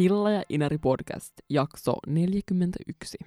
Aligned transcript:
Hilla 0.00 0.30
ja 0.30 0.42
Inari 0.48 0.78
podcast, 0.78 1.32
jakso 1.48 1.94
41. 2.06 3.18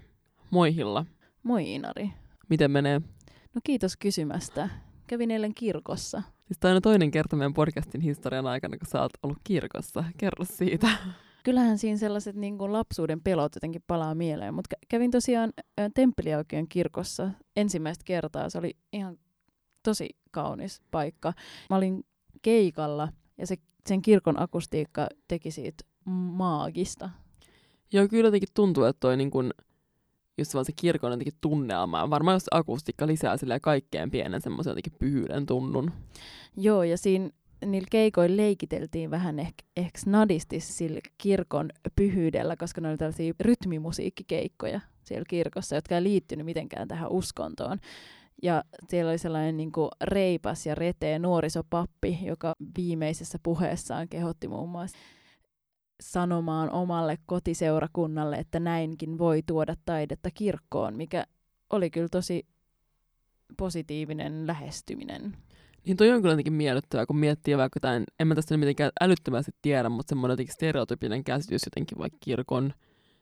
Moi 0.49 0.75
Hilla. 0.75 1.05
Moi 1.43 1.75
Inari. 1.75 2.09
Miten 2.49 2.71
menee? 2.71 3.01
No 3.55 3.61
kiitos 3.63 3.97
kysymästä. 3.97 4.69
Kävin 5.07 5.31
eilen 5.31 5.53
kirkossa. 5.55 6.21
Siis 6.45 6.57
tämä 6.59 6.75
on 6.75 6.81
toinen 6.81 7.11
kerta 7.11 7.35
meidän 7.35 7.53
podcastin 7.53 8.01
historian 8.01 8.47
aikana, 8.47 8.77
kun 8.77 8.87
sä 8.87 9.01
oot 9.01 9.11
ollut 9.23 9.37
kirkossa. 9.43 10.03
Kerro 10.17 10.45
siitä. 10.45 10.87
Kyllähän 11.43 11.77
siinä 11.77 11.97
sellaiset 11.97 12.35
niin 12.35 12.57
kuin 12.57 12.73
lapsuuden 12.73 13.21
pelot 13.21 13.55
jotenkin 13.55 13.83
palaa 13.87 14.15
mieleen, 14.15 14.53
mutta 14.53 14.75
kävin 14.89 15.11
tosiaan 15.11 15.53
Temppeliaukion 15.93 16.67
kirkossa 16.67 17.29
ensimmäistä 17.55 18.03
kertaa. 18.05 18.49
Se 18.49 18.57
oli 18.57 18.77
ihan 18.93 19.17
tosi 19.83 20.09
kaunis 20.31 20.81
paikka. 20.91 21.33
Mä 21.69 21.75
olin 21.75 22.03
keikalla 22.41 23.09
ja 23.37 23.47
se, 23.47 23.55
sen 23.87 24.01
kirkon 24.01 24.41
akustiikka 24.41 25.07
teki 25.27 25.51
siitä 25.51 25.92
maagista. 26.05 27.09
Joo, 27.93 28.07
kyllä 28.07 28.27
jotenkin 28.27 28.49
tuntuu, 28.53 28.83
että 28.83 28.99
toi 28.99 29.17
niin 29.17 29.31
kun, 29.31 29.53
just 30.37 30.53
vaan 30.53 30.65
se 30.65 30.71
kirkon 30.75 31.11
jotenkin 31.11 31.37
tunnelma. 31.41 32.09
Varmaan 32.09 32.35
jos 32.35 32.45
akustiikka 32.51 33.07
lisää 33.07 33.37
sille 33.37 33.59
kaikkeen 33.59 34.11
pienen 34.11 34.41
semmoisen 34.41 34.71
jotenkin 34.71 34.99
pyhyyden 34.99 35.45
tunnun. 35.45 35.91
Joo, 36.57 36.83
ja 36.83 36.97
siinä 36.97 37.29
niillä 37.65 37.87
keikoilla 37.91 38.37
leikiteltiin 38.37 39.11
vähän 39.11 39.39
ehkä, 39.39 39.65
ehkä 39.77 39.99
snadisti 39.99 40.59
sillä 40.59 40.99
kirkon 41.17 41.69
pyhyydellä, 41.95 42.55
koska 42.55 42.81
ne 42.81 42.89
oli 42.89 42.97
tällaisia 42.97 43.33
rytmimusiikkikeikkoja 43.39 44.81
siellä 45.03 45.25
kirkossa, 45.29 45.75
jotka 45.75 45.95
ei 45.95 46.03
liittynyt 46.03 46.45
mitenkään 46.45 46.87
tähän 46.87 47.11
uskontoon. 47.11 47.79
Ja 48.43 48.63
siellä 48.89 49.09
oli 49.09 49.17
sellainen 49.17 49.57
niin 49.57 49.71
kuin 49.71 49.89
reipas 50.01 50.65
ja 50.65 50.75
reteä 50.75 51.19
nuorisopappi, 51.19 52.19
joka 52.21 52.53
viimeisessä 52.77 53.39
puheessaan 53.43 54.09
kehotti 54.09 54.47
muun 54.47 54.69
muassa 54.69 54.97
sanomaan 56.11 56.71
omalle 56.71 57.17
kotiseurakunnalle, 57.25 58.35
että 58.35 58.59
näinkin 58.59 59.17
voi 59.17 59.43
tuoda 59.45 59.75
taidetta 59.85 60.31
kirkkoon, 60.31 60.97
mikä 60.97 61.25
oli 61.69 61.89
kyllä 61.89 62.07
tosi 62.11 62.45
positiivinen 63.57 64.47
lähestyminen. 64.47 65.37
Niin 65.85 65.97
toi 65.97 66.11
on 66.11 66.21
kyllä 66.21 66.33
jotenkin 66.33 66.53
miellyttävää, 66.53 67.05
kun 67.05 67.17
miettii 67.17 67.57
vaikka 67.57 67.77
jotain, 67.77 68.03
en 68.19 68.27
mä 68.27 68.35
tästä 68.35 68.57
mitenkään 68.57 68.91
älyttömästi 69.01 69.51
tiedä, 69.61 69.89
mutta 69.89 70.11
semmoinen 70.11 70.33
jotenkin 70.33 70.53
stereotypinen 70.53 71.23
käsitys 71.23 71.61
jotenkin 71.65 71.97
vaikka 71.97 72.17
kirkon 72.21 72.73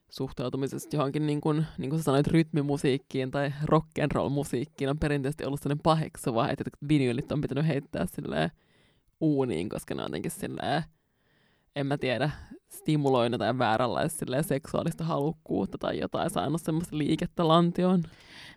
suhtautumisesta 0.09 0.95
johonkin, 0.95 1.27
niin 1.27 1.41
kuin, 1.41 1.65
niin 1.77 1.89
kuin 1.89 1.99
sä 1.99 2.03
sanoit, 2.03 2.27
rytmimusiikkiin 2.27 3.31
tai 3.31 3.53
rock'n'roll-musiikkiin 3.65 4.89
on 4.89 4.99
perinteisesti 4.99 5.45
ollut 5.45 5.59
sellainen 5.61 5.83
paheksuva, 5.83 6.49
että 6.49 6.63
vinyylit 6.89 7.31
on 7.31 7.41
pitänyt 7.41 7.67
heittää 7.67 8.05
silleen 8.05 8.51
uuniin, 9.21 9.69
koska 9.69 9.95
ne 9.95 10.01
on 10.01 10.05
jotenkin 10.05 10.31
silleen, 10.31 10.83
en 11.75 11.87
mä 11.87 11.97
tiedä, 11.97 12.31
stimuloinut 12.73 13.39
tai 13.39 13.57
vääränlaista 13.57 14.25
seksuaalista 14.41 15.03
halukkuutta 15.03 15.77
tai 15.77 15.99
jotain, 15.99 16.29
saanut 16.29 16.61
semmoista 16.61 16.97
liikettä 16.97 17.47
lantioon. 17.47 18.03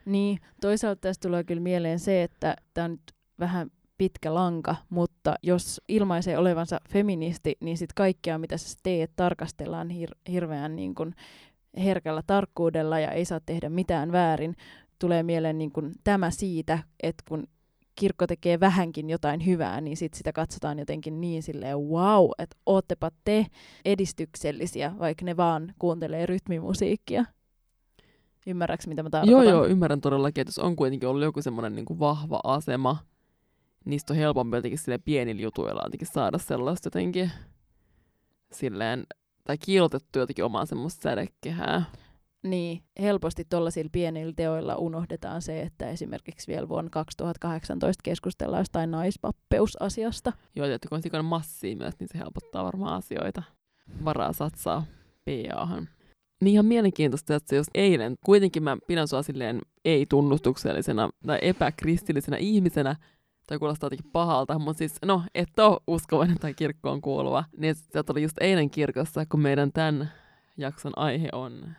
Niin, 0.05 0.39
toisaalta 0.61 1.01
tästä 1.01 1.29
tulee 1.29 1.45
kyllä 1.45 1.63
mieleen 1.63 1.99
se, 1.99 2.23
että 2.23 2.57
tämä 2.75 2.85
on 2.85 2.91
nyt 2.91 3.13
vähän 3.39 3.71
pitkä 3.99 4.35
lanka, 4.35 4.77
mutta 4.89 5.35
jos 5.43 5.81
ilmaisee 5.89 6.39
olevansa 6.39 6.81
feministi, 6.91 7.57
niin 7.61 7.79
sitten 7.79 7.95
kaikkea, 7.95 8.39
mitä 8.39 8.57
sä 8.57 8.79
teet, 8.83 9.11
tarkastellaan 9.17 9.91
hir- 9.91 10.31
hirveän 10.33 10.77
niin 10.77 10.95
kun 10.95 11.15
herkällä 11.79 12.23
tarkkuudella 12.27 12.99
ja 12.99 13.11
ei 13.11 13.25
saa 13.25 13.41
tehdä 13.47 13.69
mitään 13.69 14.13
väärin. 14.13 14.57
Tulee 14.99 15.23
mieleen 15.23 15.59
niin 15.59 15.73
kun 15.73 15.93
tämä 16.05 16.31
siitä, 16.31 16.79
että 17.03 17.25
kun 17.29 17.47
kirkko 17.95 18.27
tekee 18.27 18.61
vähänkin 18.61 19.11
jotain 19.11 19.47
hyvää, 19.47 19.81
niin 19.81 19.97
sit 19.97 20.15
sitä 20.15 20.33
katsotaan 20.33 20.79
jotenkin 20.79 21.21
niin 21.21 21.43
silleen, 21.43 21.79
wow, 21.79 22.31
että 22.39 22.57
oottepa 22.67 23.11
te 23.25 23.47
edistyksellisiä, 23.85 24.95
vaikka 24.99 25.25
ne 25.25 25.37
vaan 25.37 25.75
kuuntelee 25.79 26.27
rytmimusiikkia. 26.27 27.25
Ymmärrätkö, 28.47 28.89
mitä 28.89 29.03
mä 29.03 29.11
tarkoitan? 29.11 29.45
Joo, 29.45 29.55
joo, 29.55 29.67
ymmärrän 29.67 30.01
todellakin, 30.01 30.43
että 30.43 30.49
jos 30.49 30.59
on 30.59 30.77
kuitenkin 30.77 31.09
ollut 31.09 31.23
joku 31.23 31.43
semmoinen 31.43 31.75
niin 31.75 31.99
vahva 31.99 32.41
asema, 32.45 32.97
niistä 33.85 34.13
on 34.13 34.17
helpompi 34.17 34.57
jotenkin 34.57 34.79
sille 34.79 34.99
pienillä 34.99 35.43
jutuilla 35.43 35.83
jotenkin 35.85 36.09
saada 36.13 36.39
sellaista 36.39 36.87
jotenkin 36.87 37.31
silleen, 38.53 39.07
tai 39.45 39.59
kiiltettu 39.59 40.19
jotenkin 40.19 40.45
omaan 40.45 40.67
semmoista 40.67 41.03
sädekehää. 41.03 41.85
Niin, 42.45 42.83
helposti 43.01 43.45
tuollaisilla 43.51 43.91
pienillä 43.93 44.33
teoilla 44.37 44.77
unohdetaan 44.77 45.43
se, 45.43 45.61
että 45.61 45.89
esimerkiksi 45.89 46.53
vielä 46.53 46.69
vuonna 46.69 46.91
2018 46.91 48.03
keskustellaan 48.03 48.61
jostain 48.61 48.91
naispappeusasiasta. 48.91 50.33
Joo, 50.57 50.67
että 50.67 50.89
kun 50.89 51.19
on 51.19 51.25
massia 51.25 51.77
myös, 51.77 51.95
niin 52.01 52.09
se 52.09 52.19
helpottaa 52.19 52.65
varmaan 52.65 52.95
asioita. 52.95 53.43
Varaa 54.05 54.33
satsaa 54.33 54.85
PAhan. 55.25 55.89
Niin 56.41 56.53
ihan 56.53 56.67
mielenkiintoista, 56.67 57.35
että 57.35 57.55
jos 57.55 57.67
eilen, 57.75 58.15
kuitenkin 58.25 58.63
mä 58.63 58.77
pidän 58.87 59.09
sua 59.09 59.23
silleen 59.23 59.61
ei-tunnustuksellisena 59.85 61.11
tai 61.27 61.39
epäkristillisenä 61.43 62.37
ihmisenä, 62.37 62.97
tai 63.47 63.59
kuulostaa 63.59 63.87
jotenkin 63.87 64.11
pahalta, 64.13 64.59
mutta 64.59 64.79
siis 64.79 64.95
no, 65.05 65.23
et 65.35 65.59
ole 65.59 65.81
uskovainen 65.87 66.39
tai 66.39 66.55
kirkkoon 66.55 67.01
kuuluva. 67.01 67.45
Niin 67.57 67.75
sä 67.75 68.05
oli 68.11 68.23
just 68.23 68.37
eilen 68.41 68.71
kirkossa, 68.71 69.27
kun 69.27 69.41
meidän 69.41 69.73
tämän 69.73 70.13
jakson 70.57 70.93
aihe 70.97 71.29
on 71.33 71.75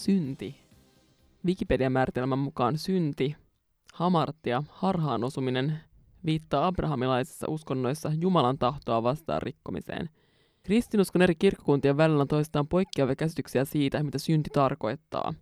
synti. 0.00 0.56
Wikipedian 1.46 1.92
määritelmän 1.92 2.38
mukaan 2.38 2.78
synti, 2.78 3.36
hamartia, 3.94 4.62
harhaan 4.68 5.24
osuminen, 5.24 5.78
viittaa 6.26 6.66
abrahamilaisissa 6.66 7.46
uskonnoissa 7.50 8.12
Jumalan 8.20 8.58
tahtoa 8.58 9.02
vastaan 9.02 9.42
rikkomiseen. 9.42 10.08
Kristinuskon 10.62 11.22
eri 11.22 11.34
kirkkokuntien 11.34 11.96
välillä 11.96 12.20
on 12.20 12.28
toistaan 12.28 12.68
poikkeavia 12.68 13.16
käsityksiä 13.16 13.64
siitä, 13.64 14.02
mitä 14.02 14.18
synti 14.18 14.50
tarkoittaa. 14.52 15.34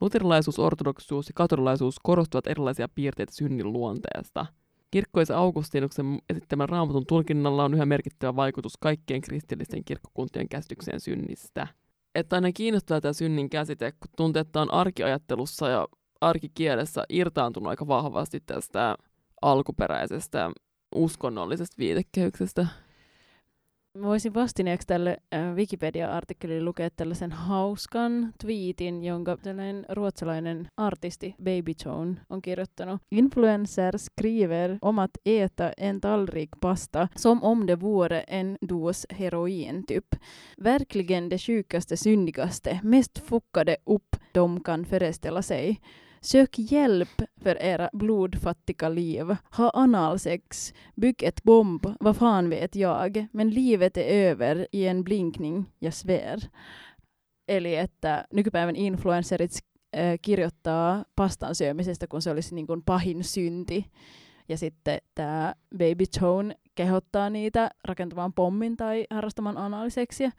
Luterilaisuus, 0.00 0.58
ortodoksuus 0.58 1.28
ja 1.28 1.32
katolilaisuus 1.34 1.98
korostuvat 2.02 2.46
erilaisia 2.46 2.88
piirteitä 2.88 3.32
synnin 3.32 3.72
luonteesta. 3.72 4.46
Kirkkoisen 4.90 5.36
Augustinuksen 5.36 6.18
esittämän 6.30 6.68
raamatun 6.68 7.06
tulkinnalla 7.06 7.64
on 7.64 7.74
yhä 7.74 7.86
merkittävä 7.86 8.36
vaikutus 8.36 8.76
kaikkien 8.80 9.20
kristillisten 9.20 9.84
kirkkokuntien 9.84 10.48
käsitykseen 10.48 11.00
synnistä 11.00 11.66
että 12.14 12.36
aina 12.36 12.52
kiinnostaa 12.52 13.00
tämä 13.00 13.12
synnin 13.12 13.50
käsite, 13.50 13.92
kun 13.92 14.10
tuntuu, 14.16 14.40
että 14.40 14.60
on 14.60 14.74
arkiajattelussa 14.74 15.68
ja 15.68 15.88
arkikielessä 16.20 17.04
irtaantunut 17.08 17.70
aika 17.70 17.86
vahvasti 17.88 18.40
tästä 18.46 18.96
alkuperäisestä 19.42 20.50
uskonnollisesta 20.94 21.74
viitekehyksestä. 21.78 22.66
Voisin 24.02 24.34
vastineeksi 24.34 24.86
tälle 24.86 25.16
äh, 25.34 25.54
Wikipedia-artikkelille 25.54 26.64
lukea 26.64 26.90
tällaisen 26.90 27.32
hauskan 27.32 28.32
tweetin, 28.40 29.04
jonka 29.04 29.36
tällainen 29.36 29.86
ruotsalainen 29.88 30.68
artisti 30.76 31.34
Baby 31.44 31.74
Tone 31.84 32.16
on 32.30 32.42
kirjoittanut. 32.42 33.00
Influencer 33.10 33.98
skriver 33.98 34.78
om 34.80 34.98
att 34.98 35.10
äta 35.26 35.72
en 35.76 36.00
tallrik 36.00 36.50
pasta 36.60 37.08
som 37.16 37.42
om 37.42 37.66
det 37.66 37.80
vore 37.80 38.20
en 38.20 38.56
dos 38.68 39.06
heroin 39.10 39.86
typ. 39.86 40.06
Verkligen 40.64 41.28
det 41.28 41.38
sjukaste, 41.38 41.96
syndigaste, 41.96 42.80
mest 42.82 43.18
fuckade 43.18 43.76
upp 43.86 44.16
de 44.32 44.60
kan 44.60 44.84
föreställa 44.84 45.42
sig. 45.42 45.80
Sök 46.24 46.58
hjälp 46.58 47.22
för 47.36 47.62
era 47.62 47.90
blodfattiga 47.92 48.88
liv. 48.88 49.36
Ha 49.50 49.70
analsex. 49.74 50.74
Bygg 50.96 51.22
ett 51.22 51.42
bomb. 51.42 51.86
Vad 52.00 52.16
fan 52.16 52.50
vet 52.50 52.76
jag. 52.76 53.26
Men 53.32 53.50
livet 53.50 53.96
är 53.96 54.30
över 54.30 54.66
i 54.72 54.86
en 54.86 55.04
blinkning. 55.04 55.72
Jag 55.78 55.94
svär. 55.94 56.48
Eli 57.48 57.76
että 57.76 58.26
nykypäivän 58.32 58.76
influencerit 58.76 59.58
äh, 59.96 60.18
kirjoittaa 60.22 61.04
pastan 61.16 61.54
syömisestä, 61.54 62.06
kun 62.06 62.22
se 62.22 62.30
olisi 62.30 62.54
niin 62.54 62.66
kuin 62.66 62.82
pahin 62.82 63.24
synti. 63.24 63.90
Ja 64.48 64.58
sitten 64.58 64.98
tämä 65.14 65.54
Baby 65.78 66.04
Tone 66.20 66.54
kehottaa 66.74 67.30
niitä 67.30 67.70
rakentamaan 67.84 68.32
pommin 68.32 68.76
tai 68.76 69.06
harrastamaan 69.10 69.56
analiseksiä 69.56 70.32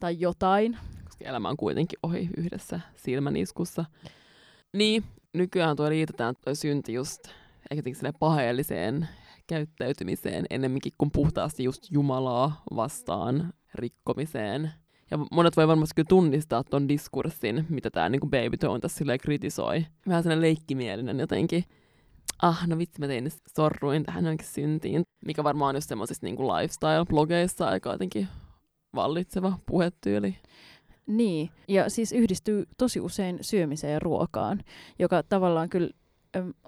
tai 0.00 0.20
jotain. 0.20 0.78
Koska 1.04 1.24
elämä 1.24 1.48
on 1.48 1.56
kuitenkin 1.56 1.98
ohi 2.02 2.30
yhdessä 2.36 2.80
silmäniskussa. 2.96 3.84
Niin, 4.72 5.04
nykyään 5.34 5.76
tuo 5.76 5.88
liitetään 5.88 6.34
tuo 6.44 6.54
synti 6.54 6.92
just 6.92 7.20
ehkä 7.70 7.82
paheelliseen 8.18 9.08
käyttäytymiseen 9.46 10.46
ennemminkin 10.50 10.92
kuin 10.98 11.10
puhtaasti 11.10 11.64
just 11.64 11.82
Jumalaa 11.90 12.62
vastaan 12.76 13.52
rikkomiseen. 13.74 14.70
Ja 15.10 15.18
monet 15.32 15.56
voi 15.56 15.68
varmasti 15.68 15.94
kyllä 15.94 16.08
tunnistaa 16.08 16.64
ton 16.64 16.88
diskurssin, 16.88 17.66
mitä 17.68 17.90
tämä 17.90 18.08
niin 18.08 18.20
Baby 18.20 18.56
Tone 18.56 18.80
tässä 18.80 18.98
silleen 18.98 19.18
kritisoi. 19.18 19.86
Vähän 20.08 20.22
sellainen 20.22 20.42
leikkimielinen 20.42 21.20
jotenkin. 21.20 21.64
Ah, 22.42 22.66
no 22.68 22.78
vitsi, 22.78 23.00
mä 23.00 23.06
tein 23.06 23.32
sorruin 23.56 24.04
tähän 24.04 24.26
jonkin 24.26 24.46
syntiin. 24.46 25.02
Mikä 25.26 25.44
varmaan 25.44 25.68
on 25.68 25.76
just 25.76 25.88
semmoisissa 25.88 26.26
niin 26.26 26.36
lifestyle-blogeissa 26.36 27.64
aika 27.64 27.92
jotenkin 27.92 28.28
vallitseva 28.94 29.58
puhetyyli. 29.66 30.36
Niin, 31.08 31.50
ja 31.68 31.90
siis 31.90 32.12
yhdistyy 32.12 32.64
tosi 32.78 33.00
usein 33.00 33.38
syömiseen 33.40 33.92
ja 33.92 33.98
ruokaan, 33.98 34.62
joka 34.98 35.22
tavallaan 35.22 35.68
kyllä 35.68 35.90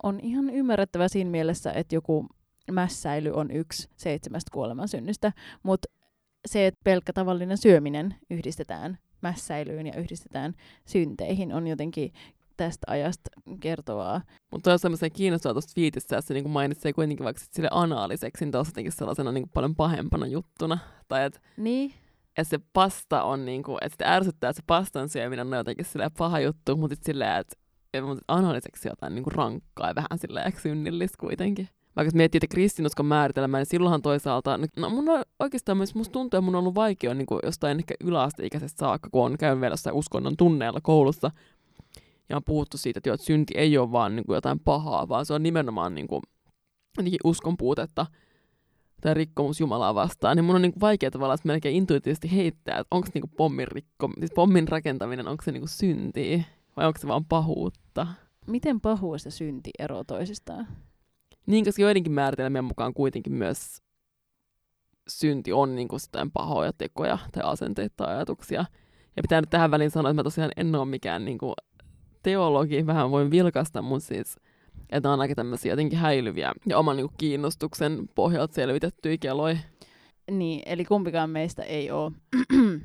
on 0.02 0.20
ihan 0.20 0.50
ymmärrettävä 0.50 1.08
siinä 1.08 1.30
mielessä, 1.30 1.72
että 1.72 1.94
joku 1.94 2.26
mässäily 2.72 3.30
on 3.30 3.50
yksi 3.50 3.88
seitsemästä 3.96 4.50
kuolemansynnystä, 4.52 5.32
mutta 5.62 5.88
se, 6.48 6.66
että 6.66 6.80
pelkkä 6.84 7.12
tavallinen 7.12 7.58
syöminen 7.58 8.14
yhdistetään 8.30 8.98
mässäilyyn 9.22 9.86
ja 9.86 9.96
yhdistetään 9.96 10.54
synteihin, 10.86 11.52
on 11.52 11.66
jotenkin 11.66 12.12
tästä 12.56 12.84
ajasta 12.86 13.30
kertovaa. 13.60 14.20
Mutta 14.50 14.72
on 14.72 14.78
semmoisen 14.78 15.12
kiinnostavaa 15.12 15.54
tuosta 15.54 15.72
fiitissä, 15.74 16.18
että 16.18 16.28
se 16.28 16.34
niin 16.34 16.50
mainitsee 16.50 16.92
kuitenkin 16.92 17.24
vaikka 17.24 17.42
sille 17.50 17.68
anaaliseksi, 17.72 18.44
niin 18.44 18.52
jotenkin 18.54 18.92
sellaisena 18.92 19.32
niin 19.32 19.48
paljon 19.48 19.76
pahempana 19.76 20.26
juttuna. 20.26 20.78
Tai 21.08 21.24
että 21.24 21.40
niin. 21.56 21.92
Et 22.40 22.48
se 22.48 22.58
pasta 22.72 23.22
on, 23.22 23.44
niin 23.44 23.62
kuin, 23.62 23.78
että 23.80 23.94
sitä 23.94 24.14
ärsyttää, 24.14 24.50
että 24.50 24.60
se 24.60 24.64
pastan 24.66 25.08
syöminen 25.08 25.46
on 25.46 25.58
jotenkin 25.58 25.86
paha 26.18 26.40
juttu, 26.40 26.76
mutta 26.76 26.94
sitten 26.94 27.12
silleen, 27.12 27.40
että 27.40 27.56
analyseksi 28.28 28.88
jotain 28.88 29.14
niin 29.14 29.22
kuin 29.22 29.34
rankkaa 29.34 29.88
ja 29.88 29.94
vähän 29.94 30.18
silleen 30.18 30.52
synnillistä 30.62 31.16
kuitenkin. 31.20 31.68
Vaikka 31.96 32.16
miettii, 32.16 32.38
että 32.38 32.54
kristinuskon 32.54 33.06
määritelmää, 33.06 33.60
niin 33.60 33.66
silloinhan 33.66 34.02
toisaalta, 34.02 34.58
no 34.76 34.90
mun 34.90 35.08
on 35.08 35.22
oikeastaan 35.38 35.78
myös, 35.78 35.94
musta 35.94 36.12
tuntuu, 36.12 36.38
että 36.38 36.44
mun 36.44 36.54
on 36.54 36.58
ollut 36.58 36.74
vaikea 36.74 37.14
niin 37.14 37.26
kuin 37.26 37.40
jostain 37.42 37.78
ehkä 37.78 37.94
yläasteikäisestä 38.04 38.80
saakka, 38.80 39.08
kun 39.12 39.24
on 39.24 39.38
käynyt 39.38 39.60
vielä 39.60 39.72
jossain 39.72 39.96
uskonnon 39.96 40.36
tunneilla 40.36 40.80
koulussa, 40.82 41.30
ja 42.28 42.36
on 42.36 42.44
puhuttu 42.44 42.76
siitä, 42.76 42.98
että, 42.98 43.08
jo, 43.08 43.14
että 43.14 43.26
synti 43.26 43.54
ei 43.56 43.78
ole 43.78 43.92
vaan 43.92 44.16
niin 44.16 44.26
kuin 44.26 44.34
jotain 44.34 44.60
pahaa, 44.60 45.08
vaan 45.08 45.26
se 45.26 45.34
on 45.34 45.42
nimenomaan 45.42 45.94
niin 45.94 46.08
kuin, 46.08 46.22
uskon 47.24 47.56
puutetta 47.56 48.06
tai 49.00 49.14
rikkomus 49.14 49.60
Jumalaa 49.60 49.94
vastaan, 49.94 50.36
niin 50.36 50.44
mun 50.44 50.56
on 50.56 50.62
niin 50.62 50.72
kuin 50.72 50.80
vaikea 50.80 51.10
tavallaan 51.10 51.38
melkein 51.44 51.76
intuitiivisesti 51.76 52.36
heittää, 52.36 52.78
että 52.78 52.96
onko 52.96 53.08
niin 53.14 53.30
pommin, 53.36 53.68
rikko, 53.68 54.10
siis 54.18 54.32
pommin 54.34 54.68
rakentaminen, 54.68 55.28
onko 55.28 55.44
se 55.44 55.52
niin 55.52 55.60
kuin 55.60 55.68
syntiä 55.68 56.44
vai 56.76 56.86
onko 56.86 56.98
se 56.98 57.08
vaan 57.08 57.24
pahuutta. 57.24 58.06
Miten 58.46 58.80
pahuus 58.80 59.24
ja 59.24 59.30
synti 59.30 59.70
eroavat 59.78 60.06
toisistaan? 60.06 60.66
Niin, 61.46 61.64
koska 61.64 61.82
joidenkin 61.82 62.12
määritelmien 62.12 62.64
mukaan 62.64 62.94
kuitenkin 62.94 63.32
myös 63.32 63.82
synti 65.08 65.52
on 65.52 65.76
niin 65.76 65.88
kuin 65.88 66.00
pahoja 66.32 66.72
tekoja 66.72 67.18
tai 67.32 67.42
asenteita 67.46 67.94
tai 67.96 68.14
ajatuksia. 68.14 68.64
Ja 69.16 69.22
pitää 69.22 69.40
nyt 69.40 69.50
tähän 69.50 69.70
väliin 69.70 69.90
sanoa, 69.90 70.10
että 70.10 70.20
mä 70.20 70.24
tosiaan 70.24 70.50
en 70.56 70.74
ole 70.74 70.84
mikään 70.84 71.24
niin 71.24 71.38
kuin 71.38 71.54
teologi, 72.22 72.86
vähän 72.86 73.10
voin 73.10 73.30
vilkaista, 73.30 73.82
mutta 73.82 74.06
siis 74.08 74.36
että 74.90 75.10
on 75.10 75.20
aika 75.20 75.34
tämmöisiä 75.34 75.72
jotenkin 75.72 75.98
häilyviä 75.98 76.52
ja 76.66 76.78
oman 76.78 76.96
niin 76.96 77.08
kuin, 77.08 77.16
kiinnostuksen 77.18 78.08
pohjalta 78.14 78.54
selvitettyjä 78.54 79.16
keloja. 79.18 79.56
Niin, 80.30 80.62
eli 80.66 80.84
kumpikaan 80.84 81.30
meistä 81.30 81.62
ei 81.62 81.90
ole 81.90 82.12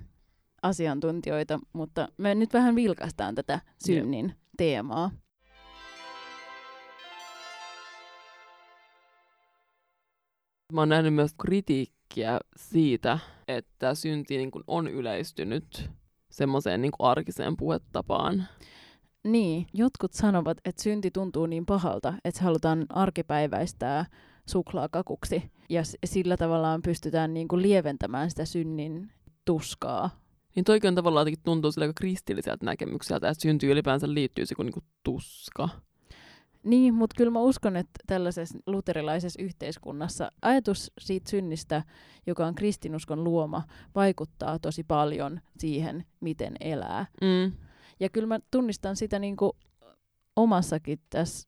asiantuntijoita, 0.62 1.60
mutta 1.74 2.08
me 2.18 2.36
nyt 2.36 2.54
vähän 2.54 2.76
vilkaistaan 2.76 3.36
tätä 3.36 3.60
synnin 3.86 4.26
Jep. 4.26 4.38
teemaa. 4.58 5.12
Mä 10.74 10.82
oon 10.82 10.90
nähnyt 10.90 11.14
myös 11.14 11.32
kritiikkiä 11.42 12.40
siitä, 12.58 13.20
että 13.48 13.96
synti 13.96 14.38
niin 14.38 14.52
on 14.68 14.88
yleistynyt 14.88 15.90
semmoiseen 16.32 16.82
niin 16.82 16.92
arkiseen 17.00 17.58
puhetapaan. 17.58 18.48
Niin, 19.26 19.68
jotkut 19.74 20.14
sanovat, 20.14 20.58
että 20.66 20.84
synti 20.84 21.12
tuntuu 21.12 21.46
niin 21.46 21.66
pahalta, 21.66 22.14
että 22.26 22.38
se 22.38 22.44
halutaan 22.44 22.86
arkipäiväistää 22.90 24.06
suklaakakuksi. 24.46 25.52
Ja 25.70 25.82
sillä 26.06 26.38
tavallaan 26.38 26.82
pystytään 26.82 27.34
niin 27.34 27.48
kuin 27.48 27.62
lieventämään 27.62 28.30
sitä 28.30 28.46
synnin 28.46 29.12
tuskaa. 29.46 30.10
Niin 30.56 30.64
toikin 30.64 30.88
on 30.88 30.96
tavallaan 30.96 31.28
tuntuu 31.44 31.72
sillä 31.72 31.94
kristilliseltä 31.96 32.66
näkemykseltä, 32.66 33.30
että 33.30 33.42
synty 33.42 33.72
ylipäänsä 33.72 34.14
liittyy 34.14 34.46
se 34.46 34.56
kuin, 34.56 34.66
niin 34.66 34.74
kuin 34.74 34.86
tuska. 35.04 35.70
Niin, 36.64 36.94
mutta 36.94 37.14
kyllä 37.18 37.32
mä 37.32 37.40
uskon, 37.40 37.76
että 37.76 38.00
tällaisessa 38.08 38.58
luterilaisessa 38.68 39.42
yhteiskunnassa 39.42 40.32
ajatus 40.42 40.92
siitä 41.00 41.30
synnistä, 41.30 41.84
joka 42.28 42.46
on 42.46 42.56
kristinuskon 42.56 43.24
luoma, 43.24 43.64
vaikuttaa 43.96 44.60
tosi 44.60 44.84
paljon 44.84 45.42
siihen, 45.58 46.06
miten 46.20 46.56
elää. 46.60 47.06
Mm. 47.22 47.65
Ja 48.00 48.10
kyllä 48.10 48.28
mä 48.28 48.40
tunnistan 48.52 48.96
sitä 48.96 49.20
niin 49.20 49.38
kuin 49.38 49.52
omassakin 50.36 51.00
tässä 51.10 51.48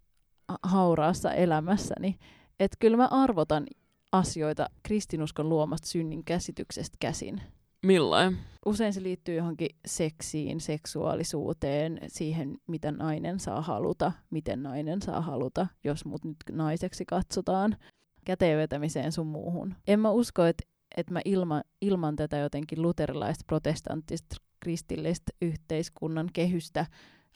hauraassa 0.64 1.34
elämässäni, 1.34 2.18
että 2.60 2.78
kyllä 2.80 2.98
mä 2.98 3.08
arvotan 3.12 3.68
asioita 4.12 4.70
kristinuskon 4.84 5.50
luomasta 5.50 5.88
synnin 5.88 6.24
käsityksestä 6.24 6.98
käsin. 7.00 7.42
Millain? 7.86 8.38
Usein 8.66 8.94
se 8.94 9.04
liittyy 9.04 9.36
johonkin 9.36 9.70
seksiin, 9.86 10.62
seksuaalisuuteen, 10.62 12.00
siihen, 12.08 12.58
mitä 12.68 12.92
nainen 12.92 13.40
saa 13.40 13.62
haluta, 13.62 14.12
miten 14.30 14.64
nainen 14.64 15.02
saa 15.02 15.22
haluta, 15.22 15.68
jos 15.84 16.06
mut 16.06 16.26
nyt 16.26 16.38
naiseksi 16.52 17.06
katsotaan, 17.06 17.78
käteen 18.26 18.58
vetämiseen 18.58 19.12
sun 19.12 19.28
muuhun. 19.28 19.76
En 19.88 20.00
mä 20.00 20.12
usko, 20.12 20.46
että 20.46 20.64
että 20.98 21.14
mä 21.14 21.22
ilma, 21.26 21.62
ilman 21.82 22.16
tätä 22.16 22.38
jotenkin 22.38 22.82
luterilaista, 22.82 23.44
protestanttista, 23.48 24.36
kristillistä 24.68 25.32
yhteiskunnan 25.42 26.30
kehystä 26.34 26.86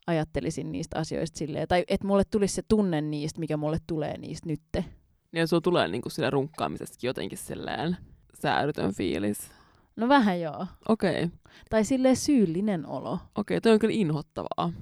ajattelisin 0.07 0.71
niistä 0.71 0.99
asioista 0.99 1.37
silleen, 1.37 1.67
tai 1.67 1.83
että 1.87 2.07
mulle 2.07 2.23
tulisi 2.31 2.55
se 2.55 2.61
tunne 2.67 3.01
niistä, 3.01 3.39
mikä 3.39 3.57
mulle 3.57 3.77
tulee 3.87 4.17
niistä 4.17 4.49
nytte. 4.49 4.85
Ja 5.33 5.47
sulla 5.47 5.61
tulee 5.61 5.87
niinku 5.87 6.09
sillä 6.09 6.29
runkkaamisestakin 6.29 7.07
jotenkin 7.07 7.37
silleen 7.37 7.97
säädytön 8.33 8.93
fiilis. 8.93 9.51
No 9.95 10.07
vähän 10.09 10.41
joo. 10.41 10.67
Okei. 10.89 11.23
Okay. 11.23 11.37
Tai 11.69 11.83
silleen 11.83 12.15
syyllinen 12.15 12.85
olo. 12.85 13.13
Okei, 13.13 13.57
okay, 13.57 13.61
toi 13.61 13.71
on 13.71 13.79
kyllä 13.79 13.93
inhottavaa. 13.93 14.73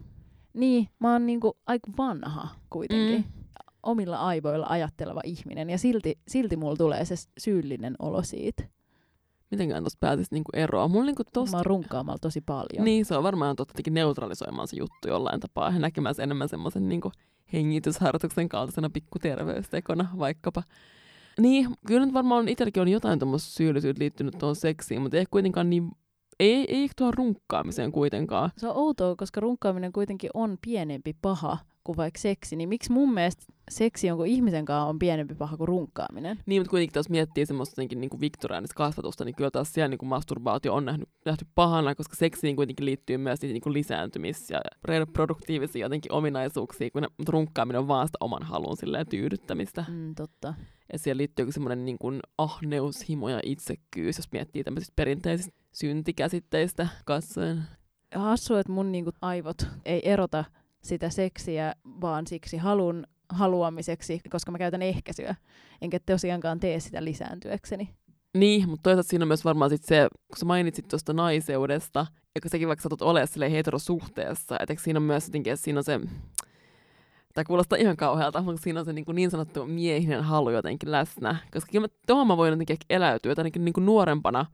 Niin, 0.54 0.88
mä 1.00 1.12
oon 1.12 1.26
niinku 1.26 1.58
aika 1.66 1.92
vanha 1.98 2.48
kuitenkin. 2.70 3.22
Mm. 3.22 3.44
Omilla 3.84 4.18
aivoilla 4.18 4.66
ajatteleva 4.70 5.22
ihminen. 5.24 5.70
Ja 5.70 5.78
silti, 5.78 6.20
silti 6.28 6.56
mulla 6.56 6.76
tulee 6.76 7.06
se 7.06 7.16
syyllinen 7.40 7.96
olo 8.00 8.24
siitä. 8.24 8.64
Mitenkään 9.52 9.84
tuosta 9.84 9.98
pääsisi 10.00 10.34
niinku 10.34 10.52
eroa? 10.54 10.88
Mulla 10.88 11.06
niinku 11.06 11.24
tosta... 11.34 11.52
Mä 11.52 11.58
oon 11.58 11.66
runkkaamalla 11.66 12.18
tosi 12.22 12.42
paljon. 12.42 12.86
Niin, 12.86 13.06
se 13.06 13.16
on 13.16 13.24
varmaan 13.24 13.56
totta 13.56 13.74
neutralisoimaan 13.90 14.68
se 14.68 14.78
juttu 14.78 15.08
jollain 15.08 15.40
tapaa. 15.40 15.72
Ja 15.72 15.80
näkemään 15.80 16.16
se 16.16 16.24
enemmän 16.24 16.50
semmoisen 16.50 16.90
niinku 16.90 17.12
hengitysharjoituksen 17.54 18.50
kaltaisena 18.50 18.90
pikkuterveystekona 18.90 20.08
vaikkapa. 20.20 20.64
Niin, 21.40 21.70
kyllä 21.88 22.06
nyt 22.06 22.14
varmaan 22.14 22.48
itselläkin 22.48 22.82
on 22.82 22.88
jotain 22.88 23.20
tuommoista 23.20 23.52
syyllisyyttä 23.52 24.00
liittynyt 24.00 24.38
tuohon 24.38 24.56
seksiin, 24.56 25.02
mutta 25.02 25.18
ei 25.18 25.26
kuitenkaan 25.32 25.70
niin 25.70 25.92
ei, 26.40 26.66
ei 26.68 26.90
tuohon 26.96 27.14
runkkaamiseen 27.14 27.92
kuitenkaan. 27.92 28.52
Se 28.58 28.68
on 28.68 28.76
outoa, 28.76 29.16
koska 29.16 29.42
runkkaaminen 29.42 29.92
kuitenkin 29.92 30.30
on 30.34 30.58
pienempi 30.62 31.16
paha 31.22 31.58
kuin 31.84 31.98
vaikka 31.98 32.20
seksi. 32.20 32.56
Niin 32.56 32.70
miksi 32.70 32.92
mun 32.92 33.14
mielestä 33.14 33.44
seksi 33.70 34.08
jonkun 34.08 34.28
ihmisen 34.28 34.66
kanssa 34.66 34.90
on 34.90 35.00
pienempi 35.00 35.36
paha 35.36 35.58
kuin 35.58 35.68
runkkaaminen? 35.68 36.40
Niin, 36.46 36.62
mutta 36.62 36.70
kuitenkin 36.70 37.00
jos 37.00 37.10
miettii 37.10 37.46
semmoista 37.46 37.82
niin 37.82 38.10
kuin 38.10 38.22
viktoriaanista 38.22 38.76
kasvatusta, 38.76 39.26
niin 39.26 39.36
kyllä 39.36 39.52
taas 39.52 39.74
siellä 39.74 39.88
niin 39.88 39.98
kuin 39.98 40.10
masturbaatio 40.10 40.74
on 40.74 40.86
nähty, 40.86 41.08
nähty 41.26 41.46
pahana, 41.56 41.96
koska 41.96 42.16
seksiin 42.16 42.56
kuitenkin 42.56 42.86
liittyy 42.86 43.18
myös 43.18 43.42
niin 43.42 43.62
kuin 43.62 43.74
lisääntymis- 43.74 44.50
ja 44.50 44.62
reproduktiivisia 44.86 45.86
jotenkin 45.86 46.12
ominaisuuksia, 46.12 46.90
kun 46.92 47.08
runkkaaminen 47.30 47.80
on 47.80 47.88
vaan 47.88 48.08
sitä 48.08 48.18
oman 48.20 48.44
halun 48.44 48.78
tyydyttämistä. 49.10 49.86
Mm, 49.88 50.16
totta. 50.16 50.54
Ja 50.94 51.00
siellä 51.00 51.18
liittyy 51.18 51.52
semmoinen 51.52 51.86
niin 51.86 51.98
kuin 51.98 52.20
ahneus, 52.38 53.10
himo 53.10 53.30
ja 53.30 53.40
itsekkyys, 53.44 54.18
jos 54.18 54.32
miettii 54.32 54.64
tämmöisistä 54.64 54.94
perinteisistä 54.96 55.60
syntikäsitteistä 55.72 56.88
katsoen. 57.06 57.64
Hassu, 58.16 58.56
että 58.56 58.72
mun 58.72 58.92
niin 58.92 59.04
kuin, 59.04 59.16
aivot 59.22 59.68
ei 59.86 60.02
erota 60.10 60.46
sitä 60.82 61.10
seksiä, 61.10 61.76
vaan 62.02 62.28
siksi 62.28 62.58
halun 62.58 63.04
haluamiseksi, 63.30 64.22
koska 64.30 64.52
mä 64.52 64.58
käytän 64.58 64.82
ehkäisyä. 64.82 65.36
Enkä 65.82 66.00
tosiaankaan 66.00 66.60
tee 66.60 66.80
sitä 66.80 67.04
lisääntyäkseni. 67.04 67.90
Niin, 68.38 68.70
mutta 68.70 68.84
toisaalta 68.84 69.10
siinä 69.10 69.24
on 69.24 69.28
myös 69.28 69.46
varmaan 69.46 69.70
sit 69.70 69.84
se, 69.84 70.08
kun 70.28 70.38
sä 70.38 70.46
mainitsit 70.46 70.88
tuosta 70.88 71.14
naiseudesta, 71.14 72.06
ja 72.36 72.42
kun 72.42 72.52
sekin 72.52 72.68
vaikka 72.68 72.84
satut 72.84 73.02
olemaan 73.02 73.52
heterosuhteessa, 73.52 74.58
että 74.60 74.76
siinä 74.80 74.98
on 74.98 75.04
myös 75.04 75.28
jotenkin, 75.28 75.54
että 75.54 75.64
siinä 75.64 75.80
on 75.80 75.84
se 75.84 76.00
Tämä 77.34 77.46
kuulostaa 77.46 77.78
ihan 77.80 77.98
kauhealta, 77.98 78.42
mutta 78.42 78.62
siinä 78.62 78.80
on 78.80 78.86
se 78.86 78.94
niin, 78.94 79.06
kuin 79.06 79.16
niin 79.16 79.32
sanottu 79.32 79.66
miehinen 79.66 80.24
halu 80.24 80.50
jotenkin 80.50 80.92
läsnä. 80.92 81.36
Koska 81.54 81.72
kyllä 81.72 81.88
tuohon 82.08 82.28
mä 82.28 82.38
voin 82.38 82.52
jotenkin 82.52 82.78
eläytyä, 82.90 83.32
että 83.32 83.42
ainakin 83.42 83.66
niin 83.66 83.74
kuin 83.74 83.86
nuorempana 83.86 84.46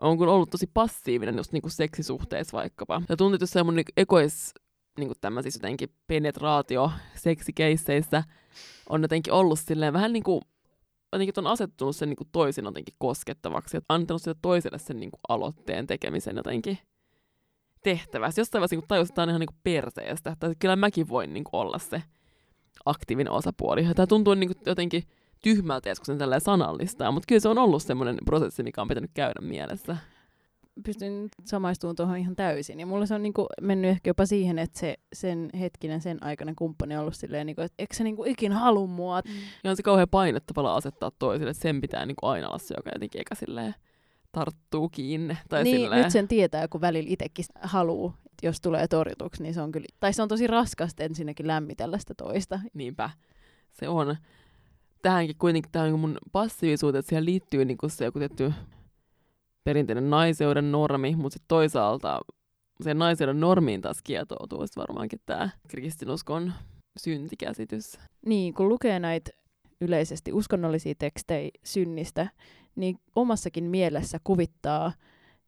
on 0.00 0.18
kun 0.18 0.28
ollut 0.28 0.50
tosi 0.50 0.70
passiivinen 0.74 1.36
just 1.36 1.52
niin 1.52 1.62
kuin 1.62 1.70
seksisuhteissa 1.70 2.56
vaikkapa. 2.56 3.02
Ja 3.08 3.16
tuntuu, 3.16 3.34
että 3.34 3.46
se 3.46 3.62
mun 3.62 3.76
niin 3.76 3.84
ekois 3.96 4.54
niin 4.96 5.08
kuin 5.08 5.18
tämmöisissä 5.20 5.58
jotenkin 5.58 5.88
penetraatio 6.06 6.90
seksikeisseissä 7.14 8.24
on 8.88 9.02
jotenkin 9.02 9.32
ollut 9.32 9.58
silleen 9.58 9.92
vähän 9.92 10.12
niin 10.12 10.22
kuin 10.22 10.40
jotenkin 11.12 11.34
on 11.36 11.46
asettunut 11.46 11.96
sen 11.96 12.08
niin 12.08 12.16
kuin 12.16 12.28
toisin 12.32 12.64
jotenkin 12.64 12.94
koskettavaksi, 12.98 13.76
että 13.76 13.94
antanut 13.94 14.22
sille 14.22 14.36
toiselle 14.42 14.78
sen 14.78 15.00
niin 15.00 15.10
kuin 15.10 15.20
aloitteen 15.28 15.86
tekemisen 15.86 16.36
jotenkin 16.36 16.78
tehtävässä. 17.82 18.40
Jostain 18.40 18.60
vaiheessa 18.60 18.76
niin 18.76 18.88
tajusin, 18.88 19.10
että 19.10 19.14
tämä 19.14 19.22
on 19.24 19.28
ihan 19.28 19.40
niin 19.40 19.46
kuin 19.46 19.60
perseestä. 19.62 20.30
Että 20.30 20.52
kyllä 20.58 20.76
mäkin 20.76 21.08
voin 21.08 21.34
niin 21.34 21.44
kuin 21.44 21.60
olla 21.60 21.78
se 21.78 22.02
aktiivinen 22.84 23.32
osapuoli. 23.32 23.84
Ja 23.84 23.94
tämä 23.94 24.06
tuntuu 24.06 24.34
niin 24.34 24.48
kuin 24.48 24.62
jotenkin 24.66 25.02
tyhmältä, 25.42 25.94
kun 25.96 26.06
sen 26.06 26.18
tälleen 26.18 26.40
sanallistaa, 26.40 27.12
mutta 27.12 27.26
kyllä 27.28 27.40
se 27.40 27.48
on 27.48 27.58
ollut 27.58 27.82
semmoinen 27.82 28.16
prosessi, 28.24 28.62
mikä 28.62 28.82
on 28.82 28.88
pitänyt 28.88 29.10
käydä 29.14 29.40
mielessä. 29.40 29.96
Pystyn 30.84 31.28
samaistumaan 31.44 31.96
tuohon 31.96 32.16
ihan 32.16 32.36
täysin. 32.36 32.80
Ja 32.80 32.86
mulla 32.86 33.06
se 33.06 33.14
on 33.14 33.22
niinku 33.22 33.46
mennyt 33.60 33.90
ehkä 33.90 34.10
jopa 34.10 34.26
siihen, 34.26 34.58
että 34.58 34.78
se 34.78 34.96
sen 35.12 35.50
hetkinen, 35.60 36.00
sen 36.00 36.22
aikainen 36.22 36.56
kumppani 36.56 36.94
on 36.94 37.00
ollut 37.00 37.16
silleen, 37.16 37.46
niinku, 37.46 37.62
että 37.62 37.74
eikö 37.78 37.96
se 37.96 38.04
niinku 38.04 38.24
ikinä 38.24 38.58
halua 38.58 38.86
mua. 38.86 39.20
Mm. 39.20 39.34
Ja 39.64 39.70
on 39.70 39.76
se 39.76 39.82
kauhean 39.82 40.08
paine 40.08 40.40
tavallaan 40.40 40.76
asettaa 40.76 41.10
toisille, 41.18 41.50
että 41.50 41.62
sen 41.62 41.80
pitää 41.80 42.06
niinku 42.06 42.26
aina 42.26 42.48
olla 42.48 42.58
se, 42.58 42.74
joka 42.76 42.90
jotenkin 42.94 43.18
eikä 43.18 43.34
silleen 43.34 43.74
tarttuu 44.32 44.88
kiinni. 44.88 45.36
Tai 45.48 45.64
niin, 45.64 45.76
silleen. 45.76 46.02
nyt 46.02 46.12
sen 46.12 46.28
tietää, 46.28 46.68
kun 46.68 46.80
välillä 46.80 47.10
itsekin 47.10 47.44
haluu, 47.62 48.12
että 48.30 48.46
jos 48.46 48.60
tulee 48.60 48.88
torjutuksi, 48.88 49.42
niin 49.42 49.54
se 49.54 49.60
on 49.60 49.72
kyllä, 49.72 49.86
tai 50.00 50.12
se 50.12 50.22
on 50.22 50.28
tosi 50.28 50.46
raskasta 50.46 51.04
ensinnäkin 51.04 51.46
lämmitellä 51.46 51.98
sitä 51.98 52.14
toista. 52.14 52.60
Niinpä, 52.74 53.10
se 53.72 53.88
on. 53.88 54.16
Tähänkin 55.02 55.36
kuitenkin 55.38 55.72
tähän 55.72 55.98
mun 55.98 56.18
passiivisuuteen, 56.32 56.98
että 56.98 57.08
siihen 57.08 57.24
liittyy 57.24 57.64
niinku 57.64 57.88
se 57.88 58.04
joku 58.04 58.18
tietty 58.18 58.52
perinteinen 59.66 60.10
naiseuden 60.10 60.72
normi, 60.72 61.16
mutta 61.16 61.34
sitten 61.34 61.48
toisaalta 61.48 62.20
sen 62.80 62.98
naiseuden 62.98 63.40
normiin 63.40 63.80
taas 63.80 64.02
kietoutuu 64.02 64.64
varmaankin 64.76 65.20
tämä 65.26 65.50
kristinuskon 65.68 66.52
syntikäsitys. 66.98 67.98
Niin, 68.26 68.54
kun 68.54 68.68
lukee 68.68 69.00
näitä 69.00 69.30
yleisesti 69.80 70.32
uskonnollisia 70.32 70.94
tekstejä 70.98 71.50
synnistä, 71.64 72.30
niin 72.76 72.98
omassakin 73.16 73.64
mielessä 73.64 74.18
kuvittaa 74.24 74.92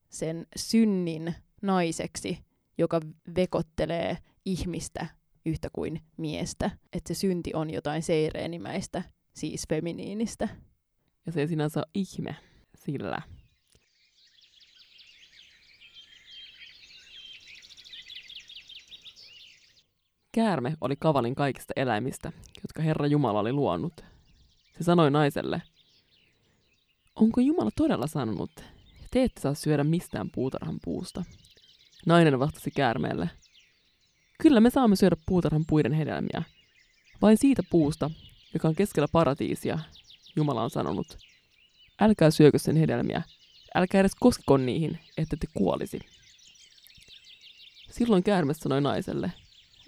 sen 0.08 0.46
synnin 0.56 1.34
naiseksi, 1.62 2.38
joka 2.78 3.00
vekottelee 3.37 4.18
ihmistä 4.44 5.06
yhtä 5.46 5.68
kuin 5.72 6.00
miestä. 6.16 6.70
Että 6.92 7.14
se 7.14 7.18
synti 7.18 7.50
on 7.54 7.70
jotain 7.70 8.02
seireenimäistä, 8.02 9.02
siis 9.34 9.64
feminiinistä. 9.68 10.48
Ja 11.26 11.32
se 11.32 11.40
ei 11.40 11.48
sinänsä 11.48 11.80
ole 11.80 11.87
ihme, 11.94 12.37
sillä 12.75 13.22
Käärme 20.38 20.76
oli 20.80 20.97
kavalin 20.97 21.35
kaikista 21.35 21.73
eläimistä, 21.76 22.33
jotka 22.62 22.83
Herra 22.83 23.07
Jumala 23.07 23.40
oli 23.40 23.52
luonut. 23.52 23.92
Se 24.78 24.85
sanoi 24.85 25.11
naiselle, 25.11 25.62
Onko 27.16 27.40
Jumala 27.40 27.71
todella 27.76 28.07
sanonut, 28.07 28.50
te 29.11 29.23
ette 29.23 29.40
saa 29.40 29.54
syödä 29.54 29.85
mistään 29.85 30.30
puutarhan 30.30 30.78
puusta? 30.85 31.25
Nainen 32.07 32.38
vastasi 32.38 32.71
käärmeelle, 32.71 33.30
Kyllä 34.42 34.61
me 34.61 34.71
saamme 34.71 34.97
syödä 34.97 35.16
puutarhan 35.26 35.64
puiden 35.66 35.92
hedelmiä. 35.92 36.42
Vain 37.23 37.37
siitä 37.37 37.62
puusta, 37.71 38.11
joka 38.54 38.68
on 38.68 38.75
keskellä 38.75 39.09
paratiisia, 39.12 39.78
Jumala 40.37 40.62
on 40.62 40.71
sanonut. 40.71 41.18
Älkää 42.00 42.30
syökö 42.30 42.59
sen 42.59 42.76
hedelmiä, 42.76 43.23
älkää 43.75 44.00
edes 44.00 44.14
koskeko 44.21 44.57
niihin, 44.57 44.99
ette 45.16 45.37
te 45.37 45.47
kuolisi. 45.54 46.00
Silloin 47.90 48.23
käärme 48.23 48.54
sanoi 48.54 48.80
naiselle, 48.80 49.33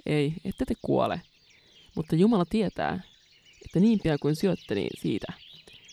ei, 0.07 0.35
ette 0.45 0.65
te 0.65 0.75
kuole. 0.83 1.21
Mutta 1.95 2.17
Jumala 2.17 2.45
tietää, 2.45 3.01
että 3.65 3.81
niin 3.81 4.01
pian 4.03 4.19
kuin 4.23 4.37
syötte 4.37 4.75
niin 4.75 4.91
siitä, 5.01 5.33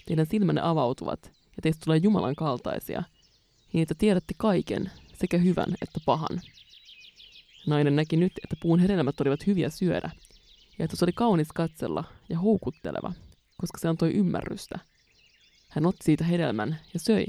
teidän 0.06 0.26
silmänne 0.26 0.62
avautuvat 0.62 1.24
ja 1.26 1.62
teistä 1.62 1.82
tulee 1.86 2.00
Jumalan 2.04 2.36
kaltaisia, 2.36 3.04
niin 3.74 3.82
että 3.82 3.96
tiedätte 3.96 4.34
kaiken, 4.38 4.92
sekä 5.14 5.38
hyvän 5.38 5.76
että 5.82 6.00
pahan. 6.06 6.42
Nainen 7.68 7.96
näki 7.96 8.18
nyt, 8.18 8.32
että 8.44 8.56
puun 8.62 8.80
hedelmät 8.80 9.22
olivat 9.22 9.48
hyviä 9.48 9.70
syödä, 9.70 10.10
ja 10.80 10.86
että 10.86 10.98
se 10.98 11.06
oli 11.06 11.12
kaunis 11.12 11.48
katsella 11.54 12.04
ja 12.30 12.40
houkutteleva, 12.40 13.14
koska 13.58 13.78
se 13.78 13.88
antoi 13.88 14.12
ymmärrystä. 14.12 14.80
Hän 15.70 15.86
otti 15.86 16.04
siitä 16.04 16.24
hedelmän 16.24 16.80
ja 16.94 17.00
söi, 17.00 17.26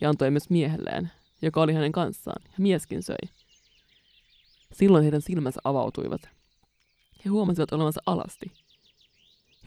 ja 0.00 0.08
antoi 0.08 0.30
myös 0.30 0.50
miehelleen, 0.50 1.10
joka 1.42 1.62
oli 1.62 1.72
hänen 1.72 1.92
kanssaan, 1.92 2.42
ja 2.44 2.58
mieskin 2.58 3.02
söi. 3.02 3.43
Silloin 4.74 5.02
heidän 5.02 5.22
silmänsä 5.22 5.60
avautuivat. 5.64 6.22
He 7.24 7.30
huomasivat 7.30 7.72
olevansa 7.72 8.00
alasti. 8.06 8.52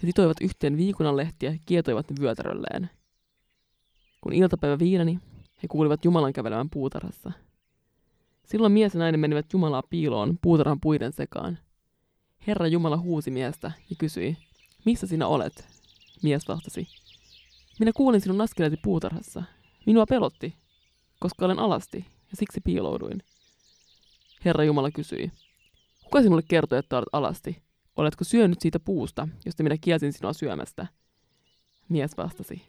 He 0.02 0.08
sitoivat 0.08 0.38
yhteen 0.42 0.78
viikunanlehtiä 0.78 1.52
ja 1.52 1.58
kietoivat 1.66 2.10
ne 2.10 2.16
vyötärölleen. 2.22 2.90
Kun 4.22 4.34
iltapäivä 4.34 4.80
viileni, 4.80 5.20
he 5.64 5.68
kuulivat 5.68 6.06
Jumalan 6.06 6.34
kävelevän 6.34 6.70
puutarhassa. 6.70 7.32
Silloin 8.46 8.74
mies 8.74 8.94
ja 8.94 9.00
nainen 9.00 9.20
menivät 9.20 9.54
Jumalaa 9.54 9.84
piiloon 9.90 10.38
puutarhan 10.42 10.82
puiden 10.82 11.14
sekaan. 11.14 11.60
Herra 12.48 12.68
Jumala 12.68 12.98
huusi 12.98 13.32
miestä 13.32 13.72
ja 13.90 13.96
kysyi, 14.00 14.38
missä 14.86 15.08
sinä 15.08 15.28
olet? 15.28 15.68
Mies 16.24 16.48
vastasi, 16.48 16.88
minä 17.80 17.92
kuulin 17.96 18.22
sinun 18.22 18.42
askeleesi 18.42 18.78
puutarhassa. 18.84 19.44
Minua 19.86 20.06
pelotti, 20.06 20.56
koska 21.20 21.46
olen 21.46 21.60
alasti 21.60 21.98
ja 22.32 22.38
siksi 22.38 22.62
piilouduin. 22.62 23.24
Herra 24.46 24.64
Jumala 24.64 24.92
kysyi, 24.92 25.32
kuka 26.04 26.22
sinulle 26.22 26.42
kertoi, 26.48 26.80
että 26.80 26.98
olet 26.98 27.10
alasti? 27.12 27.64
Oletko 27.96 28.24
syönyt 28.24 28.62
siitä 28.62 28.80
puusta, 28.80 29.28
josta 29.46 29.64
minä 29.64 29.78
kielsin 29.82 30.14
sinua 30.14 30.34
syömästä? 30.34 30.88
Mies 31.90 32.18
vastasi. 32.18 32.62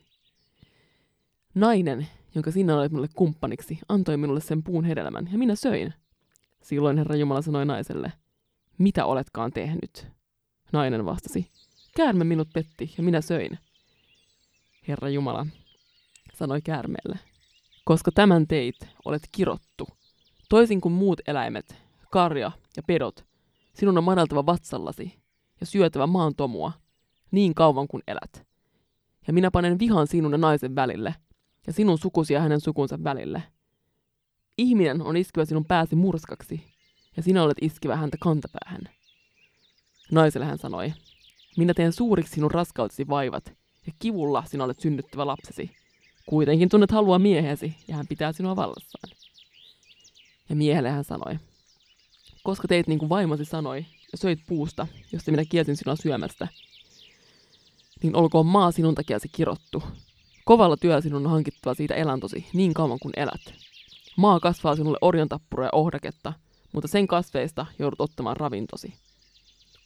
Nainen, 1.55 2.09
jonka 2.35 2.51
sinä 2.51 2.77
olet 2.77 2.93
minulle 2.93 3.09
kumppaniksi, 3.15 3.79
antoi 3.89 4.17
minulle 4.17 4.41
sen 4.41 4.63
puun 4.63 4.85
hedelmän, 4.85 5.29
ja 5.33 5.39
minä 5.39 5.55
söin. 5.55 5.95
Silloin 6.63 6.99
Herra 6.99 7.17
Jumala 7.17 7.43
sanoi 7.43 7.67
naiselle, 7.67 8.13
mitä 8.79 9.05
oletkaan 9.05 9.53
tehnyt? 9.53 10.07
Nainen 10.73 11.05
vastasi, 11.05 11.51
käärme 11.97 12.25
minut 12.25 12.49
petti, 12.53 12.95
ja 12.97 13.03
minä 13.03 13.21
söin. 13.21 13.59
Herra 14.89 15.09
Jumala 15.09 15.47
sanoi 16.35 16.63
käärmeelle, 16.63 17.19
koska 17.85 18.13
tämän 18.13 18.47
teit, 18.47 18.77
olet 19.05 19.23
kirottu. 19.33 19.98
Toisin 20.49 20.81
kuin 20.81 20.93
muut 20.93 21.21
eläimet, 21.27 21.77
karja 22.11 22.53
ja 22.77 22.83
pedot, 22.83 23.27
sinun 23.75 23.99
on 23.99 24.05
maneltava 24.05 24.47
vatsallasi 24.47 25.19
ja 25.61 25.67
syötävä 25.67 26.07
maan 26.07 26.35
tomua 26.35 26.73
niin 27.31 27.55
kauan 27.55 27.89
kuin 27.89 28.03
elät. 28.07 28.47
Ja 29.27 29.33
minä 29.33 29.51
panen 29.51 29.79
vihan 29.79 30.07
sinun 30.07 30.33
ja 30.33 30.39
naisen 30.39 30.75
välille, 30.75 31.15
ja 31.67 31.73
sinun 31.73 31.99
sukusi 31.99 32.35
ja 32.35 32.41
hänen 32.41 32.61
sukunsa 32.61 33.05
välille. 33.05 33.43
Ihminen 34.59 35.03
on 35.03 35.17
iskevä 35.17 35.45
sinun 35.45 35.65
pääsi 35.65 35.97
murskaksi, 35.97 36.65
ja 37.17 37.23
sinä 37.23 37.43
olet 37.43 37.59
iskevä 37.61 37.97
häntä 37.97 38.17
kantapäähän. 38.21 38.81
Naiselle 40.11 40.47
hän 40.47 40.59
sanoi, 40.59 40.93
minä 41.57 41.75
teen 41.75 41.93
suuriksi 41.93 42.33
sinun 42.35 42.51
raskautesi 42.51 43.09
vaivat, 43.09 43.53
ja 43.87 43.93
kivulla 43.99 44.45
sinä 44.47 44.65
olet 44.65 44.81
synnyttävä 44.81 45.27
lapsesi. 45.27 45.71
Kuitenkin 46.27 46.69
tunnet 46.69 46.91
halua 46.91 47.19
miehesi, 47.19 47.77
ja 47.89 47.97
hän 47.97 48.07
pitää 48.07 48.33
sinua 48.33 48.57
vallassaan. 48.57 48.98
Ja 50.49 50.57
miehelle 50.57 50.91
hän 50.91 51.05
sanoi, 51.05 51.39
koska 52.43 52.69
teit 52.69 52.87
niin 52.87 52.99
kuin 52.99 53.09
vaimosi 53.09 53.45
sanoi, 53.45 53.87
ja 54.13 54.19
söit 54.19 54.39
puusta, 54.47 54.87
josta 55.13 55.31
minä 55.31 55.45
kielsin 55.45 55.77
sinua 55.77 55.97
syömästä, 55.97 56.49
niin 58.03 58.17
olkoon 58.17 58.47
maa 58.47 58.73
sinun 58.73 58.95
takiasi 58.95 59.29
kirottu. 59.29 59.83
Kovalla 60.45 60.77
työllä 60.77 61.01
sinun 61.01 61.27
on 61.27 61.33
hankittava 61.33 61.75
siitä 61.75 61.95
elantosi 61.95 62.47
niin 62.53 62.75
kauan 62.75 62.99
kuin 62.99 63.13
elät. 63.17 63.55
Maa 64.17 64.41
kasvaa 64.41 64.77
sinulle 64.77 64.99
orjantappuraa 65.01 65.67
ja 65.67 65.71
ohdaketta, 65.73 66.33
mutta 66.73 66.89
sen 66.89 67.07
kasveista 67.07 67.67
joudut 67.79 68.01
ottamaan 68.01 68.37
ravintosi. 68.37 68.95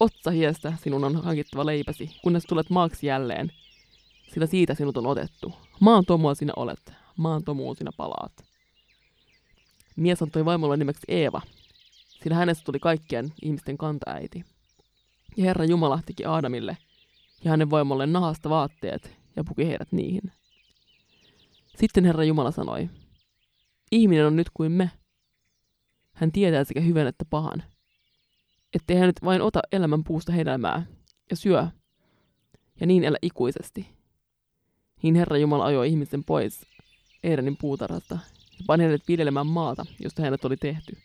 Otsahiestä 0.01 0.73
sinun 0.83 1.05
on 1.05 1.17
hankittava 1.25 1.67
leipäsi, 1.67 2.11
kunnes 2.23 2.45
tulet 2.49 2.71
maaksi 2.71 3.07
jälleen, 3.07 3.53
sillä 4.35 4.47
siitä 4.47 4.75
sinut 4.75 4.97
on 4.97 5.07
otettu. 5.07 5.53
Maan 5.81 6.05
tomua 6.07 6.35
sinä 6.35 6.53
olet, 6.57 6.93
maan 7.17 7.45
tomuun 7.45 7.77
sinä 7.77 7.91
palaat. 7.97 8.52
Mies 9.97 10.23
antoi 10.23 10.45
vaimolle 10.45 10.77
nimeksi 10.77 11.05
Eeva, 11.09 11.43
sillä 12.23 12.37
hänestä 12.37 12.65
tuli 12.65 12.79
kaikkien 12.79 13.33
ihmisten 13.43 13.79
kantaäiti. 13.79 14.45
Ja 15.37 15.45
Herra 15.45 15.65
Jumala 15.65 16.01
teki 16.07 16.25
Aadamille 16.25 16.77
ja 17.45 17.51
hänen 17.51 17.71
vaimolle 17.71 18.07
nahasta 18.07 18.51
vaatteet 18.51 19.17
ja 19.37 19.45
puki 19.45 19.67
heidät 19.67 19.93
niihin. 19.93 20.33
Sitten 21.77 22.05
Herra 22.05 22.25
Jumala 22.25 22.51
sanoi, 22.51 22.89
ihminen 23.93 24.27
on 24.27 24.37
nyt 24.37 24.51
kuin 24.55 24.73
me. 24.73 24.91
Hän 26.13 26.33
tietää 26.33 26.65
sekä 26.65 26.81
hyvän 26.81 27.07
että 27.07 27.25
pahan. 27.31 27.63
Ettei 28.75 28.97
hän 28.97 29.07
nyt 29.07 29.25
vain 29.25 29.43
ota 29.43 29.61
elämän 29.73 30.05
puusta 30.05 30.33
hedelmää 30.33 30.87
ja 31.31 31.37
syö, 31.37 31.67
ja 32.81 32.87
niin 32.87 33.05
elä 33.05 33.19
ikuisesti. 33.23 33.89
Niin 35.03 35.15
Herra 35.15 35.39
Jumala 35.39 35.65
ajoi 35.65 35.89
ihmisen 35.89 36.25
pois 36.25 36.67
Edenin 37.25 37.57
puutarhasta 37.57 38.19
ja 38.59 38.65
pani 38.67 38.85
hänet 38.85 39.09
viljelemään 39.09 39.47
maata, 39.47 39.87
josta 40.01 40.23
hänet 40.23 40.45
oli 40.45 40.57
tehty. 40.57 40.97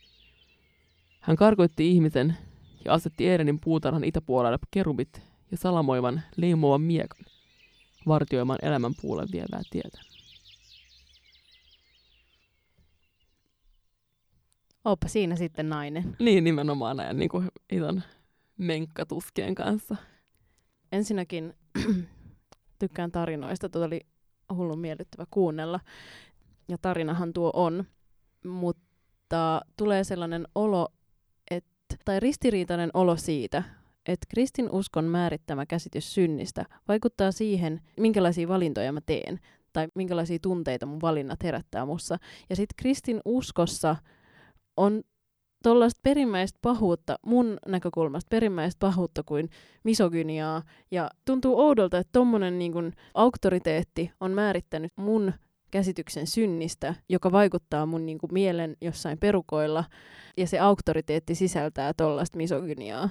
Hän 1.20 1.36
karkoitti 1.36 1.90
ihmisen 1.90 2.36
ja 2.84 2.92
asetti 2.92 3.28
Edenin 3.28 3.60
puutarhan 3.60 4.04
itäpuolelle 4.04 4.58
kerubit 4.70 5.22
ja 5.50 5.56
salamoivan 5.56 6.22
leimuvan 6.36 6.80
miekan 6.80 7.24
vartioimaan 8.08 8.58
elämän 8.62 8.92
puolen 9.02 9.28
vievää 9.32 9.62
tietä. 9.70 10.00
Oppa 14.84 15.08
siinä 15.08 15.36
sitten 15.36 15.68
nainen. 15.68 16.16
Niin, 16.18 16.44
nimenomaan 16.44 16.96
näin 16.96 17.18
niin 17.18 17.28
kuin 17.28 17.48
ison 17.72 18.02
menkkatuskien 18.58 19.54
kanssa. 19.54 19.96
Ensinnäkin 20.92 21.54
tykkään 22.78 23.12
tarinoista, 23.12 23.68
tuota 23.68 23.86
oli 23.86 24.00
hullun 24.54 24.78
miellyttävä 24.78 25.26
kuunnella. 25.30 25.80
Ja 26.68 26.78
tarinahan 26.82 27.32
tuo 27.32 27.50
on. 27.54 27.84
mutta 28.44 29.60
tulee 29.76 30.04
sellainen 30.04 30.48
olo, 30.54 30.88
että, 31.50 31.96
tai 32.04 32.20
ristiriitainen 32.20 32.90
olo 32.94 33.16
siitä, 33.16 33.62
että 34.06 34.26
kristinuskon 34.28 35.04
määrittämä 35.04 35.66
käsitys 35.66 36.14
synnistä 36.14 36.64
vaikuttaa 36.88 37.32
siihen, 37.32 37.80
minkälaisia 38.00 38.48
valintoja 38.48 38.92
mä 38.92 39.00
teen 39.06 39.40
tai 39.72 39.88
minkälaisia 39.94 40.38
tunteita 40.42 40.86
mun 40.86 41.00
valinnat 41.00 41.42
herättää 41.42 41.86
mussa. 41.86 42.18
Ja 42.50 42.56
sitten 42.56 42.74
kristin 42.76 43.20
uskossa 43.24 43.96
on 44.76 45.02
tuollaista 45.62 46.00
perimmäistä 46.02 46.58
pahuutta, 46.62 47.18
mun 47.26 47.58
näkökulmasta 47.66 48.28
perimmäistä 48.30 48.78
pahuutta 48.78 49.22
kuin 49.22 49.48
misogyniaa. 49.84 50.62
Ja 50.90 51.10
tuntuu 51.24 51.60
oudolta, 51.60 51.98
että 51.98 52.12
tommonen 52.12 52.58
niin 52.58 52.92
auktoriteetti 53.14 54.10
on 54.20 54.32
määrittänyt 54.32 54.92
mun 54.96 55.32
käsityksen 55.70 56.26
synnistä, 56.26 56.94
joka 57.08 57.32
vaikuttaa 57.32 57.86
mun 57.86 58.06
niin 58.06 58.18
kun, 58.18 58.28
mielen 58.32 58.76
jossain 58.80 59.18
perukoilla, 59.18 59.84
ja 60.36 60.46
se 60.46 60.58
auktoriteetti 60.58 61.34
sisältää 61.34 61.92
tollaista 61.94 62.36
misogyniaa. 62.36 63.10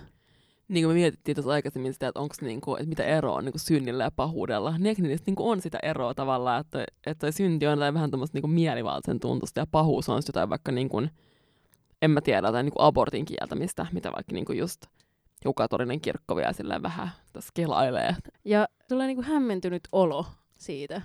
Niin 0.68 0.86
kuin 0.86 0.96
me 0.96 1.00
mietittiin 1.00 1.36
tuossa 1.36 1.52
aikaisemmin 1.52 1.94
sitä, 1.94 2.08
että 2.08 2.20
onko 2.20 2.36
niinku, 2.42 2.76
että 2.76 2.90
mitä 2.90 3.04
eroa 3.04 3.36
on 3.36 3.46
niinku 3.46 3.60
synnillä 3.60 4.04
ja 4.04 4.12
pahuudella. 4.16 4.78
Niin 4.78 5.20
niinku 5.26 5.50
on 5.50 5.62
sitä 5.62 5.80
eroa 5.84 6.14
tavallaan, 6.14 6.62
että, 6.62 6.86
että 7.06 7.32
synti 7.32 7.68
on 7.68 7.80
vähän 7.80 8.12
tämmöistä 8.12 8.36
niinku 8.36 8.48
mielivaltaisen 8.48 9.20
tuntusta 9.20 9.60
ja 9.60 9.68
pahuus 9.72 10.10
on 10.10 10.22
jotain 10.28 10.50
vaikka 10.50 10.72
niinku, 10.72 11.02
en 12.02 12.12
mä 12.12 12.22
tiedä, 12.22 12.48
jotain 12.48 12.64
niinku 12.64 12.82
abortin 12.82 13.26
kieltämistä, 13.26 13.86
mitä 13.92 14.12
vaikka 14.12 14.34
niinku 14.34 14.54
just 14.54 14.82
joku 15.46 15.54
katolinen 15.54 16.02
kirkko 16.02 16.36
vielä 16.36 16.54
silleen 16.54 16.84
vähän 16.84 17.10
tässä 17.34 17.52
kelailee. 17.54 18.16
Ja 18.46 18.68
tulee 18.90 19.08
niinku 19.08 19.24
hämmentynyt 19.24 19.88
olo 19.92 20.26
siitä. 20.58 21.02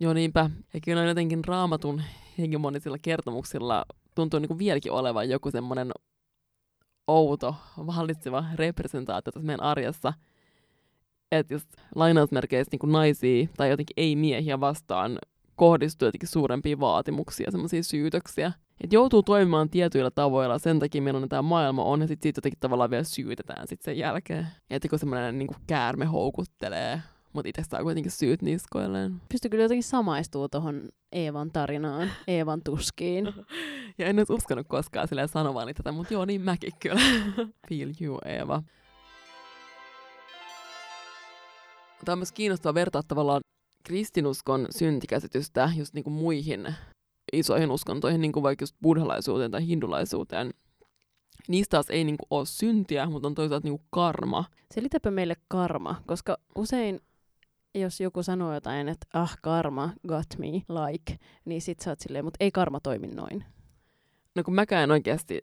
Joo 0.00 0.12
niinpä. 0.12 0.50
Ja 0.74 0.80
kyllä 0.84 1.02
on 1.02 1.08
jotenkin 1.08 1.44
raamatun 1.44 2.02
hegemonisilla 2.38 2.96
kertomuksilla 3.02 3.84
tuntuu 4.14 4.40
niinku 4.40 4.58
vieläkin 4.58 4.92
olevan 4.92 5.28
joku 5.28 5.50
semmoinen 5.50 5.92
outo, 7.06 7.54
vallitseva 7.78 8.44
representaatio 8.54 9.32
tässä 9.32 9.46
meidän 9.46 9.62
arjessa. 9.62 10.12
Että 11.32 11.54
just 11.54 11.68
lainausmerkeissä 11.94 12.70
niin 12.72 12.92
naisia 12.92 13.48
tai 13.56 13.70
jotenkin 13.70 13.94
ei-miehiä 13.96 14.60
vastaan 14.60 15.18
kohdistuu 15.56 16.08
jotenkin 16.08 16.28
suurempia 16.28 16.80
vaatimuksia, 16.80 17.50
semmoisia 17.50 17.82
syytöksiä. 17.82 18.52
Että 18.80 18.96
joutuu 18.96 19.22
toimimaan 19.22 19.70
tietyillä 19.70 20.10
tavoilla 20.10 20.58
sen 20.58 20.78
takia, 20.78 21.02
millainen 21.02 21.28
tämä 21.28 21.42
maailma 21.42 21.84
on, 21.84 22.00
ja 22.00 22.06
sitten 22.06 22.22
siitä 22.22 22.38
jotenkin 22.38 22.60
tavallaan 22.60 22.90
vielä 22.90 23.04
syytetään 23.04 23.68
sit 23.68 23.82
sen 23.82 23.98
jälkeen. 23.98 24.46
Että 24.70 24.88
kun 24.88 24.98
semmoinen 24.98 25.38
niin 25.38 25.48
käärme 25.66 26.04
houkuttelee, 26.04 27.02
mutta 27.32 27.48
itse 27.48 27.62
saa 27.70 27.82
kuitenkin 27.82 28.12
syyt 28.12 28.42
niskoilleen. 28.42 29.20
Pystyy 29.28 29.50
kyllä 29.50 29.64
jotenkin 29.64 29.84
samaistuu 29.84 30.48
tuohon 30.48 30.88
Eevan 31.12 31.50
tarinaan, 31.52 32.10
Eevan 32.26 32.62
tuskiin. 32.64 33.34
ja 33.98 34.06
en 34.06 34.18
olisi 34.18 34.32
uskonut 34.32 34.66
koskaan 34.68 35.08
silleen 35.08 35.28
sanovani 35.28 35.74
tätä, 35.74 35.92
mutta 35.92 36.14
joo, 36.14 36.24
niin 36.24 36.40
mäkin 36.40 36.72
kyllä. 36.82 37.00
Feel 37.68 37.92
you, 38.00 38.18
Eeva. 38.24 38.62
Tämä 42.04 42.12
on 42.12 42.18
myös 42.18 42.32
kiinnostavaa 42.32 42.74
vertaa 42.74 43.02
tavallaan 43.08 43.40
kristinuskon 43.84 44.66
syntikäsitystä 44.70 45.72
just 45.76 45.94
niin 45.94 46.04
kuin 46.04 46.14
muihin 46.14 46.74
isoihin 47.32 47.70
uskontoihin, 47.70 48.20
niin 48.20 48.32
kuin 48.32 48.42
vaikka 48.42 48.62
just 48.62 48.76
buddhalaisuuteen 48.82 49.50
tai 49.50 49.66
hindulaisuuteen. 49.66 50.50
Niistä 51.48 51.70
taas 51.70 51.90
ei 51.90 52.04
niin 52.04 52.16
kuin 52.18 52.26
ole 52.30 52.46
syntiä, 52.46 53.06
mutta 53.06 53.28
on 53.28 53.34
toisaalta 53.34 53.68
niin 53.68 53.78
kuin 53.78 53.88
karma. 53.90 54.44
Selitäpä 54.74 55.10
meille 55.10 55.36
karma, 55.48 56.02
koska 56.06 56.36
usein 56.56 57.00
jos 57.74 58.00
joku 58.00 58.22
sanoo 58.22 58.54
jotain, 58.54 58.88
että 58.88 59.06
ah, 59.14 59.38
karma 59.42 59.90
got 60.08 60.26
me, 60.38 60.46
like, 60.48 61.18
niin 61.44 61.62
sit 61.62 61.80
sä 61.80 61.90
oot 61.90 62.00
silleen, 62.00 62.24
mutta 62.24 62.36
ei 62.40 62.50
karma 62.50 62.80
toimi 62.80 63.06
noin. 63.06 63.44
No 64.36 64.42
kun 64.44 64.54
mäkään 64.54 64.84
en 64.84 64.90
oikeasti 64.90 65.38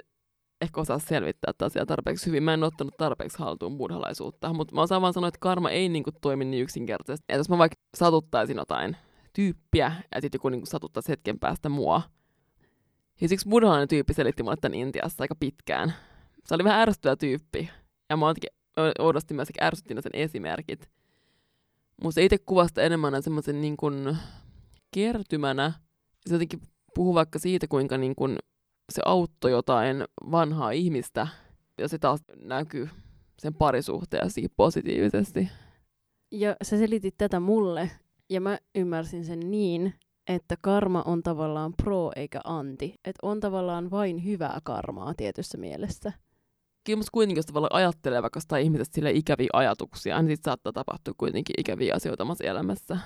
ehkä 0.62 0.82
osaa 0.82 1.00
selvittää 1.00 1.54
tätä 1.54 1.66
asiaa 1.66 1.86
tarpeeksi 1.86 2.26
hyvin. 2.26 2.44
Mä 2.44 2.54
en 2.54 2.63
ottanut 2.63 2.98
tarpeeksi 2.98 3.40
haltuun 3.40 3.78
buddhalaisuutta, 3.78 4.54
mutta 4.54 4.76
mä 4.76 4.82
osaan 4.82 5.02
vaan 5.02 5.13
sanoa, 5.13 5.28
että 5.28 5.40
karma 5.40 5.70
ei 5.70 5.90
niinku 5.90 6.12
toimi 6.22 6.46
niin 6.46 6.63
yksinkertaisesti. 6.63 7.26
Että 7.30 7.40
jos 7.40 7.50
mä 7.50 7.58
vaikka 7.58 7.76
satuttaisin 7.98 8.58
jotain 8.58 8.98
tyyppiä, 9.34 9.92
ja 10.16 10.22
sitten 10.22 10.40
joku 10.40 10.50
niinku 10.50 10.66
satuttaisi 10.66 11.10
hetken 11.10 11.40
päästä 11.40 11.70
mua. 11.70 12.02
Ja 13.22 13.28
siksi 13.28 13.50
buddhalainen 13.50 13.88
tyyppi 13.88 14.13
selitti 14.13 14.44
mulle 14.44 14.58
tämän 14.62 14.80
Intiassa 14.80 15.24
aika 15.24 15.36
pitkään. 15.36 15.94
Se 16.46 16.56
oli 16.56 16.63
vähän 16.63 16.80
ärsyttävä 16.80 17.16
tyyppi. 17.16 17.70
Ja 18.10 18.18
mä 18.18 18.26
oudosti 19.00 19.34
myös 19.34 19.48
ärsyttiin 19.62 20.04
sen 20.04 20.12
esimerkit. 20.13 20.90
Mutta 22.04 22.16
se 22.16 22.26
itse 22.26 22.38
kuvasta 22.38 22.82
enemmän 22.82 23.24
semmoisen 23.24 23.62
niin 23.62 23.78
kuin 23.78 24.18
kertymänä. 24.92 25.74
Se 26.28 26.36
jotenkin 26.36 26.62
puhuu 26.96 27.14
vaikka 27.14 27.40
siitä, 27.40 27.68
kuinka 27.68 27.98
niin 27.98 28.16
kuin 28.16 28.38
se 28.92 29.02
auttoi 29.06 29.52
jotain 29.52 30.04
vanhaa 30.32 30.72
ihmistä, 30.72 31.28
ja 31.78 31.88
se 31.88 31.98
taas 31.98 32.20
näkyy 32.42 32.90
sen 33.40 33.54
parisuhteessa 33.54 34.42
positiivisesti. 34.56 35.50
Ja 36.32 36.56
sä 36.64 36.78
selitit 36.78 37.16
tätä 37.18 37.40
mulle, 37.40 37.92
ja 38.30 38.42
mä 38.42 38.58
ymmärsin 38.76 39.26
sen 39.26 39.40
niin, 39.52 39.94
että 40.28 40.56
karma 40.62 41.02
on 41.02 41.24
tavallaan 41.24 41.74
pro 41.84 42.12
eikä 42.16 42.42
anti. 42.44 42.94
Että 43.06 43.20
on 43.22 43.40
tavallaan 43.40 43.92
vain 43.92 44.26
hyvää 44.26 44.60
karmaa 44.64 45.14
tietyssä 45.14 45.58
mielessä. 45.58 46.14
Kyllä 46.88 46.97
musta 46.97 47.10
kuitenkin, 47.13 47.39
jos 47.39 47.45
tavallaan 47.45 47.76
ajattelee 47.76 48.21
vaikka 48.21 48.39
sitä 48.39 48.58
ihmisestä 48.58 48.95
sille 48.95 49.12
ikäviä 49.12 49.50
ajatuksia, 49.54 50.21
niin 50.21 50.38
sit 50.38 50.43
saattaa 50.43 50.73
tapahtua 50.73 51.13
kuitenkin 51.17 51.54
ikäviä 51.58 51.93
asioita 51.95 52.23
omassa 52.23 52.43
elämässä. 52.43 52.97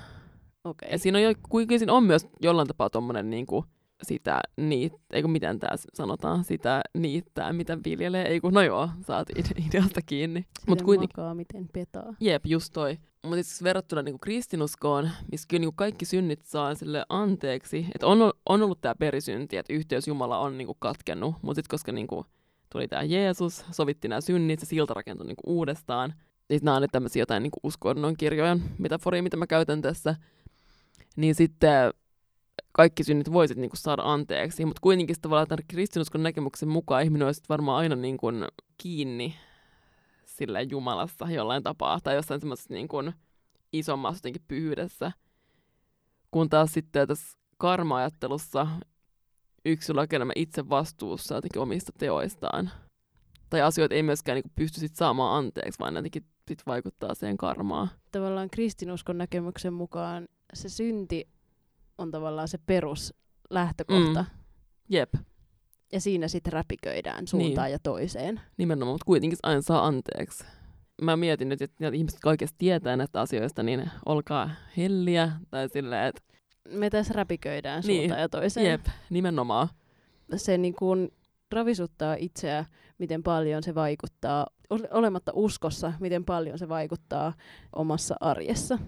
Okay. 0.64 0.90
Ja 0.90 1.00
siinä 1.00 1.18
on, 1.18 1.24
jo, 1.24 1.34
kuitenkin 1.50 1.80
siinä 1.80 1.94
on 1.94 2.04
myös 2.04 2.28
jollain 2.42 2.68
tapaa 2.68 2.90
tommonen 2.90 3.30
niin 3.30 3.46
kuin, 3.46 3.66
sitä 4.04 4.42
niit, 4.58 4.94
eikö 5.14 5.28
miten 5.28 5.60
tää 5.60 5.76
sanotaan, 5.94 6.44
sitä 6.44 6.82
niittää, 6.98 7.54
mitä 7.54 7.78
viljelee, 7.86 8.28
ei 8.28 8.40
kun, 8.40 8.54
no 8.54 8.62
joo, 8.62 8.90
saat 9.08 9.28
ideasta 9.70 10.02
kiinni. 10.06 10.46
Mut 10.68 10.82
kuitenkin, 10.82 11.22
makaa, 11.22 11.36
miten 11.36 11.70
petaa. 11.74 12.14
Jep, 12.20 12.46
just 12.46 12.74
toi. 12.74 12.98
Mutta 13.24 13.44
siis 13.44 13.64
verrattuna 13.64 14.02
niinku 14.02 14.20
kristinuskoon, 14.20 15.10
missä 15.32 15.48
kyllä 15.48 15.62
niinku 15.62 15.76
kaikki 15.76 16.06
synnit 16.06 16.46
saa 16.46 16.76
sille 16.76 17.06
anteeksi, 17.10 17.86
että 17.96 18.08
on, 18.08 18.34
on 18.50 18.62
ollut 18.62 18.82
tämä 18.82 18.96
perisynti, 18.96 19.58
että 19.58 19.74
yhteys 19.74 20.08
Jumala 20.08 20.40
on 20.40 20.58
niinku 20.58 20.76
katkennut, 20.80 21.36
mutta 21.42 21.58
sitten 21.58 21.74
koska 21.74 21.92
niinku 21.92 22.26
tuli 22.72 22.88
tämä 22.88 23.04
Jeesus, 23.04 23.66
sovitti 23.72 24.08
nämä 24.08 24.22
synnit, 24.22 24.60
se 24.60 24.66
silta 24.66 24.94
rakentui 24.94 25.28
niinku 25.28 25.44
uudestaan. 25.46 26.14
Sitten 26.40 26.66
nämä 26.66 26.76
on 26.76 26.82
nyt 26.82 26.92
tämmöisiä 26.92 27.22
jotain 27.22 27.44
niinku 27.44 27.60
uskonnon 27.64 28.18
kirjojen 28.18 28.64
metaforia, 28.78 29.24
mitä 29.24 29.38
mä 29.38 29.48
käytän 29.48 29.82
tässä. 29.82 30.16
Niin 31.16 31.36
sitten 31.36 31.94
kaikki 32.72 33.04
synnit 33.04 33.32
voisit 33.34 33.58
niinku 33.58 33.76
saada 33.76 34.02
anteeksi, 34.06 34.66
mutta 34.66 34.82
kuitenkin 34.82 35.16
tavallaan 35.22 35.48
tämän 35.48 35.66
kristinuskon 35.68 36.24
näkemyksen 36.24 36.70
mukaan 36.70 37.04
ihminen 37.04 37.26
olisi 37.26 37.42
varmaan 37.50 37.78
aina 37.78 37.96
niinku 37.96 38.28
kiinni 38.78 39.36
sillä 40.26 40.62
Jumalassa 40.62 41.32
jollain 41.32 41.64
tapaa 41.64 42.00
tai 42.04 42.16
jossain 42.16 42.40
semmoisessa 42.40 42.74
niinku 42.74 42.98
isommassa 43.74 44.18
jotenkin 44.18 44.46
pyhyydessä. 44.48 45.12
Kun 46.32 46.50
taas 46.50 46.74
sitten 46.74 47.08
tässä 47.08 47.38
karma-ajattelussa 47.58 48.68
yksilö 49.66 50.02
on 50.02 50.32
itse 50.36 50.70
vastuussa 50.70 51.36
jotenkin 51.36 51.62
omista 51.62 51.92
teoistaan. 51.98 52.72
Tai 53.50 53.62
asioita 53.62 53.96
ei 53.96 54.04
myöskään 54.04 54.36
niinku 54.36 54.50
pysty 54.56 54.80
sit 54.80 54.96
saamaan 54.96 55.38
anteeksi, 55.38 55.80
vaan 55.80 55.96
jotenkin 55.96 56.26
sit 56.48 56.62
vaikuttaa 56.68 57.16
siihen 57.16 57.38
karmaan. 57.38 57.90
Tavallaan 58.12 58.50
kristinuskon 58.50 59.18
näkemyksen 59.18 59.74
mukaan 59.74 60.28
se 60.54 60.70
synti 60.70 61.30
on 61.98 62.12
tavallaan 62.12 62.48
se 62.48 62.58
peruslähtökohta. 62.66 64.22
Mm. 64.22 64.40
Jep. 64.90 65.14
Ja 65.94 66.02
siinä 66.02 66.28
sitten 66.28 66.54
räpiköidään 66.54 67.28
suuntaan 67.28 67.66
niin. 67.66 67.72
ja 67.72 67.80
toiseen. 67.84 68.42
Nimenomaan, 68.58 68.94
mutta 68.94 69.06
kuitenkin 69.06 69.40
aina 69.44 69.62
saa 69.62 69.86
anteeksi. 69.88 70.44
Mä 71.02 71.18
mietin 71.18 71.50
nyt, 71.50 71.62
että 71.62 71.88
ihmiset, 71.88 72.18
jotka 72.18 72.30
oikeasti 72.30 72.56
tietää 72.58 72.98
näistä 72.98 73.22
asioista, 73.22 73.64
niin 73.64 73.92
olkaa 74.06 74.50
helliä. 74.78 75.32
Tai 75.50 75.70
silleen, 75.70 76.08
että... 76.08 76.22
Me 76.70 76.90
tässä 76.90 77.14
räpiköidään 77.14 77.84
niin. 77.88 78.02
suuntaan 78.02 78.22
ja 78.22 78.30
toiseen. 78.30 78.66
Jep, 78.66 78.86
nimenomaan. 79.10 79.68
Se 80.36 80.58
niin 80.58 80.76
kuin 80.76 81.14
ravisuttaa 81.52 82.16
itseä, 82.20 82.66
miten 82.98 83.24
paljon 83.24 83.64
se 83.64 83.76
vaikuttaa, 83.76 84.48
olematta 84.92 85.32
uskossa, 85.36 85.94
miten 86.00 86.26
paljon 86.26 86.58
se 86.58 86.70
vaikuttaa 86.70 87.34
omassa 87.76 88.16
arjessa 88.20 88.80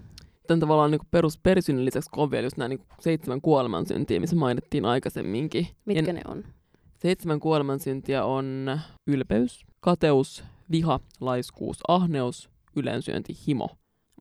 tämän 0.48 0.60
tavallaan 0.60 0.92
niin 0.92 1.02
perus 1.12 1.38
perisynnän 1.38 1.86
lisäksi 1.86 2.10
on 2.18 2.32
vielä 2.32 2.46
just 2.46 2.58
nämä 2.58 2.68
niin 2.68 2.82
seitsemän 3.00 3.42
kuolemansyntiä, 3.42 4.20
missä 4.20 4.36
mainittiin 4.36 4.86
aikaisemminkin. 4.86 5.68
Mitkä 5.86 6.04
ja 6.08 6.14
ne 6.14 6.22
on? 6.28 6.44
Seitsemän 6.98 7.40
kuolemansyntiä 7.40 8.26
on 8.26 8.80
ylpeys, 9.08 9.66
kateus, 9.80 10.44
viha, 10.72 11.00
laiskuus, 11.22 11.80
ahneus, 11.88 12.50
yleensyönti, 12.76 13.34
himo. 13.48 13.70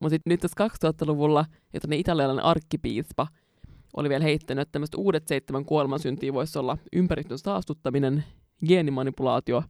Mutta 0.00 0.14
sitten 0.14 0.30
nyt 0.30 0.40
tässä 0.40 0.88
2000-luvulla, 0.88 1.44
että 1.74 1.88
ne 1.88 1.96
italialainen 1.96 2.44
arkkipiispa 2.44 3.26
oli 3.96 4.08
vielä 4.08 4.24
heittänyt, 4.24 4.62
että 4.62 4.72
tämmöiset 4.72 4.94
uudet 4.94 5.28
seitsemän 5.28 5.64
kuolemansyntiä 5.64 6.32
voisi 6.32 6.58
olla 6.58 6.78
ympäristön 6.92 7.38
saastuttaminen, 7.38 8.24
geenimanipulaatio, 8.66 9.62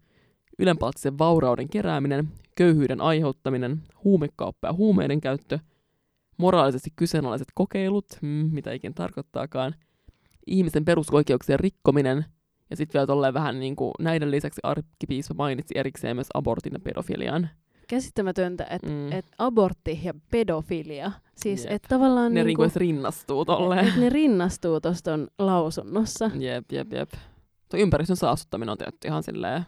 ylenpalttisen 0.59 1.19
vaurauden 1.19 1.69
kerääminen, 1.69 2.29
köyhyyden 2.55 3.01
aiheuttaminen, 3.01 3.83
huumekauppa 4.05 4.69
ja 4.69 4.73
huumeiden 4.73 5.21
käyttö– 5.21 5.59
moraalisesti 6.43 6.91
kyseenalaiset 6.97 7.49
kokeilut, 7.55 8.07
mm, 8.23 8.29
mitä 8.53 8.73
ikin 8.73 8.95
tarkoittaakaan, 8.95 9.75
ihmisen 10.47 10.85
perusoikeuksien 10.85 11.61
rikkominen. 11.61 12.25
Ja 12.71 12.77
sitten 12.77 12.99
vielä 12.99 13.07
tolleen 13.07 13.35
vähän 13.35 13.61
niin 13.61 13.77
kuin 13.77 13.93
näiden 14.01 14.31
lisäksi 14.31 14.61
arkkipiispa 14.63 15.35
mainitsi 15.35 15.75
erikseen 15.79 16.17
myös 16.17 16.27
abortin 16.35 16.73
ja 16.73 16.81
pedofilian. 16.81 17.49
Käsittämätöntä, 17.93 18.67
että 18.71 18.89
Mm. 18.89 19.13
et 19.13 19.27
abortti 19.39 20.01
ja 20.03 20.15
pedofilia, 20.31 21.13
siis 21.37 21.67
että 21.71 21.89
tavallaan 21.89 22.35
ne 22.35 22.45
niinku, 22.45 22.63
rinnastuu 22.77 23.45
tolleen. 23.45 23.89
et 23.89 23.97
ne 23.97 24.09
rinnastuu 24.09 24.81
tuosta 24.81 25.11
lausunnossa. 25.39 26.31
Jep, 26.39 26.73
jep, 26.73 26.93
jep. 26.93 27.11
Tuo 27.71 27.81
ympäristön 27.81 28.17
saastuttaminen 28.17 28.73
on 28.73 28.79
tietty 28.79 29.09
ihan 29.09 29.23
silleen, 29.23 29.63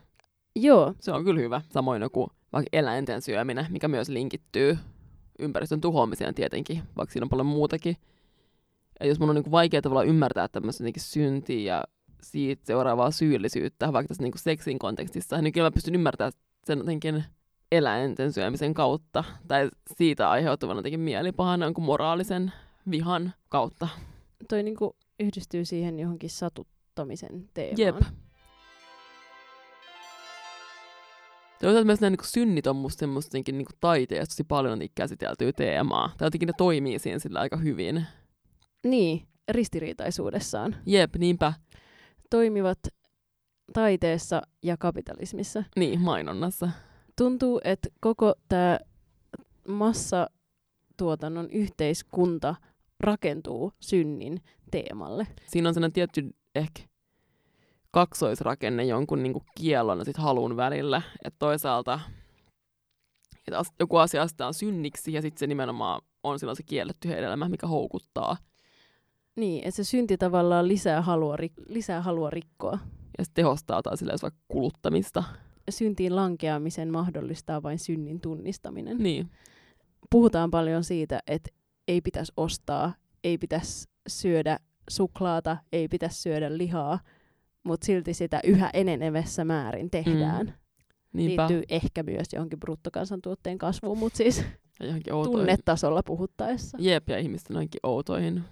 Joo, 0.56 0.94
se 1.00 1.12
on 1.12 1.24
kyllä 1.24 1.40
hyvä. 1.40 1.60
Samoin 1.70 2.02
joku 2.02 2.30
vaikka 2.52 2.68
eläinten 2.72 3.22
syöminen, 3.22 3.66
mikä 3.70 3.88
myös 3.88 4.08
linkittyy 4.08 4.78
ympäristön 5.38 5.80
tuhoamiseen 5.80 6.34
tietenkin, 6.34 6.82
vaikka 6.96 7.12
siinä 7.12 7.24
on 7.24 7.28
paljon 7.30 7.46
muutakin. 7.46 7.96
Ja 9.00 9.06
jos 9.06 9.20
mun 9.20 9.28
on 9.28 9.34
niinku 9.34 9.50
vaikea 9.50 9.82
tavallaan 9.82 10.06
ymmärtää 10.08 10.48
tämmöistä 10.48 10.84
syntiä 10.98 11.74
ja 11.76 11.84
siitä 12.22 12.62
seuraavaa 12.66 13.10
syyllisyyttä, 13.10 13.92
vaikka 13.92 14.08
tässä 14.08 14.22
niinku 14.22 14.38
seksin 14.38 14.78
kontekstissa, 14.78 15.42
niin 15.42 15.52
kyllä 15.52 15.66
mä 15.66 15.70
pystyn 15.70 15.94
ymmärtämään 15.94 16.32
sen 16.66 16.78
jotenkin 16.78 17.24
eläinten 17.76 18.32
syömisen 18.32 18.74
kautta, 18.74 19.24
tai 19.48 19.68
siitä 19.96 20.30
aiheutuvan 20.30 20.76
jotenkin 20.76 21.00
mielipahan 21.00 21.60
jonkun 21.60 21.84
moraalisen 21.84 22.52
vihan 22.90 23.32
kautta. 23.48 23.88
toi 24.48 24.62
niinku 24.62 24.96
yhdistyy 25.20 25.64
siihen 25.64 26.00
johonkin 26.00 26.30
satuttamisen 26.30 27.48
teemaan. 27.54 27.78
Jep. 27.78 27.96
Toisaalta 31.60 31.87
myös 31.87 32.00
nämä 32.00 32.10
niin 32.10 32.18
synnit 32.24 32.66
on 32.66 32.76
musta 32.76 33.00
semmoista 33.00 33.38
niin 33.38 33.66
taiteesta 33.80 34.32
tosi 34.32 34.44
paljon 34.44 34.78
käsiteltyä 34.94 35.52
teemaa. 35.52 36.12
Tai 36.18 36.26
jotenkin 36.26 36.46
ne 36.46 36.52
toimii 36.58 36.98
siinä 36.98 37.18
sillä 37.18 37.40
aika 37.40 37.56
hyvin. 37.56 38.06
Niin, 38.84 39.26
ristiriitaisuudessaan. 39.48 40.76
Jep, 40.87 41.16
niinpä. 41.16 41.52
Toimivat 42.30 42.78
taiteessa 43.72 44.42
ja 44.62 44.76
kapitalismissa. 44.76 45.64
Niin, 45.76 46.00
mainonnassa. 46.00 46.70
Tuntuu, 47.18 47.61
että 47.64 47.88
koko 48.00 48.35
tämä 48.48 48.79
massatuotannon 49.68 51.50
yhteiskunta 51.50 52.55
rakentuu 53.00 53.72
synnin 53.81 54.42
teemalle. 54.70 55.27
Siinä 55.46 55.68
on 55.68 55.74
sellainen 55.74 55.92
tietty 55.92 56.35
ehkä 56.55 56.83
kaksoisrakenne 57.90 58.85
jonkun 58.85 59.22
niin 59.22 59.33
kuin 59.33 59.44
kiellon 59.59 59.98
ja 59.98 60.05
sit 60.05 60.16
halun 60.16 60.57
välillä. 60.57 61.03
Että 61.24 61.38
toisaalta 61.38 62.00
että 63.46 63.59
as- 63.59 63.72
joku 63.81 63.96
asia 63.96 64.22
astetaan 64.22 64.55
synniksi 64.55 65.12
ja 65.12 65.22
sitten 65.22 65.38
se 65.38 65.46
nimenomaan 65.46 66.03
on 66.22 66.38
silloin 66.38 66.57
se 66.57 66.62
kielletty 66.62 67.09
hedelmä, 67.09 67.48
mikä 67.48 67.66
houkuttaa. 67.66 68.37
Niin, 69.37 69.64
että 69.64 69.77
se 69.77 69.85
synti 69.85 70.18
tavallaan 70.18 70.68
lisää 70.68 71.03
halua, 71.03 71.37
rik- 71.37 71.64
lisää 71.68 72.03
halua 72.03 72.31
rikkoa. 72.31 72.79
Ja 73.18 73.24
sitten 73.24 73.42
tehostaa 73.42 73.83
taas 73.83 73.98
silleen 73.98 74.18
vaikka 74.22 74.40
kuluttamista. 74.48 75.24
Syntiin 75.70 76.16
lankeamisen 76.16 76.92
mahdollistaa 76.92 77.62
vain 77.62 77.79
synnin 77.79 78.20
tunnistaminen. 78.20 78.98
Niin, 78.98 79.31
Puhutaan 80.11 80.50
paljon 80.50 80.85
siitä, 80.85 81.20
että 81.27 81.50
ei 81.88 82.00
pitäisi 82.00 82.33
ostaa, 82.37 82.94
ei 83.24 83.38
pitäisi 83.38 83.88
syödä 84.09 84.59
suklaata, 84.90 85.57
ei 85.72 85.88
pitäisi 85.88 86.22
syödä 86.22 86.59
lihaa, 86.59 86.98
mutta 87.64 87.87
silti 87.87 88.14
sitä 88.14 88.40
yhä 88.44 88.70
enenevässä 88.72 89.44
määrin 89.44 89.90
tehdään. 89.90 90.46
Mm. 90.46 90.53
niinpä. 91.12 91.48
Liittyy 91.48 91.62
ehkä 91.68 92.03
myös 92.03 92.29
johonkin 92.33 92.61
bruttokansantuotteen 92.61 93.59
kasvuun, 93.59 93.98
mutta 93.98 94.16
siis 94.16 94.44
tunnetasolla 95.12 96.03
puhuttaessa. 96.03 96.79
Jep, 96.81 97.09
ja 97.09 97.18
ihmisten 97.18 97.57
ainakin 97.57 97.81
outoihin 97.83 98.44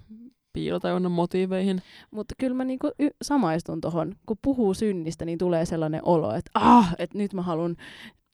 piilotajunnan 0.53 1.11
motiiveihin. 1.11 1.81
Mutta 2.11 2.35
kyllä 2.39 2.55
mä 2.55 2.63
niinku 2.63 2.91
y- 2.99 3.09
samaistun 3.21 3.81
tohon, 3.81 4.15
kun 4.25 4.37
puhuu 4.41 4.73
synnistä, 4.73 5.25
niin 5.25 5.37
tulee 5.37 5.65
sellainen 5.65 6.01
olo, 6.03 6.33
että 6.33 6.51
ah, 6.53 6.95
että 6.99 7.17
nyt 7.17 7.33
mä 7.33 7.41
haluan 7.41 7.75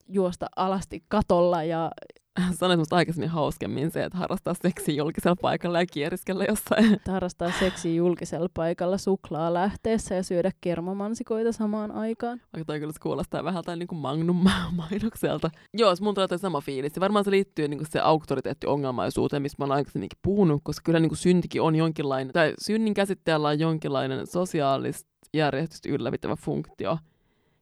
juosta 0.09 0.45
alasti 0.55 1.03
katolla 1.07 1.63
ja 1.63 1.91
Sanoit 2.59 2.79
musta 2.79 2.95
aikaisemmin 2.95 3.29
hauskemmin 3.29 3.91
se, 3.91 4.03
että 4.03 4.17
harrastaa 4.17 4.53
seksiä 4.61 4.95
julkisella 4.95 5.35
paikalla 5.41 5.79
ja 5.79 5.85
kieriskellä 5.85 6.45
jossain. 6.47 6.93
että 6.93 7.11
harrastaa 7.11 7.51
seksiä 7.59 7.93
julkisella 7.93 8.49
paikalla 8.53 8.97
suklaa 8.97 9.53
lähteessä 9.53 10.15
ja 10.15 10.23
syödä 10.23 10.51
kermamansikoita 10.61 11.51
samaan 11.51 11.91
aikaan. 11.91 12.41
Vaikka 12.53 12.65
toi 12.65 12.79
kyllä 12.79 12.93
kuulostaa 13.01 13.43
vähän 13.43 13.63
tai 13.63 13.77
niin 13.77 13.87
Magnum-mainokselta. 13.93 15.49
Joo, 15.79 15.93
mun 16.01 16.13
tulee 16.13 16.37
sama 16.37 16.61
fiilis. 16.61 16.95
Ja 16.95 16.99
varmaan 16.99 17.25
se 17.25 17.31
liittyy 17.31 17.67
niin 17.67 17.85
se 17.89 17.99
auktoriteettiongelmaisuuteen, 17.99 19.41
mistä 19.41 19.55
mä 19.59 19.65
oon 19.65 19.77
aikaisemminkin 19.77 20.19
puhunut, 20.21 20.61
koska 20.63 20.81
kyllä 20.85 20.99
niin 20.99 21.15
syntikin 21.15 21.61
on 21.61 21.75
jonkinlainen, 21.75 22.33
tai 22.33 22.53
synnin 22.61 22.93
käsitteellä 22.93 23.47
on 23.47 23.59
jonkinlainen 23.59 24.27
sosiaalista 24.27 25.09
järjestystä 25.33 25.89
ylläpitävä 25.89 26.35
funktio. 26.35 26.97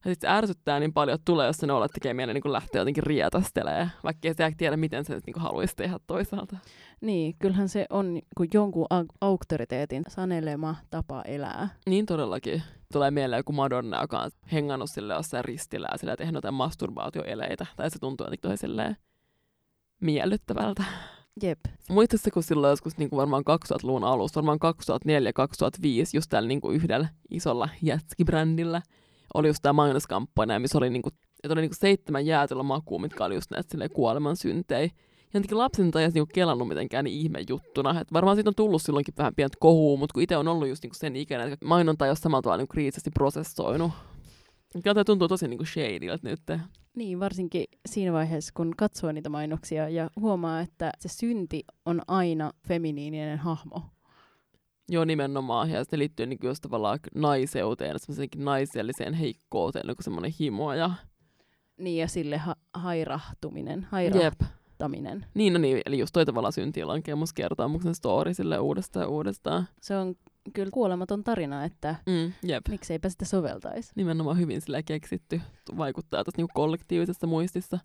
Ja 0.08 0.14
sitten 0.14 0.30
se 0.30 0.34
ärsyttää 0.34 0.80
niin 0.80 0.94
paljon, 0.94 1.16
että 1.16 1.26
tulee 1.26 1.48
jossain 1.48 1.72
olla 1.72 1.88
tekee 1.88 2.14
mielen 2.14 2.34
niin 2.34 2.54
lähteä 2.54 2.82
jotenkin 2.82 3.04
rietastelee, 3.04 3.90
vaikka 4.04 4.28
ei 4.28 4.34
se 4.34 4.52
tiedä, 4.58 4.78
miten 4.78 5.06
se 5.06 5.20
niin 5.26 5.42
haluaisi 5.42 5.76
tehdä 5.76 6.00
toisaalta. 6.08 6.58
Niin, 7.02 7.36
kyllähän 7.40 7.70
se 7.70 7.86
on 7.90 8.14
niinku 8.14 8.46
jonkun 8.54 8.88
au- 8.94 9.16
auktoriteetin 9.22 10.04
sanelema 10.08 10.76
tapa 10.90 11.22
elää. 11.22 11.70
Niin 11.90 12.06
todellakin. 12.06 12.64
Tulee 12.94 13.12
mieleen 13.12 13.40
joku 13.40 13.52
Madonna, 13.54 14.02
joka 14.02 14.20
on 14.20 14.32
hengannut 14.52 14.90
sille 14.90 15.14
jossain 15.14 15.46
ristillä 15.46 15.88
ja 15.92 15.98
sille 15.98 16.16
tehnyt 16.16 16.36
jotain 16.36 16.54
masturbaatioeleitä. 16.54 17.66
Tai 17.76 17.92
se 17.92 18.00
tuntuu 18.00 18.26
jotenkin 18.26 18.52
tosi 18.52 18.68
miellyttävältä. 20.02 20.84
Jep. 21.44 21.60
Muistatko, 21.90 22.30
kun 22.34 22.44
silloin 22.44 22.72
joskus 22.72 22.98
niin 22.98 23.10
kuin 23.10 23.18
varmaan 23.18 23.44
2000-luvun 23.50 24.04
alussa, 24.04 24.38
varmaan 24.38 24.60
2004-2005, 24.64 25.88
just 26.14 26.30
tällä 26.30 26.48
niin 26.48 26.62
kuin 26.62 26.76
yhdellä 26.76 27.08
isolla 27.30 27.70
jätskibrändillä, 27.82 28.82
oli 29.34 29.48
just 29.48 29.60
tämä 29.62 29.74
mainoskampanja, 29.74 30.60
missä 30.60 30.78
oli, 30.78 30.90
niin 30.90 31.02
kuin, 31.02 31.14
että 31.44 31.54
oli 31.54 31.62
niin 31.62 31.70
kuin 31.70 31.80
seitsemän 31.80 32.26
jäätelöä 32.26 32.64
makua, 32.64 33.00
mitkä 33.00 33.26
oli 33.26 33.36
just 33.36 33.52
näitä 33.52 33.90
kuoleman 33.96 34.36
syntejä. 34.36 34.82
Ja 34.82 34.90
jotenkin 35.34 35.58
lapsen 35.58 35.92
tai 35.92 36.08
niinku 36.08 36.30
kelannut 36.34 36.68
mitenkään 36.68 37.06
niin 37.06 37.20
ihme 37.20 37.40
juttuna. 37.50 38.02
Et 38.02 38.14
varmaan 38.14 38.38
siitä 38.38 38.50
on 38.50 38.56
tullut 38.56 38.82
silloinkin 38.82 39.14
vähän 39.18 39.36
pientä 39.36 39.58
kohua, 39.60 39.98
mutta 39.98 40.14
kun 40.14 40.24
itse 40.24 40.38
on 40.38 40.48
ollut 40.48 40.68
just 40.68 40.84
niinku 40.84 40.96
sen 40.96 41.16
ikäinen, 41.16 41.54
että 41.54 41.66
mainonta 41.66 42.06
ei 42.06 42.10
ole 42.10 42.16
samalla 42.16 42.42
tavalla 42.42 42.58
niinku 42.58 42.72
kriittisesti 42.72 43.12
prosessoinut. 43.12 43.92
Kyllä 44.74 44.94
tämä 44.94 45.04
tuntuu 45.04 45.28
tosi 45.28 45.48
niinku 45.48 45.66
shadyltä 45.66 46.30
nyt. 46.30 46.42
Niin, 46.96 47.20
varsinkin 47.20 47.66
siinä 47.86 48.14
vaiheessa, 48.14 48.54
kun 48.56 48.74
katsoo 48.78 49.12
niitä 49.12 49.30
mainoksia 49.30 49.90
ja 49.90 50.10
huomaa, 50.20 50.62
että 50.62 50.92
se 51.00 51.10
synti 51.10 51.64
on 51.86 52.02
aina 52.08 52.52
feminiininen 52.68 53.38
hahmo. 53.38 53.82
Joo, 54.90 55.06
nimenomaan. 55.06 55.70
Ja 55.70 55.84
se 55.84 55.98
liittyy 55.98 56.26
niinku 56.26 56.46
just 56.48 56.62
tavallaan 56.62 57.00
naiseuteen, 57.16 58.00
semmoisenkin 58.00 58.46
naiselliseen 58.46 59.14
heikkouteen, 59.14 59.86
joku 59.88 60.04
semmoinen 60.04 60.34
himo. 60.40 60.74
Ja... 60.74 60.92
Niin, 61.78 61.98
ja 62.02 62.08
sille 62.08 62.38
ha- 62.38 62.56
hairahtuminen, 62.74 63.80
Jep. 63.80 63.90
hairahtaminen. 63.92 65.26
Niin, 65.34 65.54
no 65.54 65.60
niin, 65.60 65.82
eli 65.86 66.00
just 66.00 66.14
toi 66.14 66.26
tavallaan 66.26 66.54
syntilankemus 66.54 67.34
kertomuksen 67.34 67.96
story 67.96 68.34
sille 68.34 68.60
uudestaan 68.60 69.04
ja 69.04 69.08
uudestaan. 69.10 69.68
Se 69.82 69.98
on 69.98 70.16
kyllä 70.54 70.72
kuolematon 70.74 71.24
tarina, 71.24 71.64
että 71.66 71.96
Mm, 72.06 72.32
jep. 72.44 72.68
mikseipä 72.70 73.10
sitä 73.10 73.26
soveltaisi. 73.26 73.92
Nimenomaan 73.96 74.38
hyvin 74.38 74.62
sillä 74.62 74.84
keksitty. 74.84 75.42
Vaikuttaa 75.78 76.24
tuossa 76.24 76.38
niinku 76.40 76.52
kollektiivisessa 76.54 77.28
muistissa. 77.28 77.80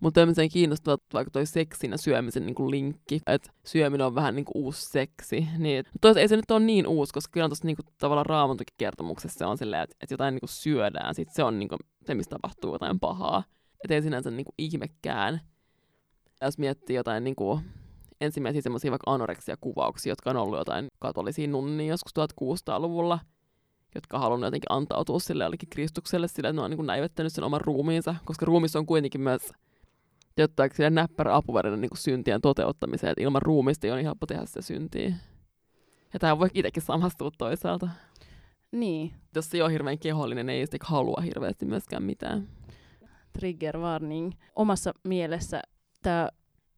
Mutta 0.00 0.20
tämmöisen 0.20 0.48
kiinnostavaa 0.48 0.98
vaikka 1.12 1.30
toi 1.30 1.46
seksin 1.46 1.90
ja 1.90 1.98
syömisen 1.98 2.46
niinku 2.46 2.70
linkki, 2.70 3.20
että 3.26 3.50
syöminen 3.64 4.06
on 4.06 4.14
vähän 4.14 4.34
niinku 4.34 4.52
uusi 4.54 4.86
seksi. 4.86 5.48
Niin, 5.58 5.84
toisaalta 6.00 6.20
ei 6.20 6.28
se 6.28 6.36
nyt 6.36 6.50
ole 6.50 6.60
niin 6.60 6.86
uusi, 6.86 7.12
koska 7.12 7.30
kyllä 7.32 7.48
tuossa 7.48 7.66
niinku 7.66 7.82
tavallaan 7.98 8.26
raamattukin 8.26 8.74
kertomuksessa 8.78 9.38
se 9.38 9.46
on 9.46 9.58
silleen, 9.58 9.82
että, 9.82 9.96
että 10.00 10.12
jotain 10.12 10.34
niinku 10.34 10.46
syödään, 10.46 11.14
sit 11.14 11.28
se 11.32 11.42
on 11.42 11.58
niinku 11.58 11.76
se, 12.06 12.14
mistä 12.14 12.36
tapahtuu 12.36 12.72
jotain 12.72 13.00
pahaa. 13.00 13.44
Että 13.84 13.94
ei 13.94 14.02
sinänsä 14.02 14.30
niinku 14.30 14.54
ihmekään. 14.58 15.40
Ja 16.40 16.46
jos 16.46 16.58
miettii 16.58 16.96
jotain 16.96 17.24
niinku, 17.24 17.60
ensimmäisiä 18.20 18.62
semmoisia 18.62 18.90
vaikka 18.90 19.12
anoreksia-kuvauksia, 19.12 20.10
jotka 20.10 20.30
on 20.30 20.36
ollut 20.36 20.58
jotain 20.58 20.88
katolisia 20.98 21.48
nunnia 21.48 21.86
joskus 21.86 22.12
1600-luvulla, 22.42 23.18
jotka 23.94 24.16
on 24.16 24.22
halunnut 24.22 24.46
jotenkin 24.46 24.72
antautua 24.72 25.18
sille 25.18 25.44
jollekin 25.44 25.68
Kristukselle 25.68 26.28
sille, 26.28 26.48
että 26.48 26.60
ne 26.60 26.64
on 26.64 26.70
niin 26.70 26.86
näivettänyt 26.86 27.32
sen 27.32 27.44
oman 27.44 27.60
ruumiinsa, 27.60 28.14
koska 28.24 28.46
ruumissa 28.46 28.78
on 28.78 28.86
kuitenkin 28.86 29.20
myös 29.20 29.52
jotain 30.42 30.70
sille 30.74 30.90
näppärä 30.90 31.36
apuväline 31.36 31.76
niin 31.76 31.90
syntien 31.94 32.40
toteuttamiseen, 32.40 33.10
että 33.10 33.22
ilman 33.22 33.42
ruumista 33.42 33.86
ei 33.86 33.90
ole 33.90 33.98
niin 33.98 34.06
helppo 34.06 34.26
tehdä 34.26 34.46
sitä 34.46 34.62
syntiä. 34.62 35.14
Ja 36.12 36.18
tähän 36.18 36.38
voi 36.38 36.48
itsekin 36.54 36.82
samastua 36.82 37.30
toisaalta. 37.38 37.88
Niin, 38.72 39.12
Jos 39.34 39.50
se 39.50 39.56
ei 39.56 39.62
ole 39.62 39.72
hirveän 39.72 39.98
kehollinen, 39.98 40.48
ei 40.48 40.66
sitten 40.66 40.80
halua 40.82 41.20
hirveästi 41.24 41.66
myöskään 41.66 42.02
mitään. 42.02 42.48
trigger 43.32 43.78
warning. 43.78 44.32
Omassa 44.56 44.92
mielessä 45.04 45.62
tämä 46.02 46.28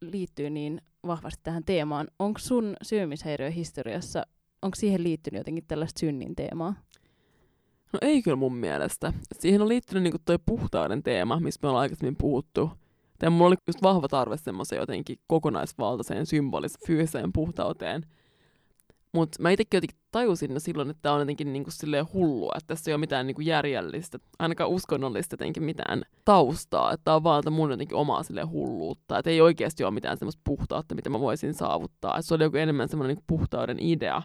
liittyy 0.00 0.50
niin 0.50 0.80
vahvasti 1.06 1.40
tähän 1.42 1.64
teemaan. 1.64 2.08
Onko 2.18 2.38
sun 2.38 2.76
syömishäiriöhistoriassa, 2.82 4.26
onko 4.62 4.74
siihen 4.74 5.02
liittynyt 5.04 5.38
jotenkin 5.38 5.64
tällaista 5.68 6.00
synnin 6.00 6.36
teemaa? 6.36 6.74
No 7.92 7.98
ei 8.02 8.22
kyllä 8.22 8.36
mun 8.36 8.54
mielestä. 8.56 9.12
Siihen 9.38 9.62
on 9.62 9.68
liittynyt 9.68 10.02
niinku 10.02 10.18
toi 10.24 10.38
puhtauden 10.46 11.02
teema, 11.02 11.40
mistä 11.40 11.66
me 11.66 11.68
ollaan 11.68 11.82
aikaisemmin 11.82 12.16
puhuttu. 12.16 12.70
Ja 13.22 13.30
mulla 13.30 13.46
oli 13.46 13.56
just 13.66 13.82
vahva 13.82 14.08
tarve 14.08 14.36
semmoiseen 14.36 14.80
jotenkin 14.80 15.18
kokonaisvaltaiseen 15.26 16.26
symbolis 16.26 16.74
fyysiseen 16.86 17.32
puhtauteen. 17.32 18.06
Mutta 19.12 19.42
mä 19.42 19.50
itsekin 19.50 19.76
jotenkin 19.76 19.98
tajusin 20.10 20.52
jo 20.52 20.60
silloin, 20.60 20.90
että 20.90 21.02
tämä 21.02 21.14
on 21.14 21.20
jotenkin 21.20 21.52
niinku 21.52 21.70
silleen 21.70 22.06
hullua, 22.12 22.52
että 22.56 22.66
tässä 22.66 22.90
ei 22.90 22.92
ole 22.94 23.00
mitään 23.00 23.26
niinku 23.26 23.40
järjellistä, 23.40 24.18
ainakaan 24.38 24.70
uskonnollista 24.70 25.32
jotenkin 25.34 25.62
mitään 25.62 26.02
taustaa, 26.24 26.92
että 26.92 27.14
on 27.14 27.24
vaan 27.24 27.42
mun 27.50 27.70
jotenkin 27.70 27.96
omaa 27.96 28.22
silleen 28.22 28.50
hulluutta, 28.50 29.18
että 29.18 29.30
ei 29.30 29.40
oikeasti 29.40 29.84
ole 29.84 29.90
mitään 29.90 30.18
semmoista 30.18 30.40
puhtautta, 30.44 30.94
mitä 30.94 31.10
mä 31.10 31.20
voisin 31.20 31.54
saavuttaa. 31.54 32.18
Et 32.18 32.24
se 32.24 32.34
oli 32.34 32.42
joku 32.42 32.56
enemmän 32.56 32.88
semmoinen 32.88 33.08
niinku 33.08 33.24
puhtauden 33.26 33.76
idea, 33.80 34.22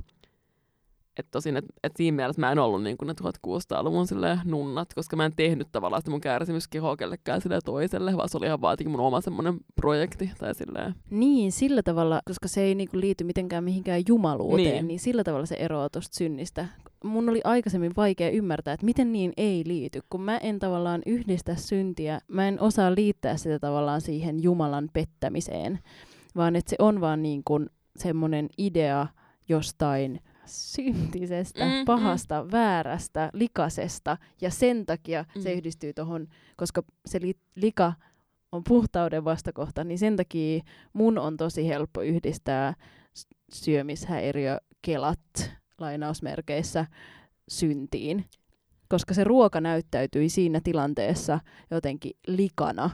että 1.18 1.32
tosin, 1.32 1.58
että 1.58 1.74
et 1.84 1.92
siinä 1.96 2.16
mielessä 2.16 2.40
mä 2.40 2.52
en 2.52 2.60
ollut 2.60 2.84
niin 2.84 2.98
kuin 2.98 3.08
ne 3.08 3.14
1600-luvun 3.14 4.08
nunnat, 4.46 4.94
koska 4.94 5.16
mä 5.16 5.26
en 5.26 5.36
tehnyt 5.36 5.68
tavallaan 5.72 6.02
sitä 6.02 6.12
mun 6.12 6.22
kärsimyskehoa 6.22 6.98
kellekään 6.98 7.42
sille 7.42 7.60
toiselle, 7.66 8.18
vaan 8.18 8.30
se 8.30 8.38
oli 8.38 8.46
ihan 8.46 8.62
vaan 8.62 8.78
mun 8.88 9.00
oma 9.00 9.22
semmoinen 9.22 9.58
projekti. 9.76 10.32
Tai 10.38 10.56
silleen. 10.56 10.96
Niin, 11.10 11.52
sillä 11.52 11.84
tavalla, 11.84 12.22
koska 12.26 12.48
se 12.48 12.62
ei 12.62 12.76
niinku 12.76 13.00
liity 13.00 13.24
mitenkään 13.24 13.64
mihinkään 13.64 14.04
jumaluuteen, 14.08 14.68
niin. 14.68 14.88
niin 14.88 15.00
sillä 15.00 15.24
tavalla 15.24 15.46
se 15.46 15.56
eroaa 15.56 15.90
tuosta 15.90 16.18
synnistä. 16.18 16.66
Mun 17.04 17.30
oli 17.30 17.42
aikaisemmin 17.44 17.94
vaikea 17.98 18.30
ymmärtää, 18.30 18.74
että 18.74 18.86
miten 18.86 19.12
niin 19.12 19.34
ei 19.38 19.64
liity, 19.66 20.00
kun 20.10 20.22
mä 20.22 20.38
en 20.38 20.60
tavallaan 20.60 21.02
yhdistä 21.06 21.56
syntiä, 21.56 22.20
mä 22.28 22.48
en 22.48 22.62
osaa 22.62 22.96
liittää 22.96 23.38
sitä 23.38 23.60
tavallaan 23.60 24.02
siihen 24.02 24.44
Jumalan 24.44 24.90
pettämiseen, 24.94 25.80
vaan 26.36 26.56
että 26.56 26.70
se 26.70 26.76
on 26.80 27.02
vaan 27.02 27.24
niin 27.24 27.42
kuin 27.46 27.70
semmoinen 27.96 28.50
idea 28.58 29.08
jostain– 29.50 30.20
syntisestä, 30.46 31.66
mm, 31.66 31.86
pahasta, 31.86 32.44
mm. 32.44 32.52
väärästä, 32.52 33.30
likasesta. 33.34 34.18
Ja 34.42 34.50
sen 34.52 34.86
takia 34.86 35.26
mm. 35.36 35.42
se 35.42 35.54
yhdistyy 35.54 35.94
tuohon, 35.94 36.28
koska 36.56 36.84
se 37.06 37.22
li- 37.22 37.40
lika 37.56 37.94
on 38.52 38.64
puhtauden 38.64 39.26
vastakohta, 39.26 39.84
niin 39.84 40.00
sen 40.00 40.16
takia 40.16 40.64
mun 40.94 41.18
on 41.18 41.38
tosi 41.38 41.68
helppo 41.68 42.02
yhdistää 42.02 42.74
syömishäiriökelat 43.54 45.52
lainausmerkeissä 45.80 46.86
syntiin. 47.48 48.26
Koska 48.90 49.14
se 49.14 49.24
ruoka 49.24 49.62
näyttäytyi 49.62 50.30
siinä 50.30 50.62
tilanteessa 50.64 51.40
jotenkin 51.72 52.12
likana, 52.28 52.90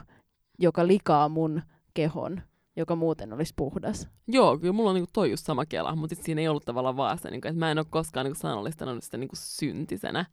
joka 0.58 0.86
likaa 0.86 1.28
mun 1.28 1.62
kehon 1.94 2.40
joka 2.80 2.96
muuten 2.96 3.32
olisi 3.32 3.52
puhdas. 3.56 4.08
Joo, 4.28 4.58
kyllä 4.58 4.72
mulla 4.72 4.90
on 4.90 4.94
niinku 4.94 5.10
toi 5.12 5.30
just 5.30 5.46
sama 5.46 5.66
kela, 5.66 5.96
mutta 5.96 6.16
siinä 6.20 6.40
ei 6.40 6.48
ollut 6.48 6.64
tavallaan 6.64 6.96
vaan 6.96 7.18
sitä, 7.18 7.30
niinku, 7.30 7.48
että 7.48 7.58
mä 7.58 7.70
en 7.70 7.78
ole 7.78 7.86
koskaan 7.90 8.24
niinku 8.24 8.38
sanallistanut 8.40 9.04
sitä 9.04 9.16
niinku 9.16 9.36
syntisenä. 9.36 10.26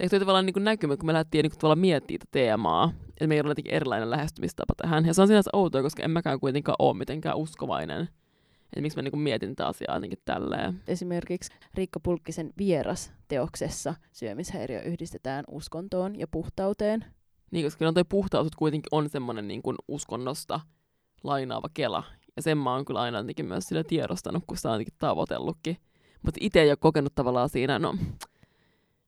Eikö 0.00 0.10
toi 0.10 0.20
tavallaan 0.20 0.46
niinku 0.46 0.60
näkymä, 0.60 0.96
kun 0.96 1.06
me 1.06 1.12
lähdettiin 1.12 1.42
niinku 1.42 1.56
tavallaan 1.56 1.78
miettimään 1.78 2.18
tätä 2.18 2.28
teemaa, 2.30 2.92
että 3.08 3.26
meillä 3.26 3.46
on 3.46 3.50
jotenkin 3.50 3.74
erilainen 3.74 4.10
lähestymistapa 4.10 4.74
tähän. 4.76 5.06
Ja 5.06 5.14
se 5.14 5.22
on 5.22 5.28
sinänsä 5.28 5.50
outoa, 5.52 5.82
koska 5.82 6.02
en 6.02 6.10
mäkään 6.10 6.40
kuitenkaan 6.40 6.76
ole 6.78 6.96
mitenkään 6.96 7.36
uskovainen. 7.36 8.08
Että 8.64 8.80
miksi 8.80 8.98
mä 8.98 9.02
niinku 9.02 9.16
mietin 9.16 9.56
tätä 9.56 9.68
asiaa 9.68 9.96
jotenkin 9.96 10.18
tälleen. 10.24 10.82
Esimerkiksi 10.88 11.52
Riikka 11.74 12.00
Pulkkisen 12.00 12.52
vieras-teoksessa 12.58 13.94
syömishäiriö 14.12 14.82
yhdistetään 14.82 15.44
uskontoon 15.50 16.18
ja 16.18 16.26
puhtauteen. 16.28 17.04
Niin, 17.50 17.66
koska 17.66 17.78
kyllä 17.78 17.92
toi 17.92 18.04
puhtaus 18.08 18.48
kuitenkin 18.56 18.88
on 18.92 19.08
semmoinen 19.08 19.48
niin 19.48 19.62
uskonnosta 19.88 20.60
lainaava 21.24 21.68
Kela. 21.74 22.02
Ja 22.36 22.42
sen 22.42 22.58
mä 22.58 22.74
oon 22.74 22.84
kyllä 22.84 23.00
aina 23.00 23.18
jotenkin 23.18 23.46
myös 23.46 23.64
sille 23.64 23.84
tiedostanut, 23.84 24.44
kun 24.46 24.56
sitä 24.56 24.68
on 24.68 24.74
jotenkin 24.74 24.94
tavoitellutkin. 24.98 25.76
Mutta 26.22 26.38
itse 26.40 26.62
ei 26.62 26.70
ole 26.70 26.76
kokenut 26.76 27.14
tavallaan 27.14 27.48
siinä, 27.48 27.78
no 27.78 27.94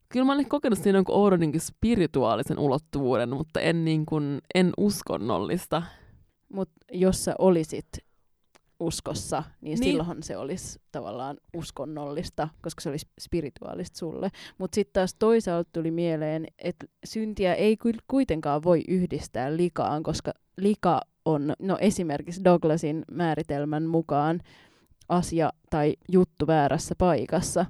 kyllä 0.08 0.26
mä 0.26 0.32
olen 0.32 0.48
kokenut 0.48 0.78
siinä 0.78 0.98
jonkun 0.98 1.14
oudon 1.14 1.40
niin 1.40 1.60
spirituaalisen 1.60 2.58
ulottuvuuden, 2.58 3.28
mutta 3.28 3.60
en, 3.60 3.84
niin 3.84 4.06
kuin, 4.06 4.40
en 4.54 4.72
uskonnollista. 4.76 5.82
Mutta 6.48 6.74
jos 6.92 7.24
sä 7.24 7.34
olisit 7.38 7.88
uskossa, 8.80 9.42
niin, 9.60 9.80
niin 9.80 9.90
silloin 9.90 10.22
se 10.22 10.36
olisi 10.36 10.80
tavallaan 10.92 11.36
uskonnollista, 11.56 12.48
koska 12.62 12.80
se 12.80 12.88
olisi 12.88 13.06
spirituaalista 13.20 13.98
sulle. 13.98 14.30
Mutta 14.58 14.74
sitten 14.74 14.92
taas 14.92 15.14
toisaalta 15.18 15.70
tuli 15.72 15.90
mieleen, 15.90 16.46
että 16.58 16.86
syntiä 17.04 17.54
ei 17.54 17.76
kuitenkaan 18.08 18.62
voi 18.62 18.82
yhdistää 18.88 19.56
likaan, 19.56 20.02
koska 20.02 20.32
lika 20.56 21.00
on, 21.26 21.54
no 21.58 21.78
esimerkiksi 21.80 22.44
Douglasin 22.44 23.04
määritelmän 23.12 23.86
mukaan 23.86 24.40
asia 25.08 25.52
tai 25.70 25.96
juttu 26.12 26.46
väärässä 26.46 26.94
paikassa. 26.98 27.66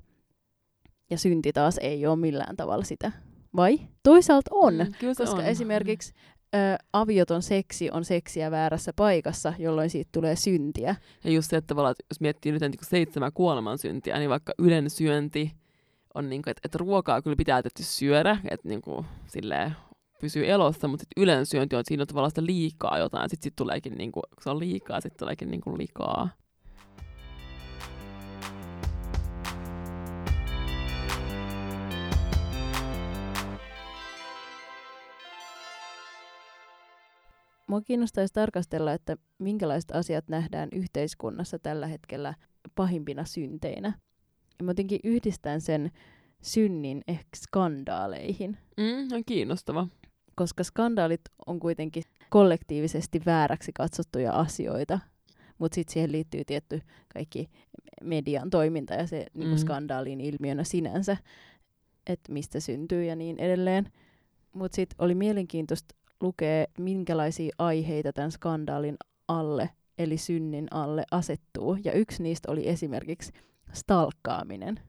Ja 1.10 1.18
synti 1.18 1.52
taas 1.52 1.78
ei 1.78 2.06
ole 2.06 2.16
millään 2.16 2.56
tavalla 2.56 2.84
sitä. 2.84 3.12
Vai? 3.56 3.78
Toisaalta 4.02 4.50
on, 4.54 4.74
mm, 4.74 5.14
koska 5.16 5.36
on. 5.36 5.44
esimerkiksi 5.44 6.12
ö, 6.54 6.58
avioton 6.92 7.42
seksi 7.42 7.90
on 7.90 8.04
seksiä 8.04 8.50
väärässä 8.50 8.92
paikassa, 8.96 9.54
jolloin 9.58 9.90
siitä 9.90 10.08
tulee 10.12 10.36
syntiä. 10.36 10.96
Ja 11.24 11.30
just 11.30 11.50
se, 11.50 11.56
että, 11.56 11.74
että 11.74 12.04
jos 12.10 12.20
miettii 12.20 12.52
nyt 12.52 12.60
niin 12.60 12.72
seitsemän 12.82 13.32
kuoleman 13.32 13.78
syntiä, 13.78 14.18
niin 14.18 14.30
vaikka 14.30 14.52
ylen 14.58 14.90
syönti 14.90 15.52
on 16.14 16.30
niin 16.30 16.42
kuin, 16.42 16.50
että, 16.50 16.60
että 16.64 16.78
ruokaa 16.78 17.22
kyllä 17.22 17.36
pitää 17.36 17.62
tietysti 17.62 17.82
syödä, 17.82 18.38
että 18.50 18.68
niin 18.68 18.82
kuin, 18.82 19.06
silleen, 19.26 19.76
pysyy 20.20 20.50
elossa, 20.50 20.88
mutta 20.88 21.02
sitten 21.02 21.22
yleensyönti 21.22 21.76
on, 21.76 21.81
että 21.81 21.88
siinä 21.88 22.02
on 22.02 22.07
tavallaan 22.07 22.31
sitä 22.31 22.46
liikaa 22.46 22.98
jotain, 22.98 23.31
sitten 23.31 23.44
sit 23.44 23.57
tuleekin, 23.57 23.94
niinku, 23.94 24.20
kun 24.20 24.42
se 24.42 24.50
on 24.50 24.59
liikaa, 24.59 25.00
sitten 25.00 25.18
tuleekin 25.18 25.50
niinku 25.50 25.79
likaa. 25.79 26.29
Mua 37.68 37.81
kiinnostaisi 37.81 38.35
tarkastella, 38.35 38.92
että 38.92 39.16
minkälaiset 39.38 39.90
asiat 39.90 40.29
nähdään 40.29 40.68
yhteiskunnassa 40.72 41.59
tällä 41.59 41.87
hetkellä 41.87 42.35
pahimpina 42.74 43.24
synteinä. 43.24 43.92
Ja 44.59 44.64
mä 44.64 44.70
jotenkin 44.70 45.00
yhdistän 45.05 45.61
sen 45.61 45.90
synnin 46.42 47.02
ehkä 47.09 47.37
skandaaleihin. 47.37 48.57
Mm, 48.76 49.16
on 49.16 49.24
kiinnostava 49.26 49.88
koska 50.37 50.64
skandaalit 50.64 51.20
on 51.46 51.61
kuitenkin 51.61 52.03
kollektiivisesti 52.31 53.22
vääräksi 53.27 53.72
katsottuja 53.72 54.33
asioita, 54.33 54.99
mutta 55.59 55.75
sitten 55.75 55.92
siihen 55.92 56.12
liittyy 56.12 56.44
tietty 56.44 56.81
kaikki 57.14 57.49
median 58.03 58.51
toiminta 58.51 58.94
ja 58.94 59.07
se 59.07 59.27
mm. 59.35 59.40
niin 59.40 59.59
skandaalin 59.59 60.20
ilmiönä 60.20 60.64
sinänsä, 60.64 61.16
että 62.07 62.33
mistä 62.33 62.61
syntyy 62.61 63.05
ja 63.05 63.16
niin 63.16 63.38
edelleen. 63.38 63.92
Mutta 64.53 64.77
sitten 64.77 64.96
oli 64.99 65.14
mielenkiintoista 65.14 65.94
lukea, 66.20 66.66
minkälaisia 66.79 67.55
aiheita 67.59 68.12
tämän 68.12 68.33
skandaalin 68.33 68.96
alle, 69.29 69.70
eli 69.99 70.18
synnin 70.18 70.66
alle 70.70 71.05
asettuu. 71.11 71.79
Ja 71.85 71.92
yksi 71.92 72.22
niistä 72.22 72.53
oli 72.53 72.68
esimerkiksi 72.68 73.33
stalkkaaminen. 73.72 74.81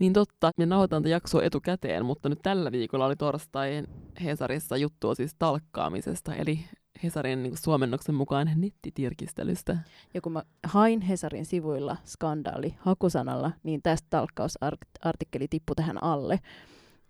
Niin 0.00 0.12
totta, 0.12 0.50
me 0.58 0.66
nauhoitan 0.66 1.02
tätä 1.02 1.10
jaksoa 1.10 1.42
etukäteen, 1.42 2.04
mutta 2.04 2.28
nyt 2.28 2.38
tällä 2.42 2.72
viikolla 2.72 3.06
oli 3.06 3.16
torstai 3.16 3.82
Hesarissa 4.24 4.76
juttua 4.76 5.14
siis 5.14 5.34
talkkaamisesta, 5.38 6.34
eli 6.34 6.64
Hesarin 7.02 7.42
niin 7.42 7.56
suomennoksen 7.56 8.14
mukaan 8.14 8.50
nettitirkistelystä. 8.56 9.76
Ja 10.14 10.20
kun 10.20 10.32
mä 10.32 10.42
hain 10.64 11.00
Hesarin 11.00 11.46
sivuilla 11.46 11.96
skandaali 12.04 12.74
hakusanalla, 12.78 13.52
niin 13.62 13.80
tästä 13.82 14.06
talkkausartikkeli 14.10 15.48
tippui 15.48 15.76
tähän 15.76 16.02
alle. 16.02 16.40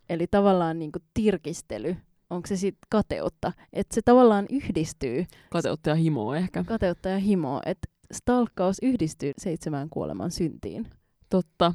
Eli 0.08 0.26
tavallaan 0.26 0.78
niin 0.78 0.92
kuin 0.92 1.02
tirkistely, 1.14 1.96
onko 2.30 2.46
se 2.46 2.56
sitten 2.56 2.86
kateutta, 2.90 3.52
että 3.72 3.94
se 3.94 4.02
tavallaan 4.04 4.46
yhdistyy. 4.50 5.26
Kateutta 5.50 5.90
ja 5.90 5.96
himoa 5.96 6.36
ehkä. 6.36 6.64
Kateutta 6.64 7.08
ja 7.08 7.18
himoa, 7.18 7.60
että 7.66 7.88
stalkkaus 8.12 8.76
yhdistyy 8.82 9.32
seitsemään 9.38 9.90
kuoleman 9.90 10.30
syntiin. 10.30 10.86
Totta 11.30 11.74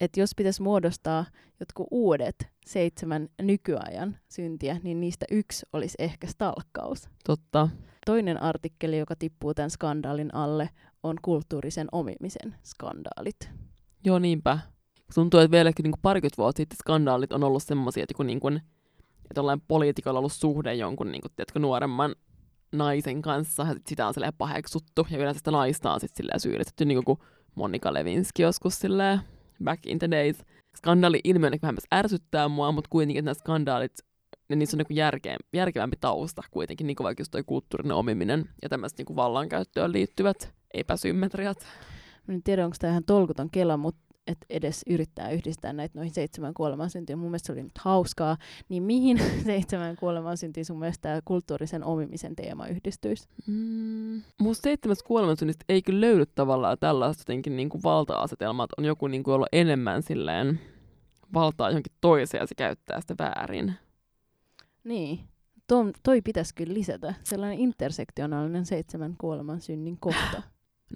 että 0.00 0.20
jos 0.20 0.30
pitäisi 0.36 0.62
muodostaa 0.62 1.24
jotkut 1.60 1.86
uudet 1.90 2.48
seitsemän 2.66 3.28
nykyajan 3.42 4.16
syntiä, 4.28 4.80
niin 4.82 5.00
niistä 5.00 5.26
yksi 5.30 5.66
olisi 5.72 5.96
ehkä 5.98 6.26
stalkkaus. 6.26 7.08
Totta. 7.26 7.68
Toinen 8.06 8.42
artikkeli, 8.42 8.98
joka 8.98 9.16
tippuu 9.16 9.54
tämän 9.54 9.70
skandaalin 9.70 10.34
alle, 10.34 10.70
on 11.02 11.16
kulttuurisen 11.22 11.88
omimisen 11.92 12.54
skandaalit. 12.64 13.50
Joo, 14.04 14.18
niinpä. 14.18 14.58
Tuntuu, 15.14 15.40
että 15.40 15.50
vieläkin 15.50 15.82
niin 15.82 15.94
parikymmentä 16.02 16.36
vuotta 16.36 16.56
sitten 16.56 16.76
skandaalit 16.76 17.32
on 17.32 17.44
ollut 17.44 17.62
semmoisia, 17.62 18.02
että 18.02 18.14
kun, 18.14 18.26
niin 18.26 18.40
kuin, 18.40 18.56
että 19.30 19.38
jollain 19.38 19.62
poliitikolla 19.68 20.18
ollut 20.18 20.32
suhde 20.32 20.74
jonkun 20.74 21.12
niin 21.12 21.22
kuin, 21.22 21.32
tiedätkö, 21.36 21.58
nuoremman 21.58 22.14
naisen 22.72 23.22
kanssa, 23.22 23.62
ja 23.62 23.74
sitä 23.86 24.06
on 24.06 24.14
paheksuttu, 24.38 25.06
ja 25.10 25.18
yleensä 25.18 25.38
sitä 25.38 25.50
naista 25.50 25.92
on 25.92 26.00
sitten 26.00 26.26
syyllistetty, 26.36 26.84
niin 26.84 27.04
kuin 27.04 27.18
Monika 27.54 27.94
Levinski 27.94 28.42
joskus 28.42 28.78
silleen 28.78 29.20
back 29.64 29.86
in 29.86 29.98
the 29.98 30.10
days. 30.10 30.36
Skandaali 30.76 31.20
ilmiönä 31.24 31.58
vähän 31.62 31.74
myös 31.74 31.86
ärsyttää 31.94 32.48
mua, 32.48 32.72
mutta 32.72 32.90
kuitenkin 32.90 33.18
että 33.18 33.26
nämä 33.26 33.34
skandaalit, 33.34 33.92
niin 34.48 34.58
niissä 34.58 34.76
on 34.76 34.84
niin 34.88 34.96
järkeä, 34.96 35.36
järkevämpi 35.52 35.96
tausta 36.00 36.42
kuitenkin, 36.50 36.86
niin 36.86 36.96
kuin 36.96 37.04
vaikka 37.04 37.20
just 37.20 37.30
toi 37.30 37.44
kulttuurinen 37.46 37.96
omiminen 37.96 38.48
ja 38.62 38.68
tämmöiset 38.68 38.98
niin 38.98 39.16
vallankäyttöön 39.16 39.92
liittyvät 39.92 40.54
epäsymmetriat. 40.74 41.66
Mä 42.26 42.34
en 42.34 42.42
tiedä, 42.42 42.64
onko 42.64 42.76
tämä 42.80 42.90
ihan 42.90 43.04
tolkuton 43.04 43.50
kela, 43.50 43.76
mutta 43.76 44.13
että 44.26 44.46
edes 44.50 44.82
yrittää 44.90 45.30
yhdistää 45.30 45.72
näitä 45.72 45.98
noihin 45.98 46.14
seitsemän 46.14 46.54
kuolemansyntiin. 46.54 47.18
Mun 47.18 47.30
mielestä 47.30 47.46
se 47.46 47.52
oli 47.52 47.62
nyt 47.62 47.78
hauskaa. 47.78 48.36
Niin 48.68 48.82
mihin 48.82 49.18
seitsemän 49.44 49.96
kuolemansyntiin 49.96 50.64
sun 50.64 50.78
mielestä 50.78 51.02
tämä 51.02 51.20
kulttuurisen 51.24 51.84
omimisen 51.84 52.36
teema 52.36 52.66
yhdistyisi? 52.66 53.28
Mm. 53.46 54.22
Musta 54.40 54.62
seitsemäs 54.62 55.02
kuolemansynnistä 55.02 55.64
ei 55.68 55.82
kyllä 55.82 56.00
löydy 56.00 56.26
tavallaan 56.34 56.76
tällaista 56.80 57.20
jotenkin 57.20 57.56
niin 57.56 57.68
kuin 57.68 57.82
valta-asetelmaa, 57.82 58.64
että 58.64 58.74
on 58.78 58.84
joku 58.84 59.06
niin 59.06 59.22
kuin 59.22 59.34
ollut 59.34 59.48
enemmän 59.52 60.02
silleen 60.02 60.60
valtaa 61.34 61.70
johonkin 61.70 61.92
toiseen 62.00 62.40
ja 62.40 62.46
se 62.46 62.54
käyttää 62.54 63.00
sitä 63.00 63.14
väärin. 63.18 63.74
Niin. 64.84 65.20
Tom, 65.66 65.92
toi 66.02 66.22
pitäisi 66.22 66.54
kyllä 66.54 66.74
lisätä. 66.74 67.14
Sellainen 67.22 67.58
intersektionaalinen 67.58 68.66
seitsemän 68.66 69.14
kuoleman 69.18 69.60
synnin 69.60 69.96
kohta. 70.00 70.42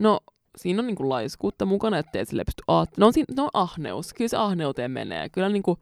No, 0.01 0.21
siinä 0.59 0.81
on 0.81 0.87
niinku 0.87 1.09
laiskuutta 1.09 1.65
mukana, 1.67 1.99
ettei 1.99 2.27
sille 2.27 2.45
pysty 2.45 2.63
aat... 2.69 2.91
No, 2.97 3.13
siinä, 3.13 3.35
no 3.37 3.49
ahneus. 3.53 4.15
Kyllä 4.15 4.29
se 4.29 4.37
ahneuteen 4.37 4.91
menee. 4.91 5.29
Kyllä 5.29 5.49
niinku 5.49 5.79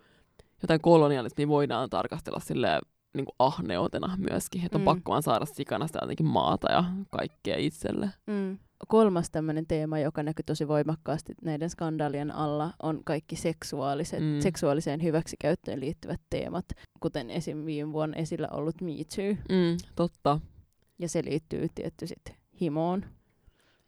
jotain 0.62 0.80
kolonialismia 0.80 1.48
voidaan 1.48 1.90
tarkastella 1.90 2.40
sille 2.40 2.80
niinku 3.14 3.32
ahneutena 3.38 4.16
myöskin. 4.30 4.64
Että 4.64 4.78
on 4.78 4.82
Mm. 4.82 4.84
pakko 4.84 5.10
vaan 5.10 5.22
saada 5.22 5.46
sikana 5.46 5.86
sitä 5.86 5.98
jotenkin 6.02 6.26
maata 6.26 6.72
ja 6.72 6.84
kaikkea 7.10 7.56
itselle. 7.56 8.10
Mm. 8.26 8.58
Kolmas 8.88 9.30
tämmöinen 9.30 9.66
teema, 9.66 9.98
joka 9.98 10.22
näkyy 10.22 10.42
tosi 10.46 10.68
voimakkaasti 10.68 11.32
näiden 11.42 11.70
skandaalien 11.70 12.30
alla, 12.34 12.72
on 12.82 13.00
kaikki 13.04 13.36
seksuaaliset, 13.36 14.20
Mm. 14.20 14.26
mm. 14.26 14.40
seksuaaliseen 14.40 15.02
hyväksikäyttöön 15.02 15.80
liittyvät 15.80 16.20
teemat, 16.30 16.64
kuten 17.00 17.30
esim. 17.30 17.64
viime 17.66 17.92
vuonna 17.92 18.16
esillä 18.16 18.48
ollut 18.50 18.80
Me 18.80 18.92
Too. 19.16 19.30
Mm, 19.48 19.76
totta. 19.94 20.40
Ja 20.98 21.08
se 21.08 21.24
liittyy 21.24 21.68
tietty 21.74 22.06
sitten 22.06 22.34
himoon, 22.60 23.04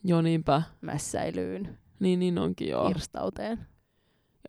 Joo, 0.05 0.23
niinpä. 0.23 0.63
mässäilyyn, 0.81 1.79
Niin, 2.01 2.19
niin 2.19 2.39
onkin 2.39 2.69
joo. 2.69 2.89
irstauteen. 2.91 3.59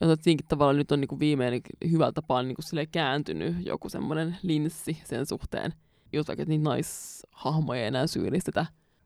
Ja 0.02 0.08
siinäkin 0.22 0.48
tavalla 0.48 0.74
nyt 0.74 0.92
on 0.92 1.02
niinku 1.02 1.20
viimein 1.20 1.62
hyvällä 1.92 2.12
tapaa 2.12 2.44
niinku 2.44 2.62
sille 2.62 2.86
kääntynyt 2.86 3.56
joku 3.66 3.90
semmoinen 3.90 4.38
linssi 4.44 4.98
sen 5.04 5.26
suhteen. 5.26 5.74
Just 6.14 6.28
vaikka, 6.28 6.44
että 6.44 6.50
niitä 6.50 6.64
naishahmoja 6.64 7.82
ei 7.82 7.88
enää 7.88 8.08
syyllistetä. 8.08 8.66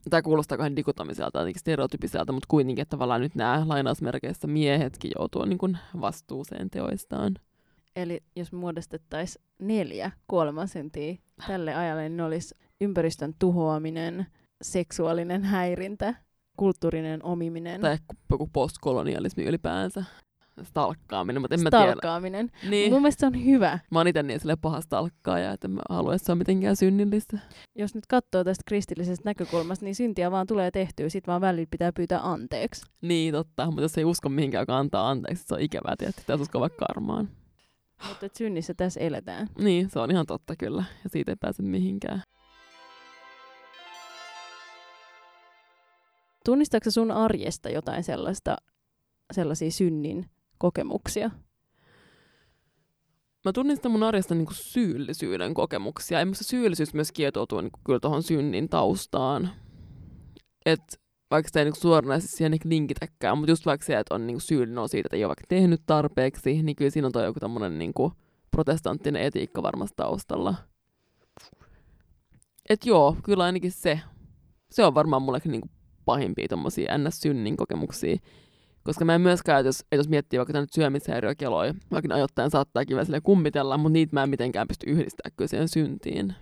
Tämä 0.10 0.22
kuulostaa 0.22 0.58
kahden 0.58 0.76
dikotomiselta 0.76 1.40
jotenkin 1.40 1.60
stereotypiselta, 1.60 2.34
mutta 2.34 2.48
kuitenkin, 2.50 2.82
että 2.82 2.90
tavallaan 2.90 3.22
nyt 3.22 3.36
nämä 3.36 3.64
lainausmerkeissä 3.68 4.48
miehetkin 4.48 5.12
joutuu 5.20 5.46
niinku 5.46 5.70
vastuuseen 6.02 6.70
teoistaan. 6.70 7.36
Eli 7.96 8.24
jos 8.36 8.52
muodostettaisiin 8.52 9.46
neljä 9.60 10.12
kuolemansyntiä 10.28 11.16
tälle 11.48 11.76
ajalle, 11.76 12.02
niin 12.02 12.18
ne 12.18 12.24
olisi 12.24 12.56
ympäristön 12.82 13.34
tuhoaminen, 13.40 14.26
seksuaalinen 14.62 15.44
häirintä, 15.44 16.16
kulttuurinen 16.58 17.24
omiminen, 17.24 17.82
Tai 17.82 17.98
joku 18.30 18.50
postkolonialismi 18.54 19.44
ylipäänsä. 19.44 20.04
Stalkkaaminen, 20.64 21.42
mutta 21.42 21.56
en 21.56 21.62
mä 21.64 21.70
tiedä. 21.70 21.84
stalkkaaminen. 21.86 22.52
Niin. 22.70 22.92
Mun 22.92 23.02
mielestä 23.02 23.20
se 23.20 23.26
on 23.26 23.46
hyvä. 23.46 23.80
Mä 23.92 24.00
oon 24.00 24.08
ite 24.08 24.24
niin 24.24 24.40
sille 24.40 24.56
paha 24.56 24.82
stalkkaaja, 24.82 25.52
että 25.52 25.68
mä 25.68 25.82
halua, 25.90 26.16
että 26.16 26.26
se 26.26 26.32
on 26.32 26.38
mitenkään 26.38 26.76
synnillistä. 26.76 27.40
Jos 27.76 27.96
nyt 27.96 28.06
katsoo 28.08 28.44
tästä 28.44 28.64
kristillisestä 28.68 29.30
näkökulmasta, 29.30 29.86
niin 29.86 29.96
syntiä 29.96 30.32
vaan 30.32 30.48
tulee 30.48 30.72
tehtyä, 30.72 31.10
sit 31.10 31.28
vaan 31.28 31.42
välillä 31.42 31.68
pitää 31.72 31.94
pyytää 31.94 32.32
anteeksi. 32.32 32.86
Niin, 33.02 33.34
totta. 33.34 33.66
Mutta 33.66 33.82
jos 33.82 33.98
ei 33.98 34.06
usko 34.06 34.30
mihinkään, 34.30 34.62
joka 34.62 34.78
antaa 34.78 35.10
anteeksi, 35.10 35.44
se 35.48 35.54
on 35.54 35.62
ikävää, 35.62 35.96
tietysti. 35.98 36.24
Tässä 36.28 36.42
uskoo 36.44 36.62
vaikka 36.62 36.86
karmaan. 36.86 37.30
Mutta 38.08 38.28
synnissä 38.38 38.74
tässä 38.74 39.00
eletään. 39.00 39.48
Niin, 39.60 39.90
se 39.90 40.00
on 40.00 40.12
ihan 40.12 40.26
totta 40.26 40.56
kyllä. 40.56 40.84
Ja 41.04 41.10
siitä 41.10 41.32
ei 41.32 41.36
pääse 41.40 41.64
mihinkään. 41.64 42.22
Tunnistaako 46.46 46.92
sun 46.92 47.12
arjesta 47.12 47.70
jotain 47.70 48.04
sellaista, 48.04 48.58
sellaisia 49.34 49.72
synnin 49.72 50.30
kokemuksia? 50.58 51.32
Mä 53.46 53.54
tunnistan 53.54 53.92
mun 53.92 54.04
arjesta 54.04 54.36
niinku 54.36 54.54
syyllisyyden 54.54 55.54
kokemuksia. 55.54 56.20
Ja 56.20 56.26
musta 56.26 56.44
syyllisyys 56.44 56.94
myös 56.94 57.12
kietoutuu 57.12 57.62
niinku 57.62 57.80
kyllä 57.86 58.00
tuohon 58.00 58.24
synnin 58.24 58.70
taustaan. 58.70 59.50
Et 60.66 61.02
vaikka 61.32 61.50
sitä 61.50 61.60
ei 61.60 61.66
niinku 61.66 61.80
suoranaisesti 61.80 62.38
siihen 62.38 62.54
ehkä 62.54 62.70
linkitäkään, 62.70 63.38
mutta 63.38 63.52
just 63.52 63.66
vaikka 63.66 63.86
se, 63.86 63.98
että 63.98 64.16
on 64.16 64.28
niinku 64.28 64.40
syyllinen 64.40 64.78
on 64.78 64.90
siitä, 64.90 65.08
että 65.08 65.16
ei 65.16 65.24
ole 65.24 65.30
vaikka 65.30 65.44
tehnyt 65.48 65.82
tarpeeksi, 65.86 66.64
niin 66.64 66.76
kyllä 66.76 66.92
siinä 66.92 67.06
on 67.06 67.12
toi 67.12 67.26
joku 67.26 67.40
tämmöinen 67.40 67.80
niinku 67.80 68.12
protestanttinen 68.52 69.22
etiikka 69.22 69.64
varmasti 69.64 69.94
taustalla. 69.96 70.56
Et 72.70 72.86
joo, 72.86 73.16
kyllä 73.24 73.44
ainakin 73.44 73.72
se. 73.72 74.00
Se 74.72 74.86
on 74.86 74.96
varmaan 74.96 75.22
mulle 75.22 75.40
niinku 75.46 75.70
pahimpia 76.06 76.48
tommosia 76.48 76.98
ns-synnin 76.98 77.58
kokemuksia. 77.58 78.18
Koska 78.84 79.06
mä 79.06 79.16
en 79.16 79.22
myöskään, 79.22 79.60
että 79.60 79.68
jos, 79.68 79.80
että 79.80 79.96
jos 79.96 80.10
miettii 80.10 80.38
vaikka 80.38 80.54
tänne 80.54 80.68
syömishäiriökeloja, 80.72 81.74
vaikka 81.92 82.08
ne 82.08 82.16
ajoittain 82.16 82.52
saattaa 82.52 82.86
kyllä 82.86 83.06
sille 83.06 83.22
kummitella, 83.22 83.78
mutta 83.78 83.94
niitä 83.94 84.16
mä 84.16 84.24
en 84.24 84.30
mitenkään 84.30 84.68
pysty 84.68 84.90
yhdistämään 84.90 85.34
kyllä 85.38 85.48
siihen 85.48 85.68
syntiin. 85.68 86.34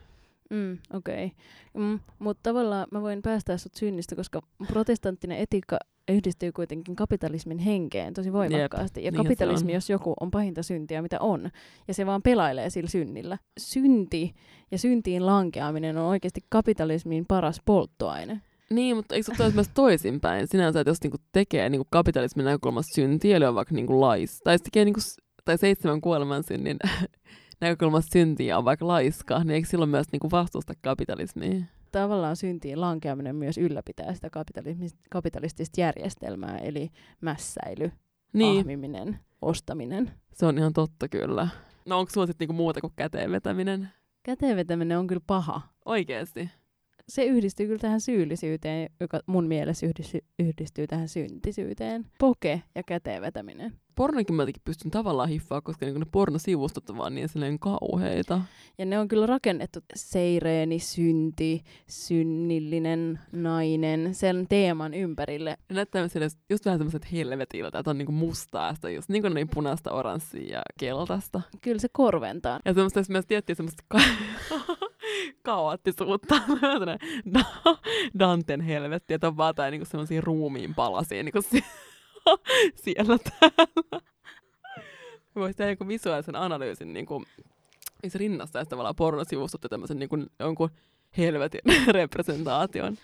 Mm, 0.50 0.78
Okei. 0.94 1.26
Okay. 1.26 1.88
Mm, 1.88 2.00
Mutta 2.20 2.50
tavallaan 2.50 2.88
mä 2.92 3.02
voin 3.02 3.22
päästää 3.22 3.58
sut 3.58 3.76
synnistä, 3.76 4.16
koska 4.16 4.42
protestanttinen 4.68 5.38
etiikka 5.38 5.78
yhdistyy 6.10 6.52
kuitenkin 6.52 6.96
kapitalismin 6.96 7.58
henkeen 7.58 8.14
tosi 8.14 8.34
voimakkaasti. 8.34 9.04
ja 9.04 9.12
niinhän 9.12 9.24
se 9.26 9.28
kapitalismi, 9.28 9.74
jos 9.74 9.90
joku, 9.90 10.14
on 10.20 10.32
pahinta 10.32 10.64
syntiä, 10.64 11.02
mitä 11.02 11.20
on. 11.20 11.50
Ja 11.88 11.94
se 11.94 12.06
vaan 12.06 12.22
pelailee 12.22 12.70
sillä 12.70 12.90
synnillä. 12.90 13.38
Synti 13.60 14.34
ja 14.72 14.78
syntiin 14.78 15.26
lankeaminen 15.26 15.98
on 15.98 16.06
oikeasti 16.06 16.42
kapitalismin 16.50 17.26
paras 17.28 17.62
polttoaine. 17.66 18.42
Niin, 18.72 18.96
mutta 18.96 19.16
eikö 19.16 19.36
se 19.38 19.44
ole 19.44 19.52
myös 19.54 19.70
toisinpäin? 19.74 20.48
Sinänsä, 20.48 20.80
että 20.80 20.90
jos 20.90 21.02
niinku 21.04 21.18
tekee 21.32 21.70
niinku 21.70 21.88
kapitalismin 21.90 22.46
näkökulmasta 22.46 22.94
syntiä, 22.96 23.38
eli 23.38 23.46
on 23.46 23.56
vaikka 23.56 23.76
niinku 23.76 24.02
lais, 24.02 24.42
tai, 24.44 24.60
tekee 24.60 24.86
niinku, 24.86 25.00
tai 25.46 25.58
seitsemän 25.58 26.02
kuoleman 26.02 26.44
synnin 26.44 26.78
näkökulmasta 27.62 28.12
syntiä 28.14 28.58
on 28.58 28.66
vaikka 28.66 28.88
laiska, 28.88 29.40
niin 29.40 29.52
eikö 29.52 29.68
silloin 29.68 29.90
myös 29.90 30.08
niinku 30.12 30.32
vastusta 30.32 30.74
kapitalismia? 30.82 31.62
Tavallaan 31.92 32.36
syntiin 32.36 32.82
lankeaminen 32.82 33.36
myös 33.36 33.58
ylläpitää 33.58 34.14
sitä 34.14 34.30
kapitalistista 35.10 35.82
järjestelmää, 35.82 36.58
eli 36.58 36.90
mässäily, 37.22 37.92
Niin, 38.34 38.60
ahmiminen, 38.60 39.20
ostaminen. 39.42 40.12
se 40.34 40.46
on 40.46 40.58
ihan 40.58 40.74
totta 40.74 41.08
kyllä. 41.08 41.48
No 41.86 42.00
onko 42.00 42.12
sulla 42.14 42.28
sitten 42.28 42.46
niinku 42.46 42.54
muuta 42.64 42.82
kuin 42.82 42.94
käteen 42.96 43.32
vetäminen? 43.32 43.90
Käteen 44.24 44.58
vetäminen 44.58 45.00
on 45.00 45.08
kyllä 45.08 45.22
paha. 45.28 45.62
Oikeesti? 45.86 46.50
Se 47.10 47.24
yhdistyy 47.24 47.68
kyllä 47.68 47.80
tähän 47.80 48.02
syyllisyyteen, 48.02 48.90
joka 49.00 49.20
mun 49.26 49.48
mielestä 49.48 49.86
yhdistyy, 49.86 50.22
yhdistyy 50.40 50.88
tähän 50.88 51.08
syntisyyteen. 51.08 52.06
Poke 52.20 52.62
ja 52.76 52.84
käteen 52.84 53.22
vetäminen. 53.22 53.74
Pornokin 53.96 54.36
mä 54.36 54.42
jotenkin 54.42 54.62
pystyn 54.66 54.92
tavallaan 54.92 55.30
hiffaa, 55.30 55.62
koska 55.62 55.86
niinku 55.86 56.00
ne 56.00 56.06
pornosivustot 56.12 56.90
on 56.90 56.98
vaan 56.98 57.16
niin 57.16 57.30
silleen 57.30 57.60
kauheita. 57.60 58.42
Ja 58.78 58.86
ne 58.86 59.00
on 59.00 59.08
kyllä 59.08 59.26
rakennettu 59.26 59.80
seireeni, 59.96 60.80
synti, 60.80 61.64
synnillinen 61.90 63.20
nainen, 63.32 64.16
sen 64.16 64.46
teeman 64.50 64.94
ympärille. 64.94 65.58
Ne 65.70 65.76
näyttää 65.76 66.08
sille 66.08 66.28
just 66.50 66.66
vähän 66.66 66.80
semmoiset 66.80 67.12
helvetiltä, 67.12 67.80
että 67.80 67.92
on 67.92 67.98
niinku 67.98 68.12
mustaa 68.12 68.68
ja 68.68 68.76
sitä 68.76 68.90
just 68.90 69.10
niinku 69.10 69.30
niin 69.30 69.50
punaista, 69.54 69.92
oranssia 69.92 70.58
ja 70.58 70.62
keltaista. 70.80 71.42
Kyllä 71.62 71.80
se 71.80 71.88
korventaa. 71.92 72.60
Ja 72.66 72.74
semmoista 72.74 73.00
jos 73.00 73.10
myös 73.10 73.26
tiettyä 73.26 73.56
semmoista 73.56 73.84
ka- 73.88 74.02
kaoottisuutta. 75.44 76.36
Da- 77.34 77.78
Danten 78.20 78.62
helvetti, 78.62 79.14
että 79.14 79.28
on 79.28 79.38
vaan 79.38 79.50
jotain 79.50 79.72
niinku 79.72 79.86
semmoisia 79.86 80.22
ruumiin 80.22 80.76
palasia 80.76 81.24
niinku 81.24 81.42
si- 81.42 81.66
siellä 82.84 83.18
täällä. 83.18 84.02
Voisi 85.36 85.58
tehdä 85.58 85.72
joku 85.72 85.88
visuaalisen 85.88 86.36
analyysin 86.36 86.94
niinku, 86.94 87.24
missä 88.04 88.20
rinnastaa 88.20 88.66
tavallaan 88.66 88.96
pornosivustot 88.96 89.64
ja 89.64 89.70
tämmöisen 89.70 90.00
niinku, 90.00 90.18
jonkun 90.40 90.70
helvetin 91.18 91.62
representaation. 91.88 92.98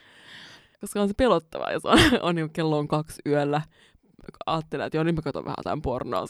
Koska 0.81 1.01
on 1.01 1.07
se 1.07 1.13
pelottavaa, 1.17 1.71
jos 1.71 1.85
on, 1.85 1.99
on 2.21 2.35
niin 2.35 2.49
kello 2.49 2.77
on 2.77 2.87
kaksi 2.87 3.21
yöllä. 3.25 3.61
Ajattelee, 4.45 4.85
että 4.85 4.97
joo, 4.97 5.03
nyt 5.03 5.15
mä 5.15 5.21
katson 5.21 5.45
vähän 5.45 5.55
jotain 5.57 5.81
pornoa 5.81 6.25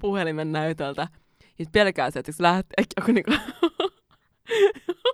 puhelimen 0.00 0.52
näytöltä. 0.52 1.08
Ja 1.58 1.64
pelkää 1.72 2.10
se, 2.10 2.18
että 2.18 2.32
se 2.32 2.42
lähtee 2.42 2.84
joku 2.96 3.12
niinku... 3.12 3.30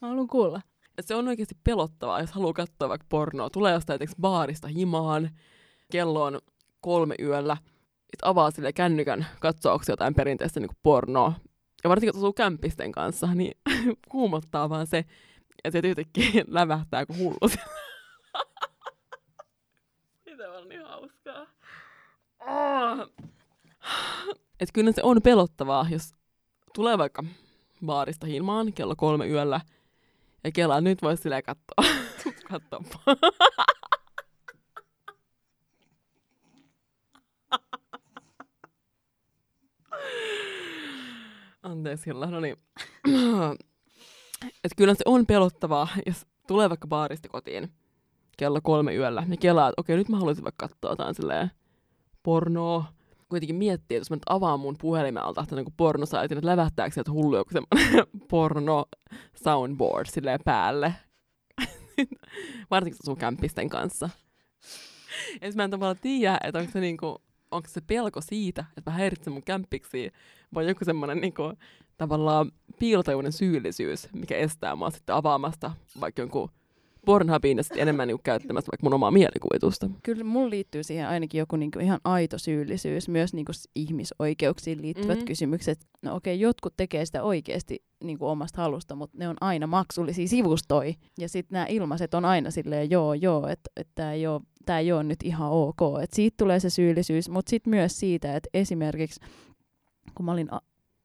Mä 0.00 0.08
haluan 0.08 0.26
kuulla. 0.26 0.60
Et 0.98 1.06
se 1.06 1.14
on 1.14 1.28
oikeasti 1.28 1.54
pelottavaa, 1.64 2.20
jos 2.20 2.32
haluaa 2.32 2.52
katsoa 2.52 2.88
vaikka 2.88 3.06
pornoa. 3.08 3.50
Tulee 3.50 3.72
jostain 3.72 4.00
baarista 4.20 4.68
himaan, 4.68 5.30
kello 5.92 6.24
on 6.24 6.38
kolme 6.80 7.14
yöllä, 7.20 7.56
sit 8.00 8.20
avaa 8.22 8.50
sille 8.50 8.72
kännykän 8.72 9.26
katsoaksi 9.40 9.92
jotain 9.92 10.14
perinteistä 10.14 10.60
niin 10.60 10.70
pornoa. 10.82 11.32
Ja 11.84 11.90
varsinkin, 11.90 12.08
jos 12.08 12.16
asuu 12.16 12.32
kämpisten 12.32 12.92
kanssa, 12.92 13.34
niin 13.34 13.58
kuumottaa 14.10 14.68
vaan 14.70 14.86
se, 14.86 15.04
ja 15.64 15.70
se 15.70 15.80
yhtäkkiä 15.84 16.44
lävähtää 16.48 17.06
kuin 17.06 17.18
hullu. 17.18 17.50
Mitä 20.24 20.50
on 20.58 20.68
niin 20.68 20.84
hauskaa. 20.84 21.46
Oh. 22.40 23.08
Et 24.60 24.68
kyllä 24.74 24.92
se 24.92 25.02
on 25.04 25.22
pelottavaa, 25.22 25.86
jos 25.90 26.14
tulee 26.74 26.98
vaikka 26.98 27.24
baarista 27.86 28.26
himaan 28.26 28.72
kello 28.72 28.96
kolme 28.96 29.26
yöllä, 29.28 29.60
Ja 30.44 30.52
kelaa, 30.52 30.80
nyt 30.80 31.02
voisi 31.02 31.22
silleen 31.22 31.42
katsoa. 31.42 32.00
katsoa. 32.50 32.82
Anteeksi, 41.62 42.06
Hilla. 42.06 42.26
No 42.26 42.40
niin. 42.40 42.56
Et 44.64 44.72
kyllä 44.76 44.94
se 44.94 45.02
on 45.04 45.26
pelottavaa, 45.26 45.88
jos 46.06 46.26
tulee 46.46 46.68
vaikka 46.68 46.88
baarista 46.88 47.28
kotiin 47.28 47.72
kello 48.36 48.60
kolme 48.62 48.94
yöllä, 48.94 49.24
niin 49.26 49.38
kelaa, 49.38 49.68
että 49.68 49.80
okei, 49.80 49.96
nyt 49.96 50.08
mä 50.08 50.16
haluaisin 50.16 50.44
vaikka 50.44 50.68
katsoa 50.68 50.90
jotain 50.90 51.14
silleen 51.14 51.50
pornoa. 52.22 52.84
Kuitenkin 53.28 53.56
miettii, 53.56 53.96
että 53.96 54.00
jos 54.02 54.10
mä 54.10 54.16
nyt 54.16 54.22
avaan 54.28 54.60
mun 54.60 54.76
puhelimelta 54.80 55.42
että 55.42 55.56
niin 55.56 55.74
pornosaitin, 55.76 56.38
että 56.38 56.50
lävähtääkö 56.50 56.94
sieltä 56.94 57.12
hullu 57.12 57.36
joku 57.36 57.50
semmoinen 57.50 58.06
porno 58.30 58.84
soundboard 59.44 60.06
silleen 60.10 60.40
päälle. 60.44 60.94
Varsinkin 62.70 62.98
sun 63.04 63.16
kämpisten 63.16 63.68
kanssa. 63.68 64.10
Ja 65.40 65.52
mä 65.54 65.64
en 65.64 65.70
tavallaan 65.70 65.98
tiedä, 66.02 66.38
että 66.44 66.58
onko 66.58 66.72
se, 66.72 66.80
niinku, 66.80 67.22
onko 67.50 67.68
se 67.68 67.80
pelko 67.80 68.20
siitä, 68.20 68.64
että 68.78 68.90
mä 68.90 68.96
häiritsen 68.96 69.32
mun 69.32 69.42
kämppiksi, 69.42 70.12
vai 70.54 70.68
joku 70.68 70.84
semmoinen 70.84 71.20
niinku, 71.20 71.42
tavallaan 71.96 72.52
piilotajuinen 72.78 73.32
syyllisyys, 73.32 74.08
mikä 74.12 74.36
estää 74.36 74.76
mua 74.76 74.90
sitten 74.90 75.14
avaamasta 75.14 75.72
vaikka 76.00 76.22
jonkun 76.22 76.50
Pornhubin 77.06 77.56
ja 77.56 77.62
sitten 77.62 77.82
enemmän 77.82 78.08
niinku 78.08 78.20
käyttämässä 78.24 78.70
vaikka 78.72 78.86
mun 78.86 78.94
omaa 78.94 79.10
mielikuvitusta. 79.10 79.90
Kyllä 80.02 80.24
mun 80.24 80.50
liittyy 80.50 80.82
siihen 80.82 81.08
ainakin 81.08 81.38
joku 81.38 81.56
niinku 81.56 81.78
ihan 81.78 82.00
aito 82.04 82.38
syyllisyys, 82.38 83.08
myös 83.08 83.34
niinku 83.34 83.52
ihmisoikeuksiin 83.74 84.82
liittyvät 84.82 85.18
mm. 85.18 85.24
kysymykset. 85.24 85.78
No 86.02 86.14
okei, 86.14 86.34
okay, 86.34 86.42
jotkut 86.42 86.74
tekee 86.76 87.06
sitä 87.06 87.22
oikeasti 87.22 87.84
niinku 88.04 88.26
omasta 88.26 88.62
halusta, 88.62 88.96
mutta 88.96 89.18
ne 89.18 89.28
on 89.28 89.36
aina 89.40 89.66
maksullisia 89.66 90.28
sivustoi. 90.28 90.94
Ja 91.18 91.28
sitten 91.28 91.54
nämä 91.54 91.66
ilmaiset 91.68 92.14
on 92.14 92.24
aina 92.24 92.50
silleen, 92.50 92.90
joo, 92.90 93.14
joo, 93.14 93.46
että 93.46 93.70
et 93.76 93.88
tämä 93.94 94.12
ei, 94.12 94.26
ole, 94.26 94.40
ei 94.78 94.92
ole 94.92 95.04
nyt 95.04 95.22
ihan 95.24 95.50
ok. 95.50 95.80
Et 96.02 96.12
siitä 96.12 96.34
tulee 96.38 96.60
se 96.60 96.70
syyllisyys, 96.70 97.28
mutta 97.28 97.50
sitten 97.50 97.70
myös 97.70 98.00
siitä, 98.00 98.36
että 98.36 98.48
esimerkiksi 98.54 99.20
kun 100.14 100.26
mä 100.26 100.32
olin 100.32 100.54
a- 100.54 100.60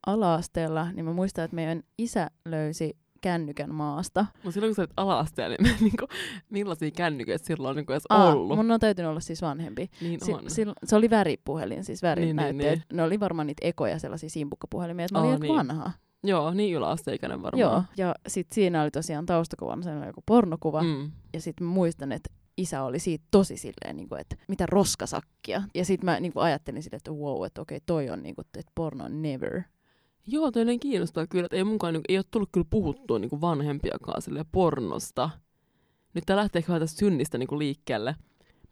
ala-asteella, 0.06 0.92
niin 0.92 1.04
mä 1.04 1.12
muistan, 1.12 1.44
että 1.44 1.54
meidän 1.54 1.82
isä 1.98 2.30
löysi 2.44 2.96
kännykän 3.26 3.74
maasta. 3.74 4.26
Mutta 4.34 4.50
silloin 4.52 4.70
kun 4.70 4.74
sä 4.74 4.82
olit 4.82 4.92
ala-asteella, 4.96 5.56
niin 5.60 5.76
niinku, 5.90 6.06
millaisia 6.50 6.90
kännyköitä 6.90 7.46
silloin 7.46 7.70
on 7.70 7.76
niinku 7.76 7.92
edes 7.92 8.02
Aa, 8.08 8.32
ollut? 8.32 8.56
Mun 8.56 8.70
on 8.70 8.80
täytynyt 8.80 9.10
olla 9.10 9.20
siis 9.20 9.42
vanhempi. 9.42 9.90
Niin 10.00 10.20
si- 10.24 10.32
on. 10.32 10.40
Sil- 10.56 10.78
se 10.84 10.96
oli 10.96 11.10
väripuhelin, 11.10 11.84
siis 11.84 12.02
värinäytteet. 12.02 12.56
Niin, 12.56 12.70
niin, 12.70 12.84
niin. 12.88 12.96
Ne 12.96 13.02
oli 13.02 13.20
varmaan 13.20 13.46
niitä 13.46 13.66
ekoja 13.66 13.98
sellaisia 13.98 14.30
simpukkapuhelimia, 14.30 15.04
että 15.04 15.14
mä 15.14 15.20
olin 15.20 15.32
aika 15.32 15.42
niin. 15.42 15.54
vanha. 15.56 15.90
Joo, 16.24 16.54
niin 16.54 16.76
yläasteikäinen 16.76 17.42
varmaan. 17.42 17.60
Joo, 17.60 17.82
ja 17.96 18.14
sitten 18.28 18.54
siinä 18.54 18.82
oli 18.82 18.90
tosiaan 18.90 19.26
taustakuvana 19.26 19.82
sellainen 19.82 20.08
joku 20.08 20.22
pornokuva. 20.26 20.82
Mm. 20.82 21.10
Ja 21.34 21.40
sitten 21.40 21.66
muistan, 21.66 22.12
että 22.12 22.30
isä 22.56 22.82
oli 22.82 22.98
siitä 22.98 23.24
tosi 23.30 23.56
silleen, 23.56 23.96
niin 23.96 24.08
kuin, 24.08 24.20
että 24.20 24.36
mitä 24.48 24.66
roskasakkia. 24.66 25.62
Ja 25.74 25.84
sitten 25.84 26.04
mä 26.04 26.20
niin 26.20 26.32
kuin 26.32 26.42
ajattelin 26.42 26.82
silleen, 26.82 26.96
että 26.96 27.12
wow, 27.12 27.46
että 27.46 27.60
okei, 27.60 27.80
toi 27.86 28.10
on 28.10 28.22
niin 28.22 28.34
kuin, 28.34 28.46
että 28.58 28.72
porno 28.74 29.08
never. 29.08 29.62
Joo, 30.26 30.50
toinen 30.50 30.80
kiinnostaa 30.80 31.26
kyllä, 31.26 31.44
että 31.44 31.56
ei 31.56 31.64
munkaan 31.64 31.94
niin, 31.94 32.02
ei 32.08 32.18
ole 32.18 32.24
tullut 32.30 32.48
kyllä 32.52 32.66
puhuttua 32.70 33.18
niin 33.18 33.40
vanhempiakaan 33.40 34.22
sille 34.22 34.44
pornosta. 34.52 35.30
Nyt 36.14 36.24
tää 36.26 36.36
lähtee 36.36 36.64
vähän 36.68 36.80
tästä 36.80 36.98
synnistä 36.98 37.38
niin 37.38 37.58
liikkeelle. 37.58 38.16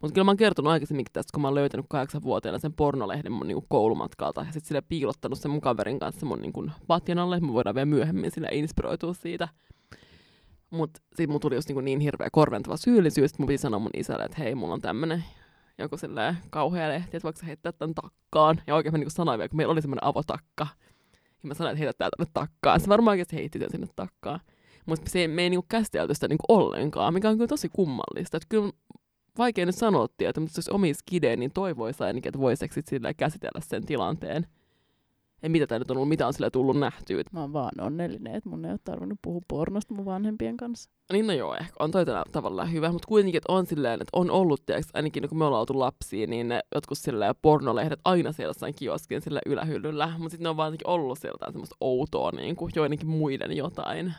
Mutta 0.01 0.13
kyllä 0.13 0.25
mä 0.25 0.31
oon 0.31 0.37
kertonut 0.37 0.71
aikaisemmin 0.71 1.05
tästä, 1.13 1.31
kun 1.33 1.41
mä 1.41 1.47
oon 1.47 1.55
löytänyt 1.55 1.85
kahdeksanvuotiaana 1.89 2.59
sen 2.59 2.73
pornolehden 2.73 3.31
mun 3.31 3.47
niin 3.47 3.65
koulumatkalta. 3.69 4.41
Ja 4.41 4.45
sitten 4.45 4.67
sille 4.67 4.81
piilottanut 4.81 5.39
sen 5.39 5.51
mun 5.51 5.61
kaverin 5.61 5.99
kanssa 5.99 6.25
mun 6.25 6.39
niin 6.41 6.53
kuin 6.53 6.71
patjan 6.87 7.19
alle. 7.19 7.39
Me 7.39 7.53
voidaan 7.53 7.75
vielä 7.75 7.85
myöhemmin 7.85 8.31
sille 8.31 8.49
inspiroitua 8.51 9.13
siitä. 9.13 9.47
Mutta 10.69 11.01
sitten 11.05 11.31
mun 11.31 11.39
tuli 11.39 11.55
just 11.55 11.69
niin, 11.69 11.85
niin 11.85 11.99
hirveä 11.99 12.29
korventava 12.31 12.77
syyllisyys, 12.77 13.31
että 13.31 13.43
mun 13.43 13.47
piti 13.47 13.57
sanoa 13.57 13.79
mun 13.79 13.91
isälle, 13.97 14.23
että 14.23 14.37
hei, 14.41 14.55
mulla 14.55 14.73
on 14.73 14.81
tämmönen 14.81 15.23
joku 15.77 15.97
silleen 15.97 16.37
kauhea 16.49 16.89
lehti, 16.89 17.17
että 17.17 17.23
voiko 17.23 17.39
sä 17.39 17.45
heittää 17.45 17.71
tämän 17.71 17.95
takkaan. 17.95 18.61
Ja 18.67 18.75
oikein 18.75 18.93
mä 18.93 18.97
niin 18.97 19.11
sanoin 19.11 19.39
vielä, 19.39 19.49
kun 19.49 19.57
meillä 19.57 19.71
oli 19.71 19.81
semmoinen 19.81 20.03
avotakka, 20.03 20.67
ja 21.45 21.47
mä 21.47 21.53
sanoin, 21.53 21.71
että 21.71 21.79
heitä 21.79 21.97
täältä 21.97 22.31
takkaan. 22.33 22.79
Se 22.79 22.87
varmaan 22.87 23.13
oikeasti 23.13 23.35
heitti 23.35 23.59
sen 23.59 23.69
sinne 23.71 23.87
takkaan. 23.95 24.39
Mutta 24.85 25.09
se, 25.09 25.27
me 25.27 25.41
ei 25.41 25.49
niinku 25.49 25.65
käsitelty 25.69 26.13
sitä 26.13 26.27
niinku 26.27 26.45
ollenkaan, 26.47 27.13
mikä 27.13 27.29
on 27.29 27.35
kyllä 27.35 27.47
tosi 27.47 27.69
kummallista. 27.69 28.37
Että 28.37 28.47
kyllä 28.49 28.71
vaikea 29.37 29.65
nyt 29.65 29.75
sanoa 29.75 30.07
että 30.19 30.41
mutta 30.41 30.59
jos 30.59 30.69
omi 30.69 30.93
skideen, 30.93 31.39
niin 31.39 31.51
toivoisi 31.53 32.03
ainakin, 32.03 32.29
että 32.29 32.39
voisi 32.39 32.67
sillä 32.87 33.13
käsitellä 33.13 33.61
sen 33.61 33.85
tilanteen. 33.85 34.47
Ei 35.43 35.49
mitä 35.49 35.67
tämä 35.67 35.79
nyt 35.79 35.91
on 35.91 35.97
ollut, 35.97 36.09
mitä 36.09 36.27
on 36.27 36.33
sille 36.33 36.49
tullut 36.49 36.79
nähtyä. 36.79 37.23
Mä 37.31 37.41
oon 37.41 37.53
vaan 37.53 37.81
onnellinen, 37.81 38.35
että 38.35 38.49
mun 38.49 38.65
ei 38.65 38.71
ole 38.71 38.79
tarvinnut 38.83 39.19
puhua 39.21 39.41
pornosta 39.47 39.93
mun 39.93 40.05
vanhempien 40.05 40.57
kanssa. 40.57 40.89
Niin 41.13 41.27
no 41.27 41.33
joo, 41.33 41.55
ehkä 41.55 41.73
on 41.79 41.91
toi 41.91 42.05
tavallaan 42.31 42.71
hyvä, 42.71 42.91
mutta 42.91 43.07
kuitenkin, 43.07 43.37
että 43.37 43.53
on 43.53 43.65
silleen, 43.65 43.93
että 43.93 44.09
on 44.13 44.31
ollut, 44.31 44.65
tiiäks, 44.65 44.87
ainakin 44.93 45.29
kun 45.29 45.37
me 45.37 45.45
ollaan 45.45 45.59
oltu 45.59 45.79
lapsia, 45.79 46.27
niin 46.27 46.47
ne 46.47 46.59
jotkut 46.75 46.97
silleen 46.97 47.35
pornolehdet 47.41 47.99
aina 48.05 48.31
siellä 48.31 48.49
jossain 48.49 48.75
kioskin 48.75 49.21
sillä 49.21 49.41
ylähyllyllä, 49.45 50.07
mutta 50.17 50.29
sitten 50.29 50.43
ne 50.43 50.49
on 50.49 50.57
vaan 50.57 50.77
ollut 50.85 51.19
sieltä 51.19 51.45
semmoista 51.51 51.75
outoa 51.81 52.31
niin 52.31 52.55
kuin 52.55 52.71
joidenkin 52.75 53.07
muiden 53.07 53.57
jotain. 53.57 54.13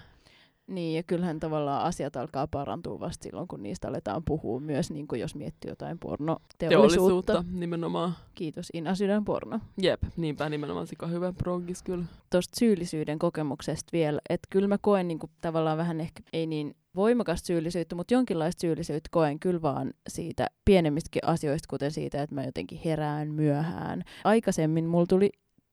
Niin, 0.67 0.97
ja 0.97 1.03
kyllähän 1.03 1.41
tavallaan 1.41 1.85
asiat 1.85 2.17
alkaa 2.17 2.47
parantua 2.47 3.01
vasta 3.01 3.23
silloin, 3.23 3.49
kun 3.49 3.63
niistä 3.63 3.89
aletaan 3.89 4.23
puhua 4.25 4.61
myös, 4.61 4.91
niin 4.91 5.09
kuin 5.09 5.21
jos 5.21 5.35
miettii 5.35 5.71
jotain 5.71 5.99
pornoteollisuutta. 5.99 6.69
Teollisuutta 6.69 7.45
nimenomaan. 7.53 8.13
Kiitos 8.35 8.69
Ina 8.75 8.95
Sydän 8.95 9.25
porno. 9.25 9.61
Jep, 9.83 10.03
niinpä 10.17 10.49
nimenomaan 10.49 10.87
sika 10.87 11.07
hyvä 11.07 11.33
progis 11.33 11.83
kyllä. 11.83 12.05
Tuosta 12.31 12.59
syyllisyyden 12.59 13.19
kokemuksesta 13.19 13.91
vielä, 13.93 14.21
että 14.31 14.49
kyllä 14.51 14.69
mä 14.69 14.79
koen 14.79 15.09
niin 15.09 15.19
kuin, 15.19 15.31
tavallaan 15.41 15.79
vähän 15.79 16.01
ehkä 16.01 16.23
ei 16.33 16.47
niin 16.47 16.75
voimakasta 16.97 17.47
syyllisyyttä, 17.47 17.95
mutta 17.95 18.15
jonkinlaista 18.15 18.61
syyllisyyttä 18.61 19.09
koen 19.13 19.39
kyllä 19.39 19.63
vaan 19.63 19.95
siitä 20.09 20.47
pienemmistäkin 20.65 21.23
asioista, 21.25 21.67
kuten 21.71 21.91
siitä, 21.91 22.23
että 22.23 22.35
mä 22.35 22.45
jotenkin 22.45 22.81
herään 22.85 23.31
myöhään. 23.31 24.03
Aikaisemmin 24.25 24.85
mulla 24.85 25.07
tuli 25.07 25.31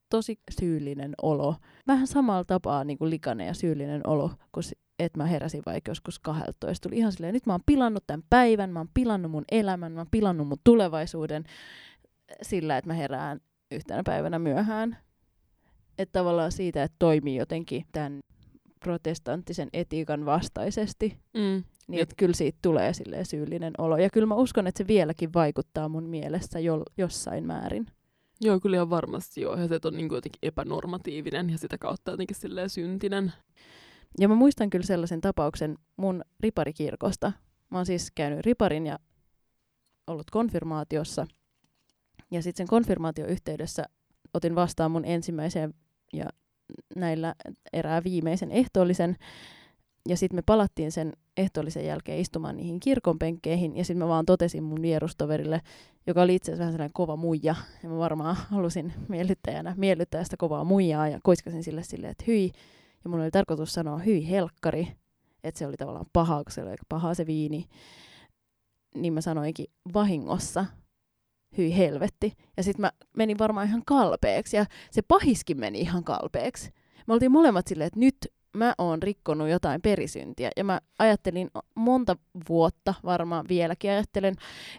tosi 0.10 0.40
syyllinen 0.60 1.14
olo. 1.22 1.56
Vähän 1.88 2.08
samalla 2.08 2.44
tapaa 2.44 2.84
niin 2.84 2.98
kuin 2.98 3.10
likainen 3.10 3.48
ja 3.48 3.54
syyllinen 3.54 4.08
olo, 4.08 4.32
kun 4.52 4.64
että 5.00 5.20
mä 5.20 5.26
heräsin 5.26 5.64
vaikka 5.66 5.92
joskus 5.92 6.20
12. 6.20 6.90
Tuli 6.90 6.98
ihan 6.98 7.12
silleen, 7.12 7.34
nyt 7.34 7.46
mä 7.46 7.54
oon 7.54 7.64
pilannut 7.66 8.04
tämän 8.08 8.24
päivän, 8.30 8.70
mä 8.70 8.80
oon 8.80 8.90
pilannut 8.94 9.32
mun 9.32 9.46
elämän, 9.52 9.92
mä 9.92 10.00
oon 10.00 10.08
pilannut 10.12 10.48
mun 10.48 10.58
tulevaisuuden 10.64 11.44
sillä, 12.42 12.78
että 12.78 12.90
mä 12.90 12.94
herään 12.94 13.42
yhtenä 13.72 14.02
päivänä 14.06 14.40
myöhään. 14.40 14.98
Että 15.98 16.20
tavallaan 16.20 16.52
siitä, 16.52 16.84
että 16.84 16.96
toimii 17.00 17.36
jotenkin 17.36 17.86
tämän 17.92 18.20
protestanttisen 18.80 19.70
etiikan 19.74 20.26
vastaisesti. 20.26 21.18
Mm. 21.34 21.64
Niin 21.88 22.02
että 22.02 22.16
kyllä 22.18 22.34
siitä 22.34 22.60
tulee 22.62 22.92
syyllinen 23.24 23.74
olo. 23.78 23.98
Ja 23.98 24.10
kyllä 24.10 24.28
mä 24.28 24.36
uskon, 24.36 24.68
että 24.68 24.78
se 24.78 24.88
vieläkin 24.88 25.34
vaikuttaa 25.34 25.90
mun 25.90 26.04
mielessä 26.04 26.60
jo, 26.60 26.84
jossain 26.98 27.46
määrin. 27.46 27.88
Joo, 28.42 28.60
kyllä 28.60 28.76
ihan 28.78 28.90
varmasti 28.90 29.42
joo. 29.42 29.60
Ja 29.60 29.68
se 29.68 29.80
on 29.86 29.94
niin 29.94 30.12
jotenkin 30.12 30.40
epänormatiivinen 30.42 31.50
ja 31.50 31.58
sitä 31.58 31.78
kautta 31.78 32.12
jotenkin 32.12 32.36
silleen 32.36 32.70
syntinen. 32.70 33.34
Ja 34.20 34.28
mä 34.28 34.36
muistan 34.36 34.70
kyllä 34.70 34.86
sellaisen 34.86 35.22
tapauksen 35.22 35.78
mun 35.98 36.22
riparikirkosta. 36.40 37.32
Mä 37.70 37.78
oon 37.78 37.86
siis 37.86 38.12
käynyt 38.16 38.46
riparin 38.46 38.88
ja 38.88 39.00
ollut 40.08 40.32
konfirmaatiossa. 40.32 41.28
Ja 42.32 42.42
sitten 42.42 42.64
sen 42.64 42.68
konfirmaatioyhteydessä 42.68 43.84
otin 44.34 44.56
vastaan 44.56 44.92
mun 44.92 45.06
ensimmäisen 45.06 45.74
ja 46.14 46.26
näillä 46.96 47.36
erää 47.74 48.04
viimeisen 48.04 48.52
ehtoollisen. 48.52 49.16
Ja 50.10 50.18
sitten 50.18 50.38
me 50.38 50.42
palattiin 50.46 50.92
sen 50.92 51.14
ehtoollisen 51.38 51.86
jälkeen 51.86 52.20
istumaan 52.20 52.58
niihin 52.58 52.80
kirkonpenkkeihin. 52.80 53.78
Ja 53.78 53.86
sitten 53.86 54.04
mä 54.04 54.08
vaan 54.08 54.26
totesin 54.26 54.64
mun 54.64 54.82
vierustoverille, 54.82 55.62
joka 56.08 56.22
oli 56.22 56.36
itse 56.36 56.52
asiassa 56.52 56.60
vähän 56.60 56.74
sellainen 56.74 56.94
kova 56.94 57.16
muija. 57.16 57.56
Ja 57.84 57.90
mä 57.90 57.98
varmaan 57.98 58.36
halusin 58.36 58.94
miellyttäjänä 59.08 59.74
miellyttää 59.78 60.24
sitä 60.24 60.38
kovaa 60.38 60.64
muijaa. 60.64 61.08
Ja 61.08 61.20
koiskasin 61.24 61.64
sille 61.64 61.84
silleen, 61.84 62.12
että 62.12 62.24
hyi. 62.28 62.52
Ja 63.04 63.10
mun 63.10 63.20
oli 63.20 63.32
tarkoitus 63.32 63.74
sanoa 63.74 63.98
hyi 63.98 64.30
helkkari. 64.30 64.88
Että 65.44 65.60
se 65.60 65.68
oli 65.68 65.78
tavallaan 65.78 66.06
paha, 66.14 66.44
kun 66.44 66.52
se 66.52 66.62
oli 66.62 66.70
aika 66.70 66.84
paha 66.90 67.14
se 67.14 67.26
viini. 67.26 67.66
Niin 68.96 69.14
mä 69.14 69.22
sanoinkin 69.22 69.66
vahingossa 69.94 70.66
hyi 71.58 71.78
helvetti. 71.78 72.34
Ja 72.58 72.64
sitten 72.64 72.82
mä 72.82 72.92
menin 73.18 73.40
varmaan 73.40 73.68
ihan 73.68 73.82
kalpeeksi. 73.86 74.58
Ja 74.58 74.66
se 74.92 75.02
pahiskin 75.02 75.60
meni 75.60 75.80
ihan 75.80 76.04
kalpeeksi. 76.04 76.72
Me 77.08 77.14
oltiin 77.14 77.32
molemmat 77.32 77.68
silleen, 77.68 77.88
että 77.88 78.00
nyt 78.00 78.18
mä 78.58 78.74
oon 78.78 79.04
rikkonut 79.04 79.50
jotain 79.50 79.82
perisyntiä. 79.82 80.50
Ja 80.58 80.64
mä 80.64 80.82
ajattelin 81.00 81.52
monta 81.76 82.16
vuotta, 82.50 82.94
varmaan 83.04 83.46
vieläkin 83.50 83.92
ajattelen, 83.92 84.36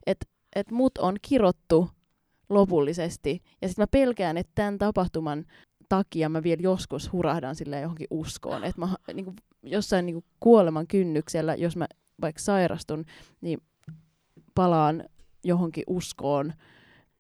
että 0.07 0.27
et 0.57 0.71
mut 0.71 0.99
on 0.99 1.17
kirottu 1.23 1.91
lopullisesti. 2.49 3.43
Ja 3.63 3.69
sitten 3.69 3.83
mä 3.83 3.87
pelkään, 3.87 4.37
että 4.37 4.53
tämän 4.55 4.79
tapahtuman 4.79 5.45
takia 5.89 6.29
mä 6.29 6.43
vielä 6.43 6.63
joskus 6.63 7.13
hurahdan 7.13 7.55
sille 7.57 7.81
johonkin 7.81 8.07
uskoon. 8.11 8.65
Että 8.65 8.81
mä 8.81 8.89
niin 9.15 9.25
kuin, 9.25 9.37
jossain 9.63 10.07
niin 10.07 10.15
kuin 10.15 10.25
kuoleman 10.41 10.87
kynnyksellä, 10.87 11.55
jos 11.55 11.77
mä 11.77 11.87
vaikka 12.21 12.43
sairastun, 12.43 13.05
niin 13.41 13.59
palaan 14.55 15.05
johonkin 15.45 15.85
uskoon 15.87 16.53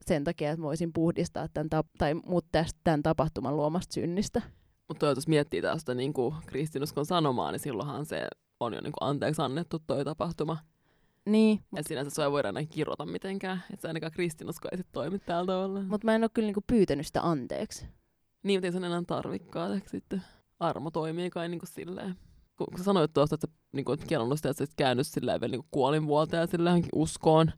sen 0.07 0.25
takia, 0.25 0.51
että 0.51 0.63
voisin 0.63 0.93
puhdistaa 0.93 1.49
tämän 1.49 1.69
tap- 1.75 1.89
tai 1.99 2.15
muut 2.15 2.47
tästä 2.53 2.81
tämän 2.85 3.03
tapahtuman 3.03 3.57
luomasta 3.57 3.95
synnistä. 3.95 4.43
Mutta 4.89 5.07
jos 5.07 5.29
miettii 5.29 5.63
tästä 5.63 5.95
niin 5.95 6.13
kuin 6.13 6.35
kristinuskon 6.47 7.07
sanomaa, 7.07 7.53
niin 7.53 7.61
silloinhan 7.61 8.07
se 8.07 8.29
on 8.61 8.75
jo 8.75 8.81
niinku 8.81 8.99
anteeksi 9.01 9.43
annettu 9.43 9.79
toi 9.87 10.05
tapahtuma. 10.05 10.59
Niin, 11.27 11.61
Ja 11.77 11.83
sinänsä 11.83 12.11
sua 12.11 12.25
ei 12.25 12.31
voida 12.31 12.49
enää 12.49 12.65
kirota 12.71 13.07
mitenkään. 13.07 13.65
Että 13.73 13.83
se 13.83 13.89
ainakaan 13.89 14.13
kristinusko 14.13 14.69
ei 14.73 14.79
sit 14.79 14.87
toimi 14.93 15.19
tällä 15.19 15.53
tavalla. 15.53 15.83
mutta 15.83 16.05
mä 16.05 16.15
en 16.15 16.23
ole 16.25 16.31
kyllä 16.35 16.47
niinku 16.47 16.65
pyytänyt 16.67 17.07
sitä 17.07 17.23
anteeksi. 17.23 17.87
Niin, 18.45 18.59
mutta 18.59 18.67
ei 18.67 18.73
sen 18.73 18.85
enää 18.85 19.03
tarvikkaa. 19.07 19.75
Ehkä 19.75 19.89
sitten 19.89 20.23
armo 20.61 20.91
toimii 20.91 21.31
kai 21.31 21.49
niinku 21.49 21.67
silleen. 21.67 22.15
Kun, 22.57 22.67
kun 22.75 22.85
sanoit 22.85 23.13
tuosta, 23.13 23.35
että 23.35 23.47
sä 23.47 23.53
niinku, 23.73 23.91
oot 23.91 24.05
kelannut 24.05 24.39
sitä, 24.39 24.51
että 24.51 24.67
sä 24.67 24.73
käynyt 24.77 25.07
silleen 25.07 25.41
vielä 25.41 25.59
kuolinvuolta 25.71 26.37
ja 26.37 26.47
silleen 26.47 26.85
uskoon. 26.95 27.53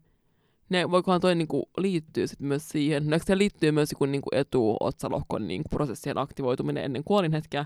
Ne, 0.68 0.90
voikohan 0.90 1.20
toi 1.20 1.34
niinku 1.34 1.70
liittyy 1.78 2.26
sit 2.26 2.40
myös 2.40 2.68
siihen, 2.68 3.06
no 3.06 3.18
se 3.24 3.38
liittyy 3.38 3.72
myös 3.72 3.92
joku 3.92 4.06
niinku 4.06 4.28
etuotsalohkon 4.32 5.48
niinku 5.48 5.68
prosessien 5.68 6.18
aktivoituminen 6.18 6.84
ennen 6.84 7.04
kuolinhetkeä, 7.04 7.64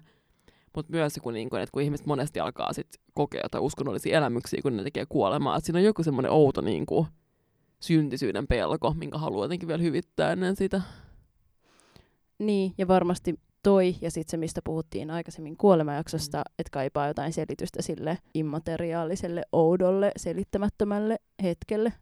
mutta 0.77 0.93
myös 0.93 1.17
joku, 1.17 1.31
niinku, 1.31 1.57
että 1.57 1.73
kun 1.73 1.83
ihmiset 1.83 2.07
monesti 2.07 2.41
alkaa 2.41 2.73
sit 2.73 2.87
kokea 3.15 3.41
jotain 3.45 3.65
uskonnollisia 3.65 4.19
elämyksiä, 4.19 4.61
kun 4.63 4.77
ne 4.77 4.83
tekee 4.83 5.07
kuolemaa, 5.09 5.57
että 5.57 5.67
siinä 5.67 5.79
on 5.79 5.85
joku 5.85 6.03
semmoinen 6.03 6.33
outo 6.33 6.61
niinku, 6.61 7.07
syntisyyden 7.81 8.47
pelko, 8.47 8.95
minkä 8.95 9.19
haluaa 9.19 9.45
jotenkin 9.45 9.69
vielä 9.69 9.83
hyvittää 9.83 10.33
ennen 10.33 10.57
sitä. 10.57 10.83
Niin, 12.41 12.75
ja 12.79 12.89
varmasti 12.89 13.41
toi 13.63 13.95
ja 14.01 14.11
sitten 14.11 14.31
se, 14.31 14.37
mistä 14.37 14.61
puhuttiin 14.65 15.11
aikaisemmin 15.11 15.57
kuolemajaksosta, 15.57 16.39
Mm. 16.39 16.43
että 16.59 16.71
kaipaa 16.73 17.07
jotain 17.09 17.33
selitystä 17.33 17.83
sille 17.83 18.19
immateriaaliselle, 18.35 19.43
oudolle, 19.53 20.13
selittämättömälle 20.17 21.17
hetkelle, 21.43 21.93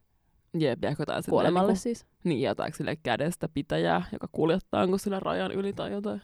Jep, 0.59 0.83
ja 0.83 0.95
jotain 0.99 1.23
kuolemalle 1.29 1.67
niinku- 1.71 1.81
siis. 1.81 2.05
Niin, 2.23 2.41
jotain 2.41 2.73
sille 2.73 2.95
kädestä 2.95 3.49
pitäjää, 3.53 4.01
joka 4.11 4.27
kuljettaa 4.31 4.83
onko 4.83 4.97
sillä 4.97 5.19
rajan 5.19 5.51
yli 5.51 5.73
tai 5.73 5.91
jotain. 5.91 6.21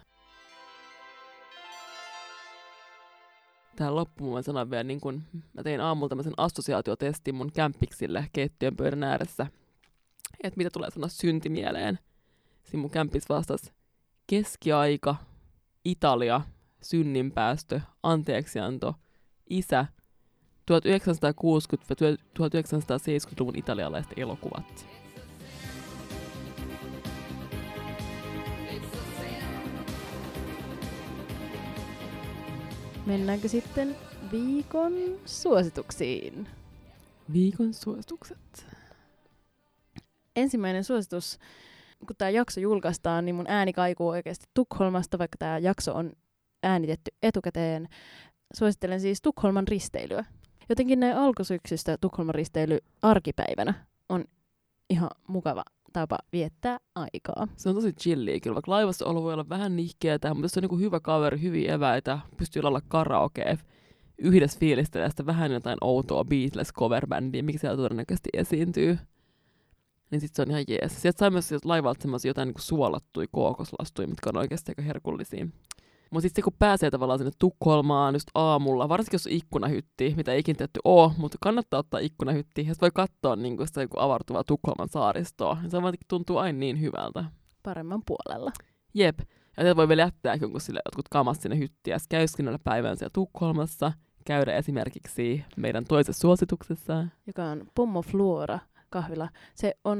Tähän 3.75 3.95
loppuun 3.95 4.33
mä 4.33 4.41
sanon 4.41 4.71
vielä, 4.71 4.83
niin 4.83 5.01
kun 5.01 5.21
mä 5.53 5.63
tein 5.63 5.81
aamulla 5.81 6.09
tämmöisen 6.09 6.33
assosiaatiotestin 6.37 7.35
mun 7.35 7.51
kämppiksille 7.51 8.25
keittiön 8.33 8.75
pöydän 8.75 9.03
ääressä, 9.03 9.47
että 10.43 10.57
mitä 10.57 10.69
tulee 10.69 10.91
sanoa 10.91 11.07
synti 11.09 11.49
mieleen. 11.49 11.99
Siinä 12.63 12.81
mun 12.81 12.89
kämppis 12.91 13.29
vastasi 13.29 13.71
keskiaika, 14.27 15.15
Italia, 15.85 16.41
synninpäästö, 16.81 17.81
anteeksianto, 18.03 18.95
isä, 19.49 19.85
1960-1970-luvun 20.71 23.55
italialaiset 23.55 24.13
elokuvat. 24.17 24.87
Mennäänkö 33.05 33.47
sitten 33.47 33.95
viikon 34.31 34.93
suosituksiin? 35.25 36.49
Viikon 37.33 37.73
suositukset. 37.73 38.65
Ensimmäinen 40.35 40.83
suositus, 40.83 41.39
kun 41.99 42.15
tämä 42.17 42.29
jakso 42.29 42.59
julkaistaan, 42.59 43.25
niin 43.25 43.35
mun 43.35 43.45
ääni 43.47 43.73
kaikuu 43.73 44.07
oikeasti 44.07 44.45
Tukholmasta, 44.53 45.19
vaikka 45.19 45.37
tämä 45.37 45.57
jakso 45.57 45.93
on 45.93 46.11
äänitetty 46.63 47.11
etukäteen. 47.23 47.87
Suosittelen 48.53 49.01
siis 49.01 49.21
Tukholman 49.21 49.67
risteilyä. 49.67 50.25
Jotenkin 50.69 50.99
näin 50.99 51.17
alkusyksystä 51.17 51.97
Tukholman 52.01 52.35
risteily 52.35 52.79
arkipäivänä 53.01 53.73
on 54.09 54.25
ihan 54.89 55.09
mukava 55.27 55.63
tapa 55.93 56.17
viettää 56.33 56.77
aikaa. 56.95 57.47
Se 57.55 57.69
on 57.69 57.75
tosi 57.75 57.93
chilliä 57.93 58.39
kyllä, 58.39 58.55
vaikka 58.55 58.71
laivassa 58.71 59.05
olo 59.05 59.23
voi 59.23 59.33
olla 59.33 59.49
vähän 59.49 59.75
nihkeetä, 59.75 60.33
mutta 60.33 60.45
jos 60.45 60.57
on 60.57 60.61
niinku 60.61 60.77
hyvä 60.77 60.99
kaveri, 60.99 61.41
hyviä 61.41 61.73
eväitä, 61.73 62.19
pystyy 62.37 62.61
lailla 62.61 62.81
karaokea, 62.87 63.57
yhdessä 64.17 64.59
fiilistelee 64.59 65.09
sitä 65.09 65.25
vähän 65.25 65.51
jotain 65.51 65.77
outoa 65.81 66.25
Beatles 66.25 66.73
coverbändiä, 66.73 67.43
mikä 67.43 67.59
siellä 67.59 67.77
todennäköisesti 67.77 68.29
esiintyy. 68.33 68.97
Niin 70.11 70.21
sit 70.21 70.35
se 70.35 70.41
on 70.41 70.51
ihan 70.51 70.63
jees. 70.67 71.01
Sieltä 71.01 71.19
sai 71.19 71.31
myös 71.31 71.47
sieltä 71.47 71.69
laivalta 71.69 72.01
semmosia 72.01 72.29
jotain 72.29 72.47
niinku 72.47 72.61
suolattuja 72.61 73.27
kookoslastuja, 73.31 74.07
mitkä 74.07 74.29
on 74.29 74.37
oikeasti 74.37 74.71
aika 74.71 74.81
herkullisia. 74.81 75.47
Mutta 76.11 76.21
sitten 76.21 76.43
kun 76.43 76.53
pääsee 76.59 76.91
tavallaan 76.91 77.19
sinne 77.19 77.31
Tukholmaan 77.39 78.15
just 78.15 78.27
aamulla, 78.35 78.89
varsinkin 78.89 79.15
jos 79.15 79.27
on 79.27 79.33
ikkunahytti, 79.33 80.13
mitä 80.17 80.31
ei 80.31 80.39
ikinä 80.39 80.57
tehty 80.57 80.79
oo, 80.83 81.13
mutta 81.17 81.37
kannattaa 81.41 81.79
ottaa 81.79 81.99
ikkunahytti, 81.99 82.65
ja 82.67 82.73
voi 82.81 82.91
katsoa 82.93 83.35
niinku 83.35 83.65
sitä 83.65 83.79
niinku 83.79 83.99
avartuvaa 83.99 84.43
Tukholman 84.43 84.89
saaristoa. 84.89 85.57
Ja 85.63 85.69
se 85.69 85.77
tuntuu 86.07 86.37
aina 86.37 86.59
niin 86.59 86.81
hyvältä. 86.81 87.25
Paremman 87.63 88.01
puolella. 88.05 88.51
Jep. 88.93 89.19
Ja 89.57 89.63
sieltä 89.63 89.75
voi 89.75 89.87
vielä 89.87 90.01
jättää 90.01 90.35
jonkun 90.41 90.61
sille 90.61 90.81
jotkut 90.85 91.09
kamat 91.09 91.41
sinne 91.41 91.57
hyttiin 91.57 91.91
ja 91.91 91.97
käyskennellä 92.09 92.59
päivän 92.63 92.97
siellä 92.97 93.11
Tukholmassa. 93.13 93.91
Käydä 94.25 94.55
esimerkiksi 94.55 95.43
meidän 95.57 95.85
toisessa 95.85 96.21
suosituksessa. 96.21 97.07
joka 97.27 97.43
on 97.43 97.67
Pommo 97.75 98.01
Flora 98.01 98.59
kahvila. 98.95 99.29
Se 99.55 99.73
on 99.83 99.99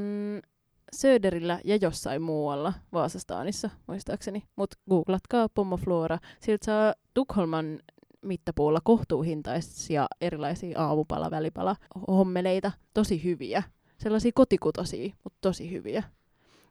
Söderillä 0.96 1.60
ja 1.64 1.76
jossain 1.76 2.22
muualla 2.22 2.72
Vaasastaanissa, 2.92 3.70
muistaakseni. 3.86 4.42
Mutta 4.56 4.76
googlatkaa 4.90 5.48
Pommo 5.48 5.76
Flora. 5.76 6.18
Siltä 6.40 6.64
saa 6.64 6.94
Tukholman 7.14 7.78
mittapuulla 8.22 8.80
kohtuuhintaisia 8.84 10.06
erilaisia 10.20 10.80
aamupala, 10.80 11.30
välipala, 11.30 11.76
hommeleita. 12.08 12.72
Tosi 12.94 13.24
hyviä. 13.24 13.62
Sellaisia 13.98 14.32
kotikutosia, 14.34 15.12
mutta 15.24 15.38
tosi 15.40 15.70
hyviä. 15.70 16.02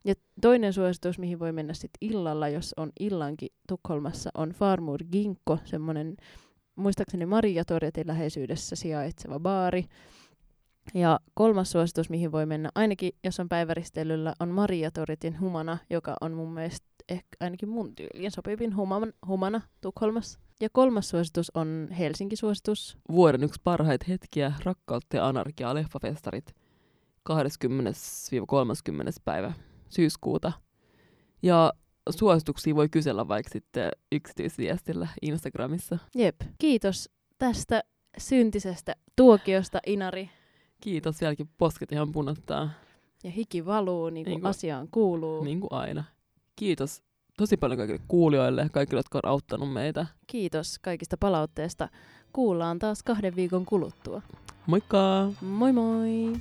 Ja 0.06 0.14
toinen 0.42 0.74
suositus, 0.74 1.20
mihin 1.20 1.40
voi 1.40 1.52
mennä 1.52 1.74
sitten 1.74 2.10
illalla, 2.10 2.50
jos 2.50 2.74
on 2.78 2.92
illankin 3.00 3.50
Tukholmassa, 3.68 4.30
on 4.34 4.50
Farmur 4.50 5.04
Ginkko, 5.12 5.58
semmoinen 5.66 6.18
muistaakseni 6.76 7.26
Maria 7.26 7.66
Torjatin 7.66 8.08
läheisyydessä 8.08 8.76
sijaitseva 8.76 9.40
baari. 9.40 9.86
Ja 10.94 11.20
kolmas 11.34 11.72
suositus, 11.72 12.10
mihin 12.10 12.32
voi 12.32 12.46
mennä, 12.46 12.70
ainakin 12.76 13.12
jos 13.24 13.40
on 13.40 13.50
päiväristeilyllä, 13.50 14.34
on 14.40 14.50
Maria 14.50 14.92
Toritin 14.92 15.40
humana, 15.40 15.78
joka 15.90 16.16
on 16.22 16.34
mun 16.34 16.54
mielestä 16.54 16.88
ehkä 17.10 17.38
ainakin 17.40 17.70
mun 17.70 17.96
tyyliin 17.96 18.32
sopivin 18.32 18.76
human, 18.76 19.14
humana 19.28 19.62
Tukholmassa. 19.82 20.40
Ja 20.62 20.70
kolmas 20.72 21.10
suositus 21.10 21.52
on 21.54 21.88
Helsinki-suositus. 22.00 22.98
Vuoden 23.12 23.44
yksi 23.44 23.62
parhaita 23.64 24.06
hetkiä, 24.10 24.54
rakkautta 24.64 25.18
ja 25.18 25.28
anarkiaa, 25.28 25.76
leffafestarit 25.76 26.56
20-30. 27.30 27.34
päivä 29.26 29.54
syyskuuta. 29.90 30.52
Ja 31.44 31.74
suosituksia 32.10 32.76
voi 32.76 32.90
kysellä 32.90 33.28
vaikka 33.28 33.50
sitten 33.54 33.92
yksityisviestillä 34.12 35.08
Instagramissa. 35.22 35.98
Jep. 36.16 36.36
Kiitos 36.60 37.10
tästä 37.38 37.84
syntisestä 38.18 38.96
tuokiosta, 39.16 39.80
Inari. 39.88 40.30
Kiitos 40.86 41.22
vieläkin, 41.22 41.50
posket 41.58 41.92
ihan 41.92 42.12
punottaa, 42.12 42.70
Ja 43.24 43.32
hiki 43.32 43.66
valuu, 43.66 44.10
niin 44.10 44.24
kuin 44.26 44.32
Niin 44.32 44.42
kuin- 44.42 44.50
asiaan 44.50 44.88
kuuluu. 44.92 45.44
niin 45.44 45.60
kuin 45.60 45.74
aina. 45.74 46.04
Kiitos 46.56 47.04
tosi 47.38 47.58
paljon 47.58 47.78
kaikille 47.78 48.02
kuulijoille, 48.08 48.70
kaikille, 48.72 49.00
jotka 49.00 49.20
on 49.24 49.30
auttanut 49.30 49.74
meitä. 49.74 50.06
Kiitos 50.28 50.80
kaikista 50.80 51.18
palautteesta. 51.18 51.90
Kuullaan 52.34 52.80
taas 52.80 53.04
kahden 53.04 53.36
viikon 53.36 53.66
kuluttua. 53.66 54.22
Moikka! 54.68 55.32
Moi 55.42 55.72
moi! 55.74 56.34